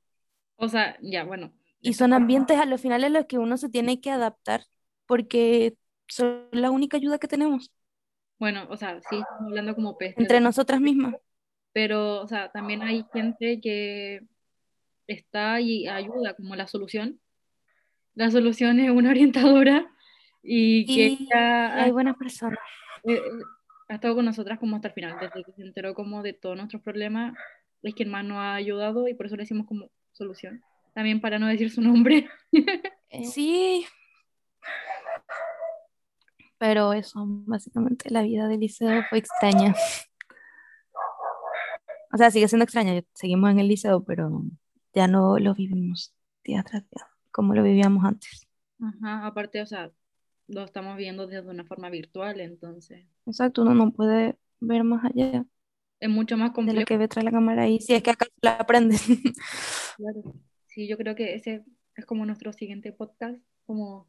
O 0.58 0.68
sea, 0.70 0.98
ya, 1.02 1.24
bueno, 1.26 1.52
Y 1.82 1.94
son 1.94 2.14
ambientes 2.14 2.58
a 2.60 2.66
los 2.66 2.82
finales 2.82 3.08
a 3.08 3.10
los 3.10 3.26
que 3.26 3.38
uno 3.38 3.58
se 3.58 3.70
tiene 3.70 4.00
que 4.00 4.12
adaptar 4.12 4.66
porque 5.08 5.76
son 6.08 6.48
la 6.52 6.72
única 6.72 6.98
ayuda 6.98 7.18
que 7.20 7.28
tenemos 7.28 7.72
bueno, 8.42 8.66
o 8.72 8.76
sea, 8.76 9.00
sí, 9.02 9.18
estamos 9.20 9.50
hablando 9.50 9.76
como 9.76 10.00
peste, 10.00 10.20
entre 10.20 10.40
nosotras 10.40 10.82
mismas. 10.82 11.14
pero, 11.74 12.22
o 12.22 12.28
sea, 12.28 12.52
también 12.52 12.82
hay 12.82 13.06
gente 13.14 13.62
que 13.62 14.22
está 15.06 15.62
y 15.62 15.88
ayuda 15.88 16.34
como 16.34 16.56
la 16.56 16.66
solución. 16.66 17.20
La 18.16 18.32
solución 18.32 18.80
es 18.80 18.90
una 18.90 19.12
orientadora 19.12 19.94
y 20.42 20.88
que 20.88 21.08
Y, 21.08 21.28
ella 21.30 21.84
hay 21.84 21.92
buenas 21.92 22.18
personas. 22.18 22.58
eh, 23.04 23.22
ha 23.90 23.94
estado 23.94 24.16
con 24.16 24.26
nosotras 24.26 24.58
como 24.58 24.76
hasta 24.76 24.88
el 24.88 24.96
final, 24.96 25.18
desde 25.22 25.44
que 25.44 25.52
se 25.52 25.62
enteró 25.62 25.94
como 25.94 26.24
de 26.24 26.34
todos 26.34 26.58
nuestros 26.58 26.82
problemas, 26.82 27.38
es 27.84 27.94
quien 27.94 28.10
más 28.10 28.26
nos 28.26 28.40
ha 28.40 28.56
ayudado 28.56 29.08
y 29.08 29.14
por 29.14 29.28
eso 29.28 29.36
le 29.36 29.44
decimos 29.44 29.68
como 29.68 29.92
solución. 30.14 30.64
También 30.94 31.22
para 31.22 31.40
no 31.40 31.48
decir 31.48 31.70
su 31.72 31.82
nombre. 31.82 32.30
Eh, 33.14 33.26
sí, 33.26 33.86
pero 36.58 36.94
eso, 36.94 37.26
básicamente 37.26 38.10
la 38.10 38.22
vida 38.22 38.48
del 38.48 38.62
liceo 38.62 39.04
fue 39.10 39.18
extraña. 39.18 39.76
O 42.14 42.18
sea, 42.18 42.32
sigue 42.32 42.48
siendo 42.48 42.64
extraña, 42.64 43.02
seguimos 43.16 43.52
en 43.52 43.60
el 43.60 43.68
liceo, 43.68 44.04
pero 44.06 44.44
ya 44.94 45.08
no 45.08 45.40
lo 45.40 45.54
vivimos 45.56 46.14
día 46.46 46.64
tras 46.64 46.90
día, 46.90 47.06
como 47.32 47.54
lo 47.54 47.64
vivíamos 47.64 48.06
antes. 48.06 48.48
Ajá, 48.80 49.26
aparte, 49.26 49.62
o 49.62 49.66
sea, 49.66 49.92
lo 50.48 50.64
estamos 50.64 50.96
viendo 50.96 51.28
desde 51.28 51.50
una 51.50 51.66
forma 51.66 51.90
virtual, 51.90 52.40
entonces 52.40 53.06
Exacto, 53.26 53.64
uno 53.64 53.74
no 53.74 53.92
puede 53.92 54.38
ver 54.62 54.86
más 54.86 55.04
allá 55.04 55.46
es 56.02 56.10
mucho 56.10 56.36
más 56.36 56.50
de 56.50 56.50
lo 56.50 56.56
complejo. 56.56 56.86
que 56.86 56.98
ve 56.98 57.08
tras 57.08 57.24
la 57.24 57.32
cámara 57.32 57.68
y 57.68 57.80
si 57.80 57.94
es 57.94 58.04
que 58.04 58.10
acaso 58.10 58.32
la 58.42 58.54
aprendes. 58.54 59.06
Claro. 59.98 60.34
Sí, 60.72 60.88
yo 60.88 60.98
creo 60.98 61.16
que 61.16 61.36
ese 61.36 61.66
es 61.96 62.06
como 62.06 62.26
nuestro 62.26 62.54
siguiente 62.54 62.94
podcast, 62.94 63.38
como, 63.66 64.08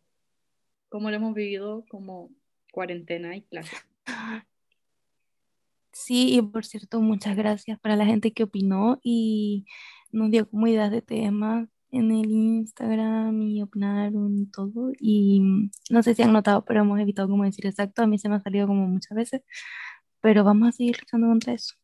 como 0.88 1.11
lo 1.11 1.16
hemos 1.16 1.35
vivido 1.35 1.85
como 1.88 2.31
cuarentena 2.72 3.37
y 3.37 3.42
clase. 3.42 3.77
Sí, 5.94 6.37
y 6.38 6.40
por 6.40 6.64
cierto, 6.64 7.03
muchas 7.03 7.37
gracias 7.37 7.79
para 7.79 7.96
la 7.96 8.07
gente 8.07 8.33
que 8.33 8.44
opinó 8.44 8.98
y 9.03 9.66
nos 10.11 10.31
dio 10.31 10.48
como 10.48 10.66
ideas 10.66 10.90
de 10.90 11.03
temas 11.03 11.68
en 11.90 12.11
el 12.11 12.31
Instagram 12.31 13.42
y 13.42 13.61
opinaron 13.61 14.38
y 14.38 14.46
todo. 14.46 14.92
Y 14.98 15.40
mm, 15.40 15.70
no 15.90 16.03
sé 16.03 16.14
si 16.14 16.22
han 16.22 16.33
notado, 16.33 16.64
pero 16.64 16.81
hemos 16.81 16.98
evitado 16.98 17.29
como 17.29 17.44
decir 17.44 17.67
exacto. 17.67 18.02
A 18.02 18.06
mí 18.06 18.19
se 18.19 18.31
me 18.31 18.37
ha 18.37 18.40
salido 18.40 18.67
como 18.67 18.87
muchas 18.88 19.15
veces, 19.15 19.42
pero 20.23 20.44
vamos 20.44 20.71
a 20.71 20.73
seguir 20.73 20.98
luchando 20.98 21.27
contra 21.29 21.52
eso. 21.52 21.75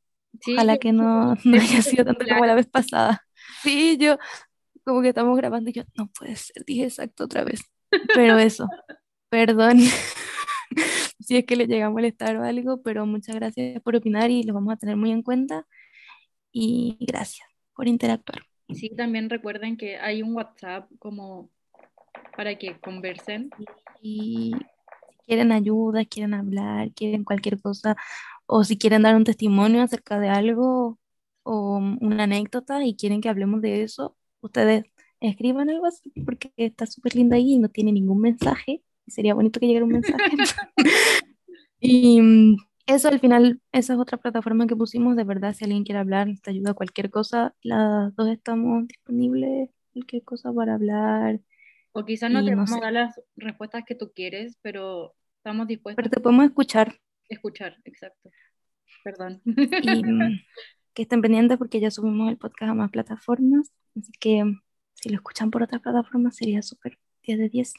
Sí, 0.40 0.54
Ojalá 0.54 0.78
que 0.78 0.92
no, 0.92 1.34
no 1.44 1.56
haya 1.56 1.82
sido 1.82 2.04
tanto 2.06 2.24
como 2.26 2.46
la 2.46 2.54
vez 2.54 2.66
pasada. 2.66 3.22
Sí, 3.62 3.98
yo 4.00 4.16
como 4.88 5.02
que 5.02 5.10
estamos 5.10 5.36
grabando 5.36 5.68
y 5.68 5.74
yo, 5.74 5.82
no 5.96 6.08
puede 6.18 6.34
ser, 6.34 6.64
dije 6.64 6.84
exacto 6.84 7.24
otra 7.24 7.44
vez. 7.44 7.60
Pero 8.14 8.38
eso, 8.38 8.66
perdón 9.28 9.78
si 11.20 11.36
es 11.36 11.44
que 11.44 11.56
le 11.56 11.66
llega 11.66 11.86
a 11.86 11.90
molestar 11.90 12.36
o 12.36 12.42
algo, 12.42 12.80
pero 12.82 13.04
muchas 13.04 13.36
gracias 13.36 13.82
por 13.82 13.96
opinar 13.96 14.30
y 14.30 14.44
lo 14.44 14.54
vamos 14.54 14.72
a 14.72 14.76
tener 14.78 14.96
muy 14.96 15.10
en 15.10 15.22
cuenta. 15.22 15.66
Y 16.50 16.96
gracias 17.00 17.46
por 17.74 17.86
interactuar. 17.86 18.44
Sí, 18.70 18.90
también 18.96 19.28
recuerden 19.28 19.76
que 19.76 19.98
hay 19.98 20.22
un 20.22 20.34
WhatsApp 20.34 20.90
como 20.98 21.50
para 22.34 22.56
que 22.56 22.80
conversen. 22.80 23.50
Y 24.00 24.52
si 24.52 25.16
quieren 25.26 25.52
ayuda, 25.52 26.06
quieren 26.06 26.32
hablar, 26.32 26.92
quieren 26.94 27.24
cualquier 27.24 27.60
cosa, 27.60 27.94
o 28.46 28.64
si 28.64 28.78
quieren 28.78 29.02
dar 29.02 29.16
un 29.16 29.24
testimonio 29.24 29.82
acerca 29.82 30.18
de 30.18 30.30
algo 30.30 30.98
o 31.42 31.76
una 32.00 32.24
anécdota 32.24 32.82
y 32.84 32.96
quieren 32.96 33.20
que 33.20 33.28
hablemos 33.28 33.60
de 33.60 33.82
eso, 33.82 34.17
ustedes 34.40 34.84
escriban 35.20 35.70
algo 35.70 35.86
así 35.86 36.12
porque 36.24 36.52
está 36.56 36.86
súper 36.86 37.16
linda 37.16 37.36
ahí 37.36 37.54
y 37.54 37.58
no 37.58 37.68
tiene 37.68 37.92
ningún 37.92 38.20
mensaje 38.20 38.82
sería 39.10 39.34
bonito 39.34 39.60
que 39.60 39.66
llegara 39.66 39.84
un 39.84 39.92
mensaje. 39.92 40.36
y 41.80 42.20
mm, 42.20 42.56
eso 42.86 43.08
al 43.08 43.20
final, 43.20 43.60
esa 43.72 43.94
es 43.94 43.98
otra 43.98 44.18
plataforma 44.18 44.66
que 44.66 44.76
pusimos, 44.76 45.16
de 45.16 45.24
verdad, 45.24 45.54
si 45.54 45.64
alguien 45.64 45.84
quiere 45.84 46.00
hablar, 46.00 46.28
te 46.42 46.50
ayuda 46.50 46.70
a 46.70 46.74
cualquier 46.74 47.10
cosa, 47.10 47.54
las 47.62 48.14
dos 48.16 48.28
estamos 48.28 48.86
disponibles, 48.86 49.70
cualquier 49.92 50.22
cosa 50.24 50.52
para 50.52 50.74
hablar. 50.74 51.40
O 51.92 52.04
quizás 52.04 52.30
no 52.30 52.44
te 52.44 52.54
vamos 52.54 52.72
a 52.72 52.80
dar 52.80 52.92
las 52.92 53.20
respuestas 53.36 53.84
que 53.86 53.94
tú 53.94 54.12
quieres, 54.14 54.58
pero 54.62 55.14
estamos 55.38 55.66
dispuestos. 55.66 55.96
Pero 56.02 56.10
te 56.10 56.20
podemos 56.20 56.46
escuchar. 56.46 56.94
Escuchar, 57.28 57.76
exacto. 57.84 58.30
Perdón. 59.04 59.42
Y 59.44 60.02
mm, 60.04 60.40
que 60.98 61.02
estén 61.02 61.22
pendientes 61.22 61.58
porque 61.58 61.78
ya 61.78 61.92
subimos 61.92 62.28
el 62.28 62.38
podcast 62.38 62.72
a 62.72 62.74
más 62.74 62.90
plataformas, 62.90 63.70
así 63.96 64.10
que 64.18 64.42
si 64.94 65.10
lo 65.10 65.14
escuchan 65.14 65.52
por 65.52 65.62
otras 65.62 65.80
plataformas 65.80 66.34
sería 66.34 66.60
súper 66.60 66.98
10 67.22 67.38
de 67.38 67.48
10. 67.48 67.74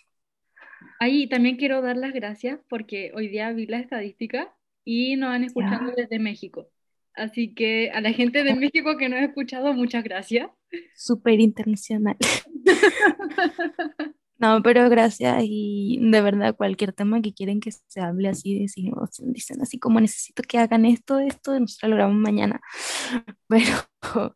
Ahí 1.01 1.27
también 1.27 1.57
quiero 1.57 1.81
dar 1.81 1.97
las 1.97 2.13
gracias 2.13 2.61
porque 2.69 3.11
hoy 3.13 3.27
día 3.27 3.51
vi 3.51 3.65
la 3.65 3.79
estadística 3.79 4.55
y 4.85 5.17
nos 5.17 5.31
han 5.31 5.43
escuchado 5.43 5.91
desde 5.97 6.17
México. 6.17 6.69
Así 7.13 7.53
que 7.53 7.91
a 7.91 7.99
la 7.99 8.13
gente 8.13 8.41
de 8.45 8.55
México 8.55 8.95
que 8.95 9.09
nos 9.09 9.19
ha 9.19 9.25
escuchado, 9.25 9.73
muchas 9.73 10.05
gracias. 10.05 10.47
Súper 10.95 11.41
internacional. 11.41 12.15
No, 14.39 14.61
pero 14.63 14.89
gracias 14.89 15.43
y 15.45 15.99
de 16.01 16.21
verdad 16.21 16.55
cualquier 16.55 16.93
tema 16.93 17.21
que 17.21 17.33
quieren 17.33 17.59
que 17.59 17.71
se 17.73 17.99
hable 17.99 18.29
así, 18.29 18.57
decimos, 18.57 19.09
dicen 19.19 19.61
así 19.61 19.79
como 19.79 19.99
necesito 19.99 20.43
que 20.43 20.57
hagan 20.57 20.85
esto, 20.85 21.19
esto, 21.19 21.59
nosotros 21.59 21.89
lo 21.89 21.95
grabamos 21.97 22.21
mañana. 22.21 22.61
Pero 23.49 23.65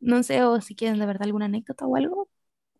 no 0.00 0.22
sé, 0.22 0.42
o 0.44 0.60
si 0.60 0.76
quieren 0.76 1.00
de 1.00 1.06
verdad 1.06 1.24
alguna 1.24 1.46
anécdota 1.46 1.86
o 1.86 1.96
algo, 1.96 2.28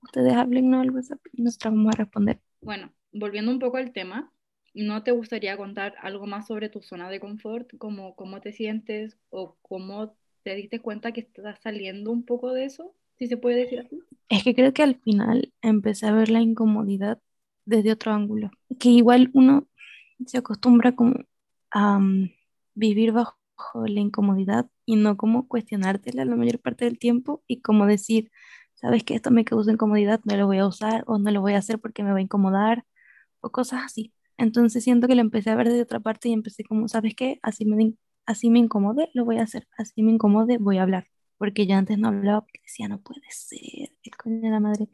ustedes 0.03 0.35
hablen 0.35 0.71
no 0.71 0.81
al 0.81 0.91
WhatsApp 0.93 1.21
y 1.33 1.43
nosotros 1.43 1.75
vamos 1.75 1.95
a 1.95 1.99
responder. 1.99 2.41
Bueno, 2.61 2.93
volviendo 3.13 3.51
un 3.51 3.59
poco 3.59 3.79
al 3.79 3.93
tema, 3.93 4.33
¿no 4.75 5.03
te 5.03 5.11
gustaría 5.13 5.57
contar 5.57 5.97
algo 6.01 6.27
más 6.27 6.47
sobre 6.47 6.69
tu 6.69 6.81
zona 6.83 7.11
de 7.11 7.21
confort? 7.21 7.77
Como 7.79 8.15
cómo 8.15 8.41
te 8.41 8.53
sientes 8.53 9.19
o 9.31 9.57
cómo 9.63 10.17
te 10.45 10.55
diste 10.55 10.81
cuenta 10.81 11.13
que 11.13 11.23
estás 11.23 11.61
saliendo 11.61 12.13
un 12.13 12.25
poco 12.25 12.53
de 12.53 12.67
eso? 12.67 12.95
Se 13.29 13.37
puede 13.37 13.57
decir 13.57 13.81
así. 13.81 14.01
Es 14.29 14.45
que 14.45 14.55
creo 14.55 14.73
que 14.73 14.83
al 14.83 14.97
final 14.97 15.53
empecé 15.63 16.07
a 16.07 16.13
ver 16.13 16.31
la 16.31 16.41
incomodidad 16.41 17.21
desde 17.65 17.93
otro 17.93 18.13
ángulo, 18.13 18.51
que 18.81 18.89
igual 18.89 19.31
uno 19.35 19.69
se 20.27 20.39
acostumbra 20.39 20.95
como 20.95 21.15
a 21.71 21.99
mm, 21.99 22.31
vivir 22.75 23.13
bajo 23.13 23.37
la 23.87 24.01
incomodidad 24.01 24.67
y 24.87 24.97
no 24.97 25.17
como 25.17 25.49
cuestionártela 25.49 26.25
la 26.25 26.37
mayor 26.37 26.61
parte 26.61 26.85
del 26.85 26.99
tiempo 26.99 27.43
y 27.47 27.61
como 27.61 27.87
decir, 27.87 28.31
sabes 28.75 29.05
que 29.05 29.15
esto 29.15 29.31
me 29.31 29.45
causa 29.45 29.73
incomodidad, 29.73 30.21
no 30.25 30.37
lo 30.37 30.47
voy 30.47 30.59
a 30.59 30.67
usar 30.67 31.05
o 31.07 31.19
no 31.19 31.31
lo 31.31 31.41
voy 31.41 31.55
a 31.55 31.59
hacer 31.59 31.79
porque 31.79 32.03
me 32.03 32.13
va 32.13 32.19
a 32.19 32.23
incomodar 32.23 32.85
o 33.41 33.51
cosas 33.53 33.83
así. 33.85 34.13
Entonces 34.39 34.85
siento 34.85 35.09
que 35.09 35.15
lo 35.15 35.21
empecé 35.23 35.51
a 35.51 35.57
ver 35.57 35.69
desde 35.69 35.83
otra 35.83 36.01
parte 36.01 36.29
y 36.29 36.33
empecé 36.33 36.65
como, 36.65 36.89
¿sabes 36.89 37.15
qué? 37.15 37.39
Así 37.43 37.65
me, 37.67 37.95
así 38.27 38.51
me 38.51 38.59
incomode, 38.61 39.11
lo 39.15 39.25
voy 39.25 39.39
a 39.39 39.43
hacer, 39.45 39.69
así 39.79 40.03
me 40.03 40.13
incomode, 40.13 40.59
voy 40.59 40.79
a 40.79 40.83
hablar 40.85 41.07
porque 41.43 41.67
yo 41.67 41.75
antes 41.77 41.99
no 41.99 42.09
hablaba 42.09 42.43
porque 42.43 42.61
decía, 42.63 42.87
no 42.89 43.01
puede 43.03 43.23
ser, 43.31 43.91
el 44.05 44.17
coño 44.17 44.41
de 44.43 44.51
la 44.51 44.61
madre, 44.61 44.89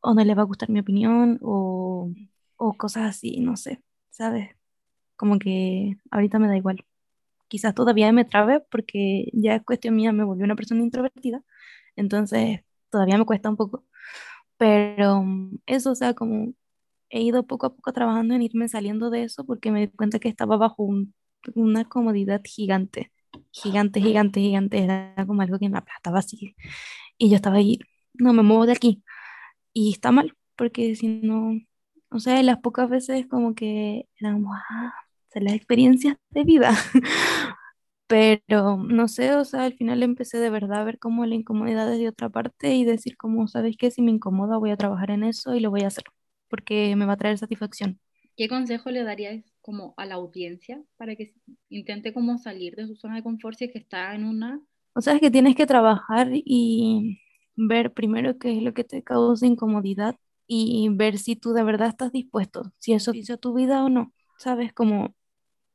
o 0.00 0.12
no 0.14 0.24
le 0.24 0.34
va 0.34 0.42
a 0.42 0.46
gustar 0.46 0.68
mi 0.70 0.80
opinión, 0.80 1.38
o, 1.42 2.10
o 2.56 2.74
cosas 2.76 3.04
así, 3.10 3.38
no 3.40 3.56
sé, 3.56 3.80
¿sabes? 4.10 4.50
Como 5.16 5.38
que 5.38 5.98
ahorita 6.10 6.40
me 6.40 6.48
da 6.48 6.56
igual. 6.56 6.84
Quizás 7.48 7.74
todavía 7.76 8.12
me 8.12 8.24
trabe 8.24 8.60
porque 8.60 9.30
ya 9.34 9.56
es 9.56 9.64
cuestión 9.64 9.96
mía, 9.96 10.12
me 10.12 10.24
volví 10.24 10.42
una 10.44 10.56
persona 10.56 10.82
introvertida, 10.82 11.44
entonces 11.96 12.62
todavía 12.90 13.18
me 13.18 13.26
cuesta 13.26 13.50
un 13.50 13.56
poco, 13.56 13.86
pero 14.58 15.22
mm, 15.22 15.58
eso, 15.66 15.92
o 15.92 15.96
sea, 15.96 16.14
como 16.14 16.54
he 17.10 17.22
ido 17.22 17.46
poco 17.46 17.66
a 17.68 17.76
poco 17.76 17.92
trabajando 17.92 18.34
en 18.34 18.42
irme 18.42 18.68
saliendo 18.68 19.10
de 19.10 19.24
eso 19.24 19.46
porque 19.46 19.72
me 19.72 19.82
di 19.82 19.88
cuenta 19.92 20.20
que 20.20 20.28
estaba 20.30 20.56
bajo 20.58 20.88
una 21.54 21.86
comodidad 21.86 22.42
gigante 22.44 23.12
gigante, 23.54 24.00
gigante, 24.00 24.40
gigante, 24.40 24.82
era 24.84 25.14
como 25.26 25.42
algo 25.42 25.58
que 25.58 25.68
me 25.68 25.78
aplastaba 25.78 26.18
así. 26.20 26.56
Y 27.18 27.30
yo 27.30 27.36
estaba 27.36 27.56
ahí, 27.58 27.78
no 28.14 28.32
me 28.32 28.42
muevo 28.42 28.66
de 28.66 28.72
aquí. 28.72 29.04
Y 29.72 29.92
está 29.92 30.12
mal, 30.12 30.36
porque 30.56 30.96
si 30.96 31.08
no, 31.08 31.60
o 32.10 32.20
sea, 32.20 32.42
las 32.42 32.58
pocas 32.60 32.90
veces 32.90 33.26
como 33.28 33.54
que 33.54 34.08
eran, 34.20 34.42
wow, 34.44 34.54
las 35.34 35.54
experiencias 35.54 36.16
de 36.30 36.44
vida. 36.44 36.72
Pero 38.06 38.76
no 38.76 39.08
sé, 39.08 39.34
o 39.34 39.44
sea, 39.44 39.64
al 39.64 39.74
final 39.74 40.02
empecé 40.02 40.38
de 40.38 40.50
verdad 40.50 40.82
a 40.82 40.84
ver 40.84 40.98
como 40.98 41.26
la 41.26 41.34
incomodidad 41.36 41.90
desde 41.90 42.08
otra 42.08 42.28
parte 42.28 42.74
y 42.74 42.84
decir 42.84 43.16
como, 43.16 43.48
¿sabes 43.48 43.76
qué? 43.78 43.90
Si 43.90 44.02
me 44.02 44.10
incomoda 44.12 44.58
voy 44.58 44.70
a 44.70 44.76
trabajar 44.76 45.10
en 45.10 45.24
eso 45.24 45.54
y 45.54 45.60
lo 45.60 45.70
voy 45.70 45.82
a 45.82 45.88
hacer, 45.88 46.04
porque 46.48 46.94
me 46.96 47.06
va 47.06 47.14
a 47.14 47.16
traer 47.16 47.38
satisfacción. 47.38 47.98
¿Qué 48.36 48.48
consejo 48.48 48.90
le 48.90 49.04
darías 49.04 49.53
como 49.64 49.94
a 49.96 50.04
la 50.04 50.16
audiencia 50.16 50.82
para 50.98 51.16
que 51.16 51.34
intente 51.70 52.12
como 52.12 52.36
salir 52.36 52.76
de 52.76 52.86
su 52.86 52.96
zona 52.96 53.16
de 53.16 53.22
confort 53.22 53.56
si 53.56 53.64
es 53.64 53.72
que 53.72 53.78
está 53.78 54.14
en 54.14 54.24
una... 54.24 54.60
O 54.92 55.00
sea, 55.00 55.14
es 55.14 55.20
que 55.20 55.30
tienes 55.30 55.56
que 55.56 55.66
trabajar 55.66 56.28
y 56.32 57.18
ver 57.56 57.94
primero 57.94 58.38
qué 58.38 58.56
es 58.56 58.62
lo 58.62 58.74
que 58.74 58.84
te 58.84 59.02
causa 59.02 59.46
incomodidad 59.46 60.16
y 60.46 60.88
ver 60.92 61.16
si 61.16 61.34
tú 61.34 61.54
de 61.54 61.64
verdad 61.64 61.88
estás 61.88 62.12
dispuesto, 62.12 62.72
si 62.78 62.92
eso 62.92 63.12
hizo 63.14 63.38
tu 63.38 63.54
vida 63.54 63.82
o 63.82 63.88
no, 63.88 64.12
¿sabes? 64.36 64.74
Como 64.74 65.14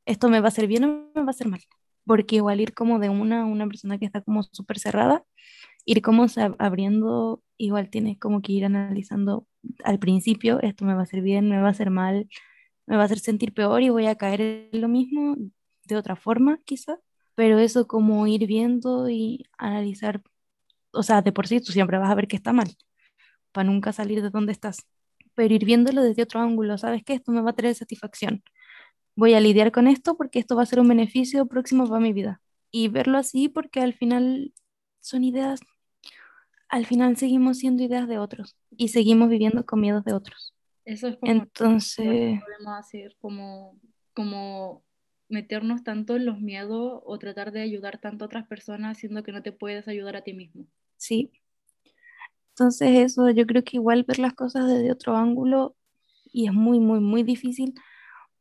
esto 0.05 0.29
me 0.29 0.39
va 0.39 0.45
a 0.45 0.49
hacer 0.49 0.67
bien 0.67 0.83
o 0.83 0.87
me 1.15 1.21
va 1.21 1.27
a 1.27 1.31
hacer 1.31 1.47
mal, 1.47 1.61
porque 2.05 2.35
igual 2.35 2.61
ir 2.61 2.75
como 2.75 2.99
de 2.99 3.09
una 3.09 3.41
a 3.41 3.45
una 3.45 3.65
persona 3.65 3.97
que 3.97 4.05
está 4.05 4.21
como 4.21 4.43
súper 4.43 4.77
cerrada, 4.77 5.25
ir 5.83 6.03
como 6.03 6.27
abriendo, 6.59 7.41
igual 7.57 7.89
tienes 7.89 8.19
como 8.19 8.43
que 8.43 8.53
ir 8.53 8.65
analizando 8.65 9.47
al 9.83 9.97
principio, 9.97 10.61
esto 10.61 10.85
me 10.85 10.93
va 10.93 10.99
a 11.01 11.03
hacer 11.03 11.21
bien, 11.21 11.49
me 11.49 11.59
va 11.59 11.69
a 11.69 11.71
hacer 11.71 11.89
mal, 11.89 12.29
me 12.89 12.97
va 12.97 13.03
a 13.03 13.05
hacer 13.05 13.19
sentir 13.19 13.53
peor 13.53 13.83
y 13.83 13.89
voy 13.89 14.07
a 14.07 14.15
caer 14.15 14.41
en 14.41 14.81
lo 14.81 14.87
mismo 14.89 15.35
de 15.85 15.95
otra 15.95 16.15
forma, 16.15 16.59
quizá. 16.65 16.97
Pero 17.35 17.59
eso 17.59 17.87
como 17.87 18.25
ir 18.27 18.47
viendo 18.47 19.09
y 19.09 19.45
analizar, 19.59 20.23
o 20.91 21.03
sea, 21.03 21.21
de 21.21 21.31
por 21.31 21.47
sí 21.47 21.61
tú 21.61 21.71
siempre 21.71 21.99
vas 21.99 22.09
a 22.09 22.15
ver 22.15 22.27
que 22.27 22.35
está 22.35 22.51
mal, 22.51 22.75
para 23.51 23.69
nunca 23.69 23.93
salir 23.93 24.23
de 24.23 24.31
donde 24.31 24.53
estás. 24.53 24.87
Pero 25.35 25.53
ir 25.53 25.65
viéndolo 25.65 26.01
desde 26.03 26.23
otro 26.23 26.41
ángulo, 26.41 26.77
¿sabes 26.79 27.03
qué? 27.05 27.13
Esto 27.13 27.31
me 27.31 27.41
va 27.41 27.51
a 27.51 27.53
traer 27.55 27.75
satisfacción. 27.75 28.43
Voy 29.15 29.35
a 29.35 29.39
lidiar 29.39 29.71
con 29.71 29.87
esto 29.87 30.17
porque 30.17 30.39
esto 30.39 30.55
va 30.55 30.63
a 30.63 30.65
ser 30.65 30.79
un 30.79 30.87
beneficio 30.87 31.45
próximo 31.47 31.87
para 31.87 32.01
mi 32.01 32.13
vida. 32.13 32.41
Y 32.71 32.87
verlo 32.89 33.19
así 33.19 33.49
porque 33.49 33.81
al 33.81 33.93
final 33.93 34.53
son 34.99 35.23
ideas, 35.23 35.59
al 36.69 36.85
final 36.87 37.17
seguimos 37.17 37.59
siendo 37.59 37.83
ideas 37.83 38.07
de 38.07 38.17
otros 38.19 38.57
y 38.71 38.89
seguimos 38.89 39.29
viviendo 39.29 39.65
con 39.65 39.79
miedos 39.81 40.03
de 40.05 40.13
otros. 40.13 40.55
Eso 40.89 41.07
es 41.07 41.17
como 41.17 41.33
Entonces, 41.33 42.39
podemos 42.41 42.79
hacer, 42.79 43.15
como, 43.21 43.79
como 44.15 44.83
meternos 45.29 45.83
tanto 45.83 46.15
en 46.15 46.25
los 46.25 46.41
miedos 46.41 47.01
o 47.05 47.19
tratar 47.19 47.51
de 47.51 47.61
ayudar 47.61 47.99
tanto 47.99 48.25
a 48.25 48.27
otras 48.27 48.47
personas 48.47 48.97
siendo 48.97 49.21
que 49.21 49.31
no 49.31 49.43
te 49.43 49.51
puedes 49.51 49.87
ayudar 49.87 50.15
a 50.15 50.23
ti 50.23 50.33
mismo. 50.33 50.65
sí. 50.97 51.31
Entonces 52.51 52.89
eso, 52.99 53.29
yo 53.29 53.45
creo 53.45 53.63
que 53.63 53.77
igual 53.77 54.03
ver 54.03 54.19
las 54.19 54.33
cosas 54.33 54.67
desde 54.67 54.91
otro 54.91 55.15
ángulo 55.15 55.75
y 56.31 56.47
es 56.47 56.53
muy, 56.53 56.79
muy, 56.79 56.99
muy 56.99 57.23
difícil, 57.23 57.73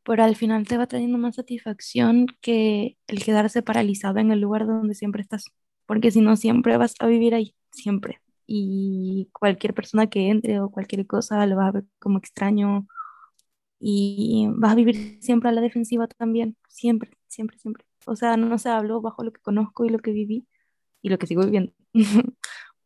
pero 0.04 0.24
al 0.24 0.36
final 0.36 0.66
te 0.66 0.78
va 0.78 0.86
trayendo 0.88 1.18
más 1.18 1.36
satisfacción 1.36 2.26
que 2.40 2.98
el 3.08 3.24
quedarse 3.24 3.62
paralizado 3.62 4.18
en 4.20 4.32
el 4.32 4.40
lugar 4.40 4.66
donde 4.66 4.94
siempre 4.94 5.22
estás, 5.22 5.44
porque 5.86 6.10
si 6.10 6.20
no, 6.22 6.36
siempre 6.36 6.76
vas 6.78 6.94
a 7.00 7.06
vivir 7.06 7.34
ahí, 7.34 7.54
siempre 7.72 8.20
y 8.50 9.28
cualquier 9.32 9.74
persona 9.74 10.08
que 10.08 10.30
entre 10.30 10.58
o 10.60 10.70
cualquier 10.70 11.06
cosa 11.06 11.46
lo 11.46 11.56
vas 11.56 11.68
a 11.68 11.72
ver 11.72 11.84
como 11.98 12.18
extraño 12.18 12.88
y 13.78 14.46
vas 14.56 14.72
a 14.72 14.74
vivir 14.74 15.18
siempre 15.20 15.50
a 15.50 15.52
la 15.52 15.60
defensiva 15.60 16.08
también, 16.08 16.56
siempre, 16.68 17.10
siempre, 17.28 17.58
siempre. 17.58 17.84
O 18.06 18.16
sea, 18.16 18.38
no 18.38 18.58
se 18.58 18.70
habló 18.70 19.02
bajo 19.02 19.22
lo 19.22 19.32
que 19.32 19.42
conozco 19.42 19.84
y 19.84 19.90
lo 19.90 19.98
que 19.98 20.12
viví 20.12 20.46
y 21.02 21.10
lo 21.10 21.18
que 21.18 21.26
sigo 21.26 21.44
viviendo. 21.44 21.72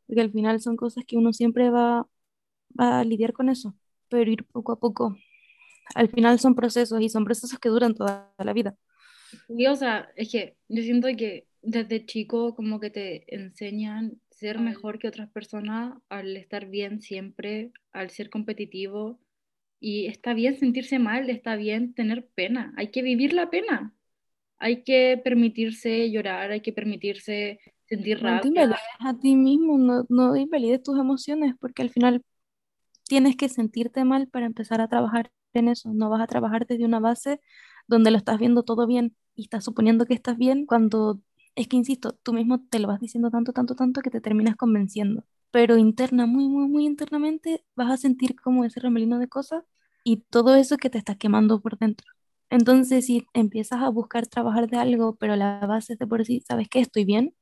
Porque 0.07 0.21
al 0.21 0.33
final 0.33 0.61
son 0.61 0.77
cosas 0.77 1.05
que 1.07 1.17
uno 1.17 1.33
siempre 1.33 1.71
va, 1.71 2.09
va 2.79 3.01
a 3.01 3.05
lidiar 3.05 3.33
con 3.33 3.49
eso, 3.49 3.77
pero 4.09 4.33
ir 4.33 4.45
poco 4.47 4.73
a 4.73 4.81
poco. 4.81 5.17
Al 5.95 6.09
final 6.09 6.41
son 6.41 6.57
procesos 6.57 7.01
y 7.01 7.09
son 7.09 7.25
procesos 7.25 7.59
que 7.61 7.69
duran 7.69 7.95
toda 7.95 8.35
la 8.39 8.53
vida. 8.53 8.77
Y 9.49 9.67
o 9.67 9.77
sea, 9.77 10.11
es 10.17 10.31
que 10.33 10.57
yo 10.69 10.83
siento 10.83 11.07
que 11.17 11.47
desde 11.63 12.05
chico 12.05 12.57
como 12.57 12.81
que 12.81 12.91
te 12.91 13.25
enseñan 13.35 14.21
ser 14.43 14.59
mejor 14.59 14.99
que 14.99 15.07
otras 15.07 15.31
personas, 15.31 15.95
al 16.09 16.37
estar 16.37 16.67
bien 16.67 17.01
siempre, 17.01 17.71
al 17.93 18.11
ser 18.11 18.29
competitivo. 18.29 19.21
Y 19.79 20.07
está 20.07 20.35
bien 20.35 20.59
sentirse 20.59 20.99
mal, 20.99 21.31
está 21.31 21.55
bien 21.57 21.95
tener 21.95 22.27
pena, 22.35 22.73
hay 22.77 22.89
que 22.91 23.03
vivir 23.03 23.33
la 23.33 23.51
pena, 23.51 23.95
hay 24.59 24.83
que 24.83 25.21
permitirse 25.23 26.11
llorar, 26.11 26.51
hay 26.51 26.61
que 26.61 26.73
permitirse 26.73 27.61
sentir 27.87 28.21
rabia. 28.21 28.67
No 28.67 29.09
a 29.09 29.19
ti 29.19 29.35
mismo, 29.35 29.79
no, 29.79 30.05
no 30.09 30.37
invalides 30.37 30.83
tus 30.83 30.99
emociones, 30.99 31.55
porque 31.61 31.83
al 31.83 31.91
final 31.91 32.23
tienes 33.09 33.37
que 33.37 33.49
sentirte 33.49 34.05
mal 34.05 34.29
para 34.29 34.47
empezar 34.47 34.81
a 34.81 34.89
trabajar 34.89 35.31
en 35.53 35.69
eso. 35.69 35.93
No 35.93 36.11
vas 36.11 36.21
a 36.21 36.27
trabajar 36.27 36.67
desde 36.67 36.85
una 36.85 37.01
base 37.01 37.41
donde 37.87 38.11
lo 38.11 38.19
estás 38.19 38.39
viendo 38.39 38.63
todo 38.63 38.87
bien 38.87 39.15
y 39.35 39.43
estás 39.43 39.65
suponiendo 39.65 40.07
que 40.07 40.15
estás 40.15 40.37
bien 40.37 40.67
cuando 40.67 41.21
es 41.55 41.69
que, 41.69 41.77
insisto, 41.77 42.13
tú 42.23 42.33
mismo 42.33 42.61
te 42.69 42.79
lo 42.79 42.89
vas 42.89 43.01
diciendo 43.01 43.31
tanto, 43.31 43.53
tanto, 43.53 43.75
tanto 43.75 44.01
que 44.03 44.11
te 44.11 44.21
terminas 44.21 44.57
convenciendo. 44.57 45.25
Pero 45.51 45.77
interna, 45.77 46.27
muy, 46.27 46.49
muy, 46.49 46.69
muy 46.69 46.87
internamente, 46.87 47.65
vas 47.77 47.91
a 47.93 47.97
sentir 47.99 48.37
como 48.41 48.65
ese 48.65 48.81
remelino 48.81 49.19
de 49.19 49.29
cosas 49.29 49.65
y 50.05 50.19
todo 50.31 50.55
eso 50.57 50.77
que 50.79 50.91
te 50.91 50.99
está 50.99 51.15
quemando 51.17 51.61
por 51.61 51.79
dentro. 51.79 52.09
Entonces, 52.51 53.07
si 53.07 53.27
empiezas 53.35 53.83
a 53.83 53.89
buscar 53.91 54.27
trabajar 54.27 54.69
de 54.69 54.79
algo, 54.79 55.17
pero 55.17 55.37
la 55.37 55.61
base 55.67 55.95
es 55.95 55.99
de 55.99 56.07
por 56.07 56.25
sí, 56.25 56.41
¿sabes 56.41 56.69
qué? 56.69 56.81
Estoy 56.81 57.05
bien, 57.05 57.35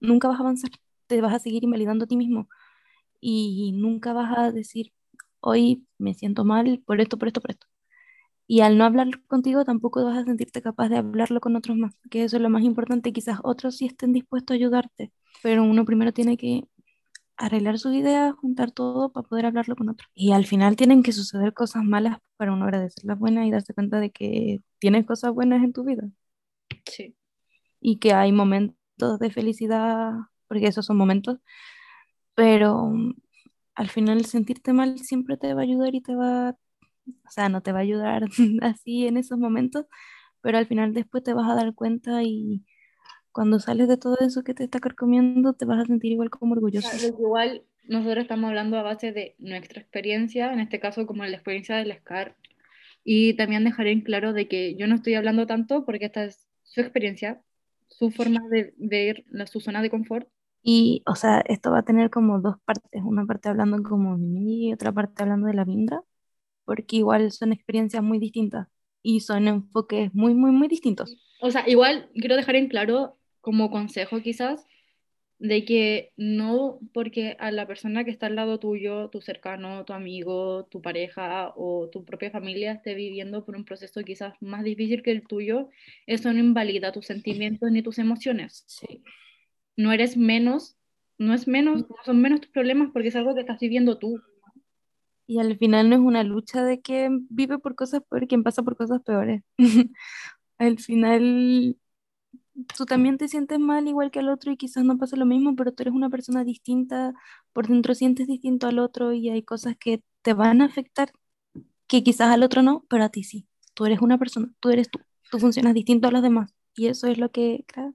nunca 0.00 0.28
vas 0.28 0.38
a 0.38 0.42
avanzar, 0.42 0.70
te 1.08 1.20
vas 1.20 1.34
a 1.34 1.38
seguir 1.40 1.64
invalidando 1.64 2.04
a 2.04 2.08
ti 2.08 2.16
mismo 2.16 2.48
y 3.20 3.72
nunca 3.74 4.12
vas 4.12 4.36
a 4.38 4.52
decir, 4.52 4.92
hoy 5.40 5.86
me 5.98 6.14
siento 6.14 6.44
mal 6.44 6.82
por 6.86 7.00
esto, 7.00 7.18
por 7.18 7.28
esto, 7.28 7.40
por 7.40 7.52
esto. 7.52 7.66
Y 8.52 8.60
al 8.60 8.76
no 8.76 8.84
hablar 8.84 9.08
contigo 9.28 9.64
tampoco 9.64 10.04
vas 10.04 10.18
a 10.18 10.24
sentirte 10.24 10.60
capaz 10.60 10.90
de 10.90 10.98
hablarlo 10.98 11.40
con 11.40 11.56
otros 11.56 11.74
más, 11.78 11.94
que 12.10 12.22
eso 12.22 12.36
es 12.36 12.42
lo 12.42 12.50
más 12.50 12.62
importante. 12.64 13.10
Quizás 13.10 13.38
otros 13.42 13.78
sí 13.78 13.86
estén 13.86 14.12
dispuestos 14.12 14.52
a 14.52 14.56
ayudarte, 14.56 15.10
pero 15.42 15.64
uno 15.64 15.86
primero 15.86 16.12
tiene 16.12 16.36
que 16.36 16.68
arreglar 17.38 17.78
sus 17.78 17.94
ideas, 17.94 18.34
juntar 18.34 18.70
todo 18.70 19.10
para 19.10 19.26
poder 19.26 19.46
hablarlo 19.46 19.74
con 19.74 19.88
otros. 19.88 20.10
Y 20.14 20.32
al 20.32 20.44
final 20.44 20.76
tienen 20.76 21.02
que 21.02 21.12
suceder 21.12 21.54
cosas 21.54 21.82
malas 21.82 22.18
para 22.36 22.52
uno 22.52 22.66
agradecer 22.66 23.04
las 23.06 23.18
buenas 23.18 23.46
y 23.46 23.50
darse 23.50 23.72
cuenta 23.72 24.00
de 24.00 24.10
que 24.10 24.60
tienes 24.78 25.06
cosas 25.06 25.32
buenas 25.32 25.64
en 25.64 25.72
tu 25.72 25.84
vida. 25.84 26.10
Sí. 26.84 27.16
Y 27.80 28.00
que 28.00 28.12
hay 28.12 28.32
momentos 28.32 29.18
de 29.18 29.30
felicidad, 29.30 30.12
porque 30.46 30.66
esos 30.66 30.84
son 30.84 30.98
momentos, 30.98 31.38
pero 32.34 32.92
al 33.74 33.88
final 33.88 34.26
sentirte 34.26 34.74
mal 34.74 34.98
siempre 34.98 35.38
te 35.38 35.54
va 35.54 35.62
a 35.62 35.64
ayudar 35.64 35.94
y 35.94 36.02
te 36.02 36.14
va, 36.14 36.54
o 37.06 37.30
sea, 37.30 37.48
no 37.48 37.62
te 37.62 37.72
va 37.72 37.78
a 37.78 37.82
ayudar 37.82 38.24
así 38.62 39.06
en 39.06 39.16
esos 39.16 39.38
momentos, 39.38 39.86
pero 40.40 40.58
al 40.58 40.66
final 40.66 40.94
después 40.94 41.22
te 41.22 41.34
vas 41.34 41.50
a 41.50 41.54
dar 41.54 41.74
cuenta 41.74 42.22
y 42.22 42.64
cuando 43.32 43.58
sales 43.60 43.88
de 43.88 43.96
todo 43.96 44.18
eso 44.20 44.44
que 44.44 44.54
te 44.54 44.64
está 44.64 44.78
carcomiendo, 44.78 45.54
te 45.54 45.64
vas 45.64 45.80
a 45.80 45.86
sentir 45.86 46.12
igual 46.12 46.30
como 46.30 46.52
orgulloso. 46.52 46.88
Claro, 46.90 47.06
igual 47.06 47.62
nosotros 47.88 48.22
estamos 48.22 48.48
hablando 48.48 48.76
a 48.76 48.82
base 48.82 49.12
de 49.12 49.34
nuestra 49.38 49.80
experiencia, 49.80 50.52
en 50.52 50.60
este 50.60 50.78
caso 50.80 51.06
como 51.06 51.24
la 51.24 51.32
experiencia 51.32 51.76
del 51.76 51.92
SCAR, 51.92 52.36
y 53.04 53.34
también 53.34 53.64
dejaré 53.64 53.92
en 53.92 54.02
claro 54.02 54.32
de 54.32 54.48
que 54.48 54.76
yo 54.76 54.86
no 54.86 54.96
estoy 54.96 55.14
hablando 55.14 55.46
tanto 55.46 55.84
porque 55.84 56.06
esta 56.06 56.24
es 56.24 56.46
su 56.62 56.80
experiencia, 56.80 57.40
su 57.88 58.10
forma 58.10 58.40
de 58.48 58.74
ver 58.76 59.24
su 59.50 59.60
zona 59.60 59.82
de 59.82 59.90
confort. 59.90 60.28
Y, 60.62 61.02
o 61.06 61.16
sea, 61.16 61.40
esto 61.46 61.72
va 61.72 61.80
a 61.80 61.84
tener 61.84 62.10
como 62.10 62.40
dos 62.40 62.56
partes, 62.64 63.02
una 63.02 63.26
parte 63.26 63.48
hablando 63.48 63.82
como 63.82 64.16
mí 64.16 64.68
y 64.68 64.72
otra 64.72 64.92
parte 64.92 65.22
hablando 65.22 65.48
de 65.48 65.54
la 65.54 65.64
Vindra, 65.64 66.02
porque 66.64 66.96
igual 66.96 67.32
son 67.32 67.52
experiencias 67.52 68.02
muy 68.02 68.18
distintas 68.18 68.68
y 69.02 69.20
son 69.20 69.48
enfoques 69.48 70.14
muy, 70.14 70.34
muy, 70.34 70.52
muy 70.52 70.68
distintos. 70.68 71.16
O 71.40 71.50
sea, 71.50 71.68
igual 71.68 72.08
quiero 72.14 72.36
dejar 72.36 72.56
en 72.56 72.68
claro 72.68 73.16
como 73.40 73.70
consejo 73.70 74.20
quizás, 74.22 74.66
de 75.42 75.64
que 75.64 76.12
no 76.16 76.78
porque 76.92 77.36
a 77.40 77.50
la 77.50 77.66
persona 77.66 78.04
que 78.04 78.12
está 78.12 78.26
al 78.26 78.36
lado 78.36 78.60
tuyo, 78.60 79.08
tu 79.10 79.20
cercano, 79.20 79.84
tu 79.84 79.92
amigo, 79.92 80.68
tu 80.70 80.80
pareja 80.80 81.52
o 81.56 81.88
tu 81.90 82.04
propia 82.04 82.30
familia 82.30 82.70
esté 82.70 82.94
viviendo 82.94 83.44
por 83.44 83.56
un 83.56 83.64
proceso 83.64 84.02
quizás 84.02 84.34
más 84.40 84.62
difícil 84.62 85.02
que 85.02 85.10
el 85.10 85.26
tuyo, 85.26 85.68
eso 86.06 86.32
no 86.32 86.38
invalida 86.38 86.92
tus 86.92 87.06
sentimientos 87.06 87.72
ni 87.72 87.82
tus 87.82 87.98
emociones. 87.98 88.62
Sí. 88.68 89.02
No 89.76 89.92
eres 89.92 90.16
menos, 90.16 90.76
no 91.18 91.34
es 91.34 91.48
menos, 91.48 91.90
no 91.90 91.96
son 92.04 92.22
menos 92.22 92.40
tus 92.40 92.50
problemas 92.50 92.90
porque 92.92 93.08
es 93.08 93.16
algo 93.16 93.34
que 93.34 93.40
estás 93.40 93.58
viviendo 93.58 93.98
tú. 93.98 94.22
Y 95.26 95.38
al 95.38 95.56
final 95.58 95.88
no 95.90 95.96
es 95.96 96.00
una 96.02 96.24
lucha 96.24 96.64
de 96.64 96.80
quien 96.80 97.26
vive 97.30 97.58
por 97.58 97.74
cosas 97.74 98.02
peores, 98.08 98.28
quien 98.28 98.42
pasa 98.42 98.62
por 98.62 98.76
cosas 98.76 99.02
peores. 99.02 99.42
al 100.58 100.78
final 100.78 101.76
tú 102.76 102.86
también 102.86 103.18
te 103.18 103.28
sientes 103.28 103.58
mal 103.58 103.88
igual 103.88 104.10
que 104.10 104.20
al 104.20 104.28
otro 104.28 104.52
y 104.52 104.56
quizás 104.56 104.84
no 104.84 104.98
pasa 104.98 105.16
lo 105.16 105.26
mismo, 105.26 105.56
pero 105.56 105.72
tú 105.72 105.82
eres 105.82 105.94
una 105.94 106.10
persona 106.10 106.44
distinta, 106.44 107.14
por 107.52 107.68
dentro 107.68 107.94
sientes 107.94 108.26
distinto 108.26 108.66
al 108.66 108.78
otro 108.78 109.12
y 109.12 109.30
hay 109.30 109.42
cosas 109.42 109.76
que 109.78 110.02
te 110.22 110.34
van 110.34 110.62
a 110.62 110.66
afectar 110.66 111.12
que 111.86 112.02
quizás 112.02 112.30
al 112.32 112.42
otro 112.42 112.62
no, 112.62 112.84
pero 112.88 113.04
a 113.04 113.10
ti 113.10 113.24
sí. 113.24 113.46
Tú 113.74 113.86
eres 113.86 114.00
una 114.00 114.18
persona, 114.18 114.52
tú 114.60 114.70
eres 114.70 114.90
tú, 114.90 115.00
tú 115.30 115.38
funcionas 115.38 115.74
distinto 115.74 116.08
a 116.08 116.10
los 116.12 116.22
demás 116.22 116.54
y 116.74 116.86
eso 116.88 117.06
es 117.06 117.18
lo 117.18 117.30
que 117.32 117.64
crea 117.66 117.92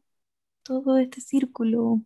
todo 0.63 0.97
este 0.97 1.21
círculo 1.21 2.01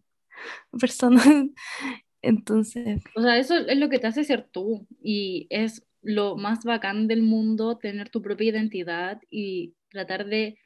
personal. 0.80 1.54
Entonces, 2.22 3.02
O 3.16 3.22
sea, 3.22 3.38
eso 3.38 3.58
es 3.58 3.78
lo 3.78 3.90
que 3.90 4.00
te 4.00 4.08
hace 4.08 4.24
ser 4.24 4.48
tú 4.52 4.88
y 5.02 5.48
es 5.50 5.86
lo 6.02 6.36
más 6.36 6.64
bacán 6.64 7.08
del 7.08 7.22
mundo 7.22 7.78
tener 7.78 8.10
tu 8.10 8.22
propia 8.22 8.50
identidad 8.50 9.22
y 9.30 9.76
tratar 9.90 10.26
de 10.26 10.58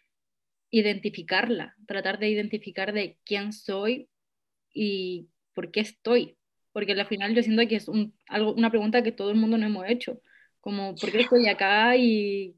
identificarla, 0.70 1.76
tratar 1.88 2.20
de 2.20 2.30
identificar 2.30 2.94
de 2.94 3.18
quién 3.26 3.54
soy 3.54 4.10
y 4.74 5.30
por 5.54 5.72
qué 5.72 5.82
estoy. 5.82 6.38
Porque 6.74 6.92
al 6.94 7.08
final 7.08 7.34
yo 7.36 7.42
siento 7.44 7.68
que 7.68 7.78
es 7.78 7.88
un, 7.88 8.14
algo, 8.28 8.54
una 8.54 8.70
pregunta 8.70 9.04
que 9.04 9.12
todo 9.14 9.32
el 9.32 9.38
mundo 9.38 9.58
no 9.58 9.66
hemos 9.66 9.86
hecho, 9.88 10.22
como 10.62 10.98
¿por 10.98 11.12
qué 11.12 11.22
estoy 11.22 11.48
acá 11.48 11.96
y 11.98 12.56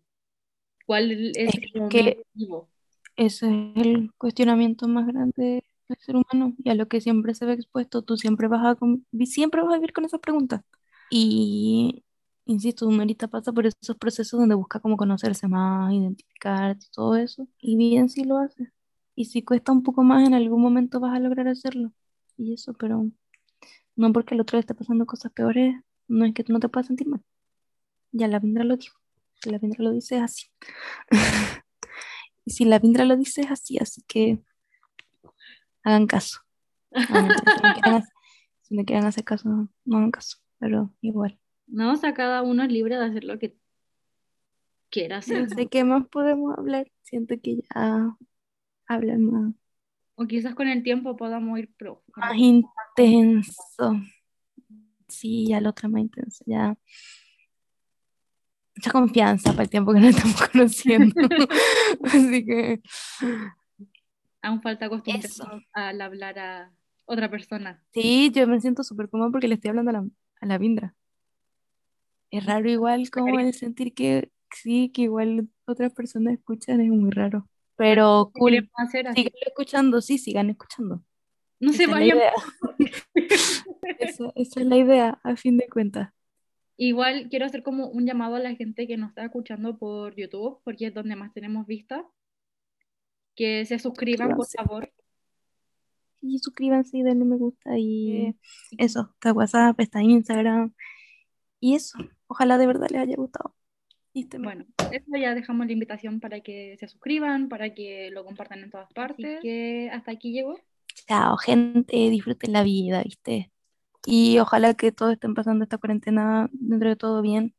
cuál 0.85 1.11
es, 1.35 1.53
es 1.55 1.73
mi 1.73 1.83
que 1.89 2.17
objetivo? 2.33 2.69
ese 3.15 3.47
es 3.75 3.85
el 3.85 4.11
cuestionamiento 4.17 4.87
más 4.87 5.07
grande 5.07 5.63
del 5.87 5.97
ser 5.99 6.15
humano 6.15 6.55
y 6.57 6.69
a 6.69 6.75
lo 6.75 6.87
que 6.87 7.01
siempre 7.01 7.33
se 7.35 7.45
ve 7.45 7.53
expuesto, 7.53 8.01
tú 8.03 8.17
siempre 8.17 8.47
vas 8.47 8.77
a, 8.77 8.77
siempre 9.25 9.61
vas 9.61 9.73
a 9.73 9.75
vivir 9.77 9.93
con 9.93 10.05
esas 10.05 10.19
preguntas. 10.19 10.61
Y, 11.09 12.03
insisto, 12.45 12.89
ahorita 12.89 13.27
pasa 13.29 13.53
por 13.53 13.65
esos 13.67 13.97
procesos 13.97 14.39
donde 14.39 14.55
busca 14.55 14.79
como 14.79 14.97
conocerse 14.97 15.47
más, 15.47 15.93
identificar 15.93 16.77
todo 16.93 17.15
eso, 17.15 17.47
y 17.61 17.77
bien 17.77 18.09
si 18.09 18.23
lo 18.23 18.37
hace. 18.37 18.71
Y 19.15 19.25
si 19.25 19.43
cuesta 19.43 19.71
un 19.71 19.83
poco 19.83 20.03
más, 20.03 20.27
en 20.27 20.33
algún 20.35 20.61
momento 20.61 20.99
vas 20.99 21.15
a 21.15 21.19
lograr 21.19 21.47
hacerlo. 21.47 21.91
Y 22.37 22.53
eso, 22.53 22.73
pero 22.73 23.09
no 23.95 24.13
porque 24.13 24.35
el 24.35 24.41
otro 24.41 24.57
le 24.57 24.61
esté 24.61 24.75
pasando 24.75 25.05
cosas 25.05 25.31
peores, 25.33 25.75
no 26.07 26.25
es 26.25 26.33
que 26.33 26.43
tú 26.43 26.53
no 26.53 26.59
te 26.59 26.69
puedas 26.69 26.87
sentir 26.87 27.07
mal. 27.07 27.21
Ya 28.11 28.27
la 28.27 28.39
Vindra 28.39 28.63
lo 28.63 28.77
dijo. 28.77 28.99
Si 29.41 29.49
la 29.51 29.59
Vindra 29.59 29.83
lo 29.83 29.91
dice 29.91 30.17
es 30.17 30.23
así. 30.23 30.47
Y 32.45 32.51
si 32.51 32.63
la 32.63 32.79
Vindra 32.79 33.03
lo 33.03 33.17
dice 33.17 33.41
es 33.41 33.51
así, 33.51 33.77
así 33.77 34.03
que 34.07 34.39
hagan 35.87 36.07
caso. 36.07 36.39
No, 36.99 37.05
si 37.05 37.15
no 37.15 37.73
quieren 37.73 37.93
hacer, 37.95 38.13
si 38.61 38.75
no 38.75 38.85
quieren 38.85 39.05
hacer 39.05 39.23
caso, 39.23 39.49
no, 39.49 39.69
no 39.85 39.97
hagan 39.97 40.11
caso. 40.11 40.37
Pero 40.59 40.93
igual. 41.01 41.39
No, 41.67 41.93
o 41.93 41.95
sea, 41.95 42.13
cada 42.13 42.41
uno 42.43 42.63
es 42.63 42.71
libre 42.71 42.97
de 42.97 43.05
hacer 43.05 43.23
lo 43.23 43.37
que 43.39 43.55
quiera 44.89 45.17
hacer. 45.17 45.43
No 45.43 45.49
sé 45.49 45.67
qué 45.67 45.83
más 45.83 46.07
podemos 46.07 46.57
hablar. 46.57 46.87
Siento 47.03 47.35
que 47.41 47.57
ya 47.57 48.15
hablan 48.87 49.23
más, 49.25 49.53
O 50.15 50.25
quizás 50.25 50.55
con 50.55 50.67
el 50.67 50.81
tiempo 50.83 51.15
podamos 51.17 51.59
ir 51.59 51.71
pro. 51.77 52.03
más 52.15 52.35
intenso. 52.37 54.01
Sí, 55.07 55.47
ya 55.47 55.61
la 55.61 55.69
otra 55.69 55.89
más 55.89 56.01
intensa. 56.01 56.43
Ya. 56.47 56.77
Mucha 58.75 58.91
confianza 58.91 59.51
para 59.51 59.63
el 59.63 59.69
tiempo 59.69 59.93
que 59.93 59.99
nos 59.99 60.15
estamos 60.15 60.41
conociendo. 60.51 61.13
Así 62.03 62.45
que 62.45 62.81
Aún 64.47 64.61
falta 64.61 64.85
acostumbrarnos 64.85 65.63
al 65.73 65.99
hablar 65.99 66.39
a 66.39 66.71
otra 67.05 67.29
persona. 67.29 67.83
Sí, 67.91 68.31
yo 68.33 68.47
me 68.47 68.61
siento 68.61 68.81
súper 68.81 69.09
cómoda 69.09 69.29
porque 69.29 69.49
le 69.49 69.55
estoy 69.55 69.69
hablando 69.69 69.89
a 69.89 69.93
la, 69.95 70.07
a 70.39 70.45
la 70.45 70.57
Vindra. 70.57 70.95
Es 72.31 72.45
raro 72.45 72.69
igual 72.69 73.09
como 73.09 73.39
el 73.39 73.53
sentir 73.53 73.93
que 73.93 74.31
sí, 74.49 74.89
que 74.93 75.01
igual 75.01 75.49
otras 75.65 75.93
personas 75.93 76.35
escuchan, 76.35 76.79
es 76.79 76.87
muy 76.87 77.11
raro. 77.11 77.45
Pero 77.75 78.31
¿Qué 78.33 78.39
cool, 78.39 78.69
sigan 78.89 79.13
escuchando, 79.45 80.01
sí, 80.01 80.17
sigan 80.17 80.49
escuchando. 80.49 81.03
No 81.59 81.71
Esa 81.71 81.77
se 81.77 81.83
es 81.83 81.89
vayan. 81.89 82.17
idea. 82.17 82.31
Esa, 83.99 84.31
esa 84.35 84.59
es 84.61 84.65
la 84.65 84.77
idea, 84.77 85.19
a 85.23 85.35
fin 85.35 85.57
de 85.57 85.67
cuentas. 85.67 86.13
Igual 86.77 87.27
quiero 87.29 87.45
hacer 87.45 87.63
como 87.63 87.87
un 87.87 88.05
llamado 88.05 88.35
a 88.35 88.39
la 88.39 88.55
gente 88.55 88.87
que 88.87 88.95
nos 88.95 89.09
está 89.09 89.25
escuchando 89.25 89.77
por 89.77 90.15
YouTube, 90.15 90.61
porque 90.63 90.87
es 90.87 90.93
donde 90.93 91.17
más 91.17 91.33
tenemos 91.33 91.67
vistas, 91.67 92.03
que 93.37 93.65
se 93.65 93.79
suscriban, 93.79 94.35
por 94.35 94.47
favor. 94.47 94.91
Y 96.19 96.39
suscríbanse 96.39 96.97
y 96.97 97.03
denle 97.03 97.23
me 97.23 97.37
gusta 97.37 97.77
y 97.77 98.35
eso, 98.77 99.11
está 99.13 99.31
WhatsApp, 99.31 99.79
está 99.79 100.01
Instagram. 100.01 100.73
Y 101.59 101.75
eso, 101.75 101.97
ojalá 102.27 102.57
de 102.57 102.67
verdad 102.67 102.87
les 102.89 103.01
haya 103.01 103.15
gustado. 103.15 103.55
Bueno, 104.39 104.65
eso 104.91 105.05
ya 105.15 105.35
dejamos 105.35 105.67
la 105.67 105.73
invitación 105.73 106.19
para 106.19 106.39
que 106.41 106.75
se 106.79 106.87
suscriban, 106.87 107.49
para 107.49 107.75
que 107.75 108.09
lo 108.11 108.25
compartan 108.25 108.63
en 108.63 108.71
todas 108.71 108.91
partes. 108.91 109.39
que 109.41 109.89
hasta 109.93 110.11
aquí 110.11 110.31
llegó. 110.31 110.59
Chao, 111.07 111.37
gente, 111.37 112.09
disfruten 112.09 112.51
la 112.53 112.63
vida, 112.63 113.03
¿viste? 113.03 113.51
Y 114.05 114.39
ojalá 114.39 114.73
que 114.73 114.91
todos 114.91 115.13
estén 115.13 115.35
pasando 115.35 115.63
esta 115.63 115.77
cuarentena 115.77 116.49
dentro 116.51 116.89
de 116.89 116.95
todo 116.95 117.21
bien. 117.21 117.53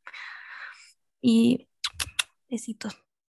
Y 1.20 1.68
besitos. 2.50 3.07